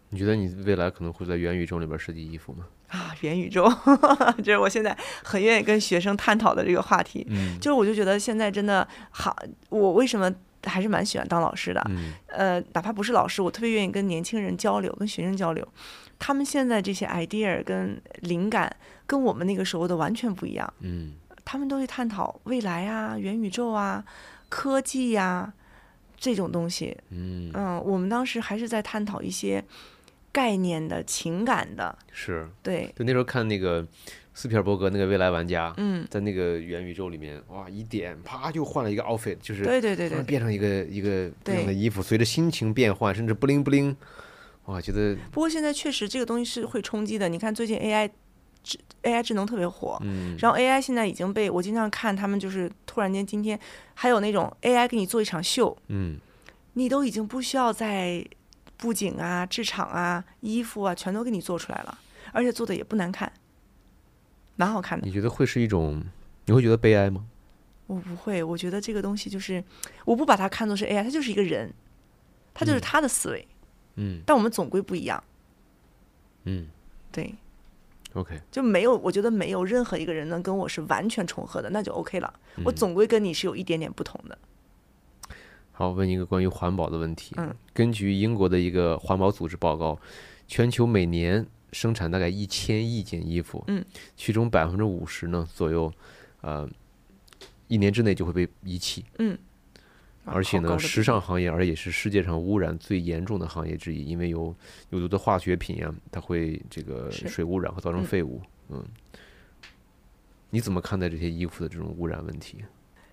[0.09, 2.65] 你觉得你未来可能会在元宇宙里边设计衣服吗？
[2.87, 3.15] 啊。
[3.21, 3.71] 元宇宙，
[4.43, 7.23] 这是我现在很愿意跟学生探讨的这个话题。
[7.29, 9.35] 嗯就是我就觉得现在真的好，
[9.69, 10.33] 我为什么
[10.65, 11.81] 还是蛮喜欢当老师的？
[11.89, 15.67] 嗯呃，哪怕不是老师，我特别愿意跟年轻人交流，跟学生交流。
[16.17, 18.73] 他们现在这些 idea 跟灵感
[19.05, 20.73] 跟我们那个时候的完全不一样。
[20.79, 21.13] 嗯
[21.43, 24.03] 他们都去探讨未来啊、元宇宙啊、
[24.49, 25.53] 科技呀、
[26.17, 26.97] 这种东西。
[27.09, 29.63] 嗯，嗯，我们当时还是在探讨一些
[30.35, 31.97] 概念的、情感的。
[32.11, 32.45] 是。
[32.61, 33.87] 对，就那时候看那个
[34.33, 43.95] 斯皮尔伯格那个未来玩家，嗯，在那个元宇宙里面，哇，一点啪就换了一个 outfit，就是对对对对变成一个一个不一样的衣服，随着心情变换，甚至不灵不灵，
[44.65, 47.29] 哇，觉得不过现在确实这个东西是会冲击的。
[47.29, 48.09] 你看最近 AI
[48.61, 53.57] 智 AI 智能特别火，嗯然后 AI 现在已经被我经常看他们就是突然间今天
[53.93, 56.19] 还有那种 AI 给你做一场秀，嗯
[56.73, 58.25] 你都已经不需要在
[58.77, 61.97] 布景啊、制场啊、衣服啊全都给你做出来了，
[62.31, 63.31] 而且做的也不难看，
[64.55, 65.05] 蛮好看的。
[65.05, 66.03] 你觉得会是一种，
[66.45, 67.25] 你会觉得悲哀吗？
[67.87, 69.63] 我不会，我觉得这个东西就是
[70.05, 71.71] 我不把它看作是 AI，它就是一个人，
[72.53, 73.47] 他就是嗯他的思维，
[73.95, 75.23] 嗯但我们总归不一样。
[76.45, 76.67] 嗯
[77.11, 77.33] 对
[78.13, 82.33] ，，OK，就没有，我觉得没有任何一个人能跟我是完全重合的，那就 OK 了。
[82.63, 84.37] 我嗯总归跟你是有一点点不同的。
[85.77, 87.35] 好，问一个关于环保的问题。
[87.37, 89.99] 嗯，根据英国的一个环保组织报告，
[90.47, 93.83] 全球每年生产大概一千亿件衣服，嗯，
[94.15, 95.91] 其中百分之五十呢左右，
[96.39, 96.65] 呃，
[97.67, 99.03] 一年之内就会被遗弃。
[99.19, 99.37] 嗯，
[100.23, 104.55] 而且呢，时尚行业而也是世界上污染最严重的行业之一，因为有
[104.91, 108.41] 有毒的化学品呀、它会这个水污染和造成嗯废物。
[108.69, 108.81] 嗯，
[110.51, 112.63] 你怎么看待这些衣服的这种污染问题？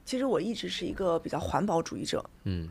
[0.05, 2.24] 其实我一直是一个比较环保主义者。
[2.45, 2.69] 嗯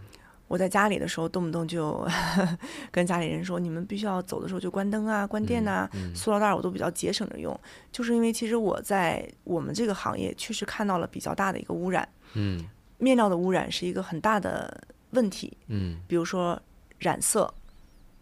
[0.47, 2.05] 我在家里的时候，动不动就
[2.91, 7.57] 跟家里人说，你们必须要走的时候就关灯啊、关电呐、嗯塑料袋儿我都比较节省着用，
[7.89, 12.65] 就是因为其实我在我们这个行业确实看到了比较大的一个污染，嗯
[12.97, 15.55] 面料的污染是一个很大的问题。
[15.67, 16.61] 嗯比如说
[16.99, 17.53] 染色，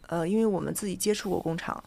[0.06, 1.84] 呃，因为我们自己接触过工厂，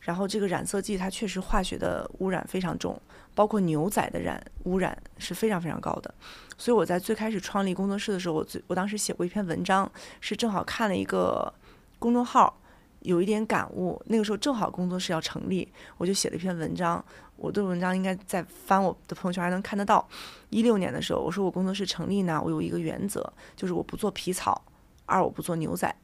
[0.00, 3.00] 然后这个染色剂它确实化学的污染非常重，
[3.36, 6.12] 包括牛仔的染污染是非常非常高的。
[6.58, 9.88] 所以我在最开始创立工作室的时候，我最我当时写过一篇文章，
[10.20, 11.54] 是正好看了一个
[12.00, 12.58] 公众号。
[13.00, 17.04] 有一点感悟，那个时候正好工作室要成立，我就写了一篇文章。
[17.36, 20.04] 我的文章应该在翻我的朋友圈还能看得到。
[20.50, 24.60] 一六年的时候，我说我工作室成立呢，我有一个原则，就是我不做皮草，
[25.04, 25.94] 二我不做牛仔，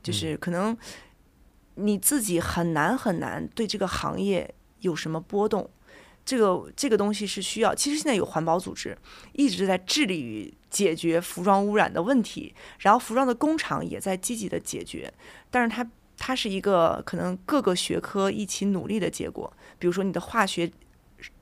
[0.00, 0.76] 就是可能
[1.74, 5.68] 你自己很难很难对这个行业有什么波动。
[6.28, 8.94] 这个这个东西是需要，其实现在有环保组织
[9.32, 15.10] 一直在致力于解决服装污染的问题，然后服装的工厂也在积极的解决，
[15.50, 19.50] 但是它它是一个可能各个学科一起努力的结果。
[19.78, 20.70] 比如说你的化学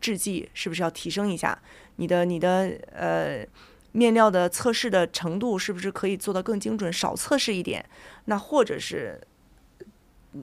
[0.01, 1.61] 制剂是不是要提升一下？
[1.97, 3.45] 你的你的呃
[3.91, 7.85] 面料的测试的程度是不是可以做得更精准，少测试一点？
[8.27, 9.21] 那或者是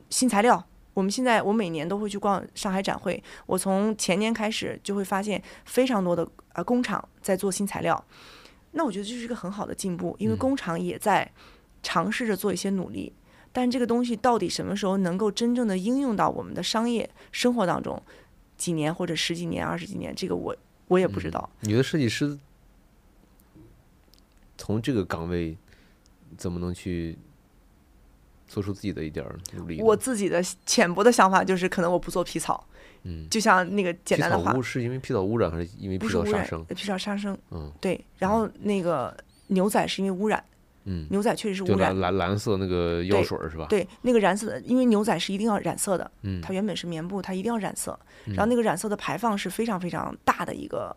[0.10, 0.68] 新材料。
[0.94, 3.22] 我们现在，我每年都会去逛上海展会。
[3.46, 8.04] 我从前年开始就会发现非常多的呃工厂在做新材料，
[8.72, 11.32] 那我觉得这是一个很好的进步，因为嗯工厂也在
[11.82, 13.12] 尝试着做一些努力。
[13.52, 18.02] 但这个东西到底什么时候能够真正的应用到我们的商业生活当中？
[18.56, 20.56] 几年或者十几年、二十几年，这个我
[20.88, 21.50] 我也不知道。
[21.62, 22.38] 你觉得设计师
[24.58, 25.58] 从这个岗位
[26.38, 27.18] 怎么能去
[28.54, 29.82] 做出自己的一点儿努力？
[29.82, 32.64] 我自己的浅薄的想法就是，可能我不做皮草，
[33.02, 37.36] 嗯，就像那个简单的话是因为皮草污染还是因为皮草杀生？，皮草杀生。
[37.50, 39.16] 嗯对，然后那个
[39.48, 40.44] 牛仔是因为污染，
[40.84, 42.14] 嗯，牛仔确实是污染蓝。
[42.16, 43.66] 蓝蓝色那个药对水是吧？
[43.68, 50.96] 对，那个染色的，因为牛仔是一定要染色的，嗯，它原本是棉布，它一定要染色，嗯然后那个染色的排放是非常非常大的一个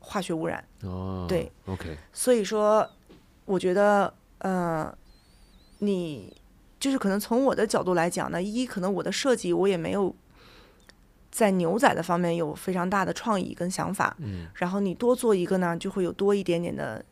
[0.00, 0.62] 化学污染。
[0.82, 2.88] 哦，对，OK，所以说，
[3.44, 4.92] 我觉得，呃，
[5.80, 6.34] 你
[6.80, 10.14] 就是可能从我的角度来讲呢，一可能我的设计我也没有
[11.30, 17.04] 在牛仔的方面有非常大的创意跟想法，嗯然后你多做一个呢，就会有多一点点的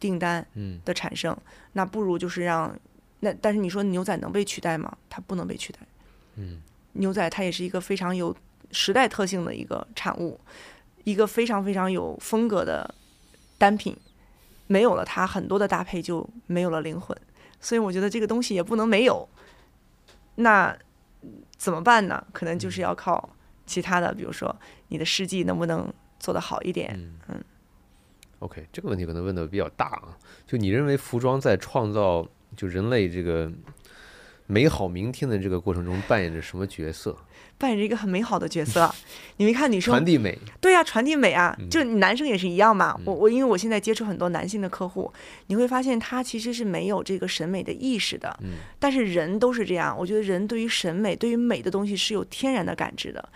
[0.00, 1.36] 订单嗯的产生。
[1.72, 2.74] 那不如就是让
[3.20, 4.96] 那，但是你说牛仔能被取代吗？
[5.10, 5.80] 它不能被取代。
[6.36, 6.62] 嗯
[6.92, 8.34] 牛仔它也是一个非常有
[8.70, 10.40] 时代特性的一个产物，
[11.04, 12.94] 一个非常非常有风格的
[13.58, 13.96] 单品。
[14.66, 17.16] 没有了它，很多的搭配就没有了灵魂。
[17.62, 19.26] 所以我觉得这个东西也不能没有。
[20.34, 20.76] 那
[21.56, 22.22] 怎么办呢？
[22.32, 23.34] 可能就是要靠
[23.64, 24.54] 其他的，比如说
[24.88, 26.92] 你的事迹能不能做得好一点。
[27.28, 27.42] 嗯
[28.40, 30.18] OK，这个问题可能问的比较大啊。
[30.46, 32.26] 就你认为服装在创造
[32.56, 33.48] 就人类这个
[34.46, 37.16] 美好明天的这个过程中扮演着什么角色？
[37.62, 38.92] 扮演着一个很美好的角色。
[39.38, 40.36] 你没看女生传递美。
[40.60, 42.98] 对呀、传递美啊，嗯就你男生也是一样嘛。
[43.04, 45.12] 我我因为我现在接触很多男性的客户，
[45.46, 48.36] 你会发现他其实是没有这个审美的意识的。
[48.42, 53.26] 嗯但是人都是这样，我觉得人对于审美、对于美的东西是有天然的感知的。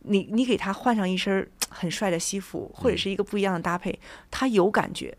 [0.00, 3.98] 你你给他换上一身 很帅的西服，或者是一个不一样的搭配，
[4.30, 5.16] 他有感觉。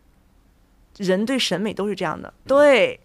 [0.98, 2.98] 人对审美都是这样的，对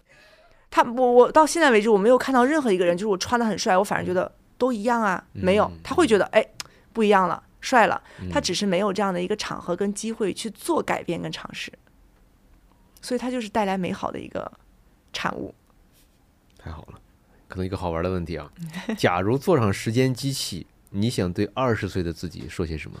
[0.70, 4.32] 他，我我到现在为止，我没有看到任何一个人，就是我穿的很帅，我反而觉得
[4.62, 6.46] 都一样啊，没有嗯，他会觉得哎
[6.92, 11.72] 不一样了，帅了，他嗯只是没有这样的一个场合跟机会去做改变跟尝试，
[13.00, 14.52] 所以他就是带来美好的一个
[15.12, 15.52] 产物。
[16.56, 17.00] 太好了，
[17.48, 18.48] 可能一个好玩的问题啊。
[18.96, 23.00] 假如坐上时间机器，你想对二十岁的自己说些什么？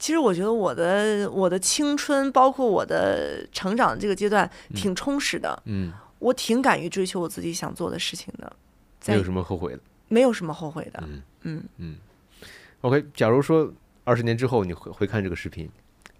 [0.00, 5.62] 其实我觉得我的我的青春，包括我的成长这个阶段，挺充实的。
[5.66, 8.52] 嗯，我挺敢于追求我自己想做的事情的，
[8.98, 9.80] 在没有什么后悔的。
[10.08, 11.02] 没有什么后悔的。
[11.06, 11.96] 嗯嗯，嗯。
[12.82, 13.72] OK，假如说
[14.04, 15.70] 二十年之后你回回看这个视频，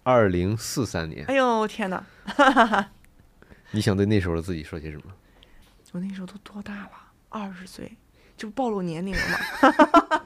[0.03, 2.03] 二零四三年，哎呦天哪！
[3.71, 5.13] 你想对那时候的自己说些什么？
[5.91, 6.91] 我那时候都多大了？
[7.29, 7.95] 二十岁，
[8.35, 10.25] 就不暴露年龄了吗？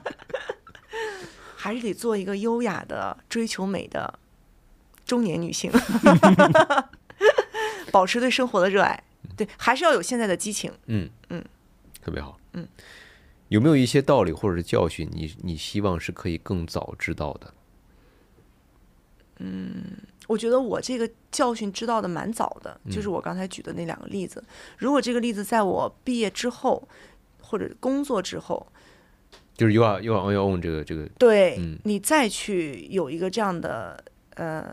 [1.56, 4.18] 还是得做一个优雅的、追求美的
[5.04, 5.70] 中年女性，
[7.92, 9.00] 保持对生活的热爱。
[9.36, 10.72] 对，还是要有现在的激情。
[10.86, 11.44] 嗯嗯，
[12.02, 12.36] 特别好。
[12.54, 12.66] 嗯，
[13.50, 17.52] 有没有一些道理或者是教训，你你希望是可以更早知道的？
[19.38, 19.96] 嗯
[20.28, 24.42] 我觉得我这个教训知道的蛮早的，就是嗯我刚才举的那两个例子。
[24.78, 26.86] 如果这个例子在我毕业之后，
[27.42, 28.64] 或者工作之后，
[29.56, 34.04] 就是 you are you are on your own 这个这个，对、嗯你再去有一个这样的
[34.36, 34.72] 呃，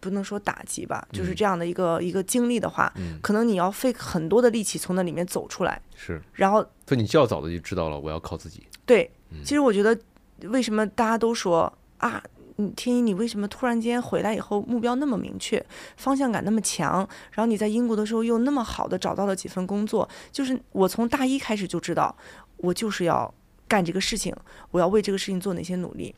[0.00, 1.36] 不能说打击吧，就是嗯。
[1.36, 8.66] 这样的一个、一个经历的话，嗯，可能你要费很多的力气从那里面走出来，是，然后所以你较早的就知道了，我要靠自己。
[8.84, 9.42] 对，嗯。
[9.44, 9.98] 其实我觉得
[10.42, 12.22] 为什么大家都说啊，
[12.56, 15.64] 你天一你为什么突然间回来以后目标那么明确，
[15.96, 22.16] 方向感那么强，然后你在英国的时候又那么好的找到了几份工作，就是我从大一开始就知道，
[22.56, 23.32] 我就是要
[23.68, 24.34] 干这个事情，
[24.70, 26.14] 我要为这个事情做哪些努力。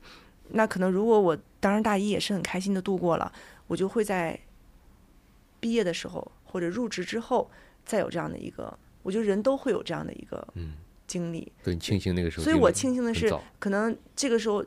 [0.51, 3.31] 那可能如果我当然大一也是很开心的度过了，
[3.69, 4.39] 我就会在
[5.61, 7.49] 毕业的时候或者入职之后
[7.85, 10.75] 再有这样的一个，我觉得人都会有这样的一个嗯，
[11.07, 11.53] 经历。
[11.63, 14.65] 所以你庆幸那个时候所以我庆幸的是，可能这个时候，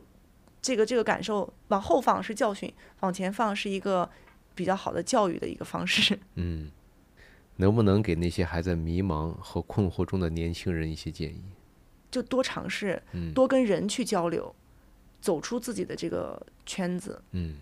[0.60, 4.08] 这个这个感受往后放是教训，往前放是一个
[4.54, 6.18] 比较好的教育的一个方式。
[6.36, 6.70] 嗯，
[7.56, 11.42] 能不能给那些还在迷茫和困惑中的年轻人一些建议？
[12.10, 14.54] 就多尝试，嗯多跟人去交流，
[15.20, 17.56] 走出自己的这个圈子嗯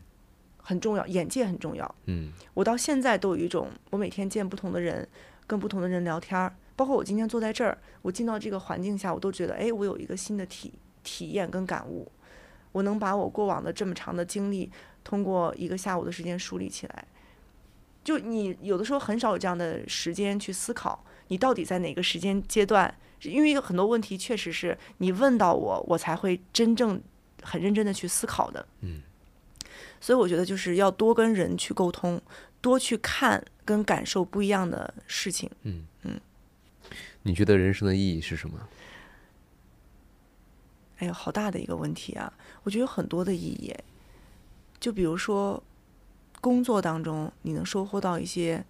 [0.63, 1.95] 很重要，眼界很重要。
[2.07, 5.07] 嗯我到现在都有一种，我每天见不同的人，
[5.47, 10.73] 跟不同的人聊天儿，包括我今天坐在这儿，我进到这个环境下，我都觉得，哎，我有一个新的体
[11.03, 12.11] 体验跟感悟，
[12.73, 14.71] 我能把我过往的这么长的经历，
[15.03, 17.05] 通过一个下午的时间梳理起来。
[18.03, 22.95] 就你有的时候很少有这样的时间去思考，你到底在哪个时间阶段？
[23.23, 26.99] 因为有很多问题确实是你问到我，我才会真正
[27.43, 28.67] 很认真的去思考的。
[28.81, 29.03] 嗯，
[30.01, 32.21] 所以我觉得就是要多跟人去沟通，
[32.61, 35.51] 多去看跟感受不一样的事情。
[35.63, 36.19] 嗯嗯，
[37.23, 38.69] 你觉得人生的意义是什么？
[40.99, 42.33] 哎呦，好大的一个问题啊！
[42.63, 43.75] 我觉得有很多的意义，
[44.79, 45.63] 就比如说
[46.43, 48.63] 工作当中你能收获到一些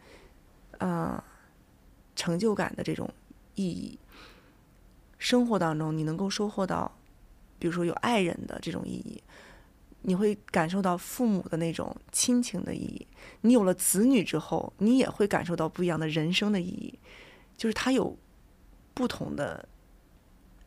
[0.79, 1.23] 呃
[2.15, 3.13] 成就感的这种
[3.57, 3.99] 意义，
[5.19, 6.97] 生活当中你能够收获到，
[7.59, 9.21] 比如说有爱人的这种意义，
[10.03, 13.07] 你会感受到父母的那种亲情的意义。
[13.43, 16.99] 你有了子女之后，你也会感受到不一样的人生的意义，
[17.57, 18.17] 就是它有
[18.95, 19.69] 不同的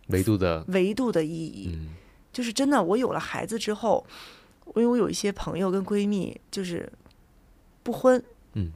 [0.08, 1.72] 维度的，维度的意义。
[1.74, 1.90] 嗯
[2.34, 4.04] 就是真的，我有了孩子之后，
[4.76, 6.92] 因为我有一些朋友跟闺蜜，就是
[7.84, 8.24] 不婚，
[8.54, 8.72] 嗯，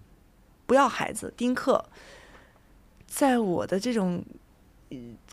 [0.68, 1.84] 不要孩子，丁克。
[3.08, 4.24] 在我的这种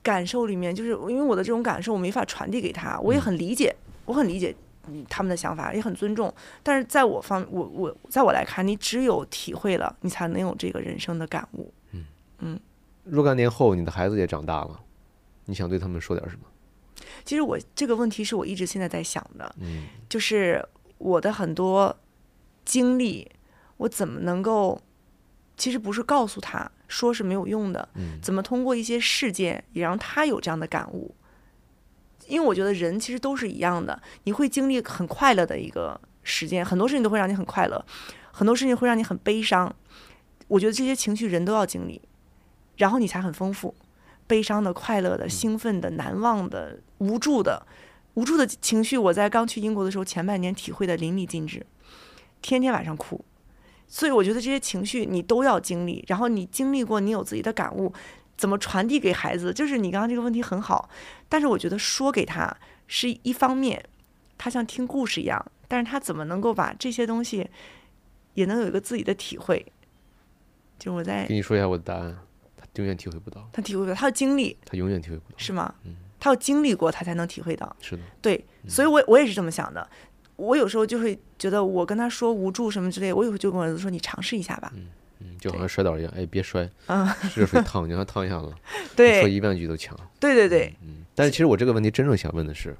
[0.03, 3.77] 感受里面，就是因为我的这种感受我没法传递给他，我也很理解，
[4.07, 4.64] 我很理解嗯
[5.09, 6.33] 他们的想法，也很尊重。
[6.63, 11.73] 但是在我方，我我在我来看，你只有体会了，你才能有这个人生的感悟。
[12.39, 12.59] 嗯
[13.05, 14.81] 若干年后，你的孩子也长大了，
[15.45, 16.47] 你想对他们说点什么？
[17.25, 20.67] 其实我这个问题是我一直现在在想的，嗯就是
[20.99, 21.95] 我的很多
[22.65, 23.31] 经历，
[23.77, 24.81] 我怎么能够，
[25.57, 31.15] 其实不是告诉他说是没有用的，嗯怎么通过一些事件也让他有这样的感悟？
[32.29, 37.85] 因为我觉得人其实都是一样的，你会经历很快乐的一个时间，很多事情都会让你很快乐，
[38.33, 39.75] 很多事情会让你很悲伤。
[40.49, 42.01] 我觉得这些情绪人都要经历，
[42.77, 43.75] 然后你才很丰富。
[44.27, 47.67] 悲伤的、快乐的、兴奋的、难忘的、无助的，
[48.15, 51.67] 无助的情绪，我在刚去英国的时候，前半年体会的淋漓尽致，
[52.41, 53.23] 天天晚上哭。
[53.87, 57.93] 所以我觉得这些情绪你都要经历，然后你经历过，你有自己的感悟，
[58.37, 59.53] 怎么传递给孩子？
[59.53, 60.89] 就是你刚刚这个问题很好，
[61.29, 62.55] 但是我觉得说给他
[62.87, 63.83] 是一方面，
[64.37, 67.49] 他像听故事一样，但是他怎么能够把这些东西
[68.35, 69.65] 也能有一个自己的体会？
[70.79, 72.19] 就我在跟你说一下我的答案，
[72.57, 75.39] 他永远体会不到，他体会不到，他要经历他永远体会不到。
[75.39, 75.75] 是吗？
[76.19, 77.77] 他要经历过，他才能体会到。
[77.81, 79.89] 是的，对，所以我我也是这么想的。
[80.37, 84.73] 我有时候就会觉得，我跟他说无助什么之类，我有时候就跟我儿子说：“你尝试一下吧。
[84.75, 84.87] 嗯，
[85.41, 88.53] 就好像摔倒一样，哎，别摔，啊，热水烫，你让他烫一下子，
[88.91, 89.99] 比对说一万句都强。
[90.21, 92.77] 对对对，嗯，但是其实我这个问题真正想问的是，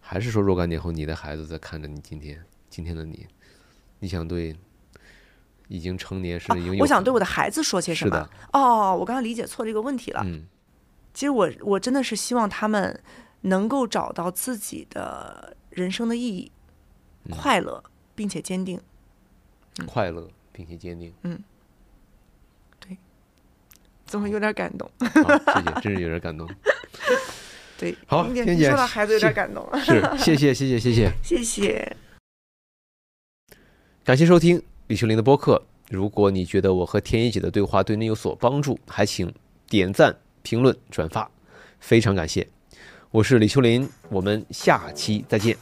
[0.00, 3.26] 还是说若干年后你的孩子在看着你今天今天的你，
[4.00, 4.54] 你想对
[5.68, 10.22] 已经成年甚至已经、啊我想对我的孩子说些什么是的？，哦，我刚刚理解错这个问题了。
[10.24, 10.46] 嗯
[11.12, 12.98] 其实我我真的是希望他们
[13.42, 16.52] 能够找到自己的人生的意义，
[17.24, 17.82] 嗯快乐
[18.14, 18.80] 并且坚定。
[19.86, 21.12] 快乐并且坚定。
[24.10, 24.90] 怎么有点感动？
[24.98, 26.48] 好，谢谢，真是有点感动。
[27.78, 31.96] 对，好天姐说到孩子有点感动了，是，谢谢，谢谢，谢谢， 谢谢。
[34.02, 35.62] 感谢收听李秋林的播客。
[35.88, 39.32] 如果你觉得我和天一姐的对话对你有所帮助，还请
[39.68, 41.30] 点赞、评论、转发，
[41.78, 42.48] 非常感谢。
[43.12, 45.56] 我是李秋林，我们下期再见。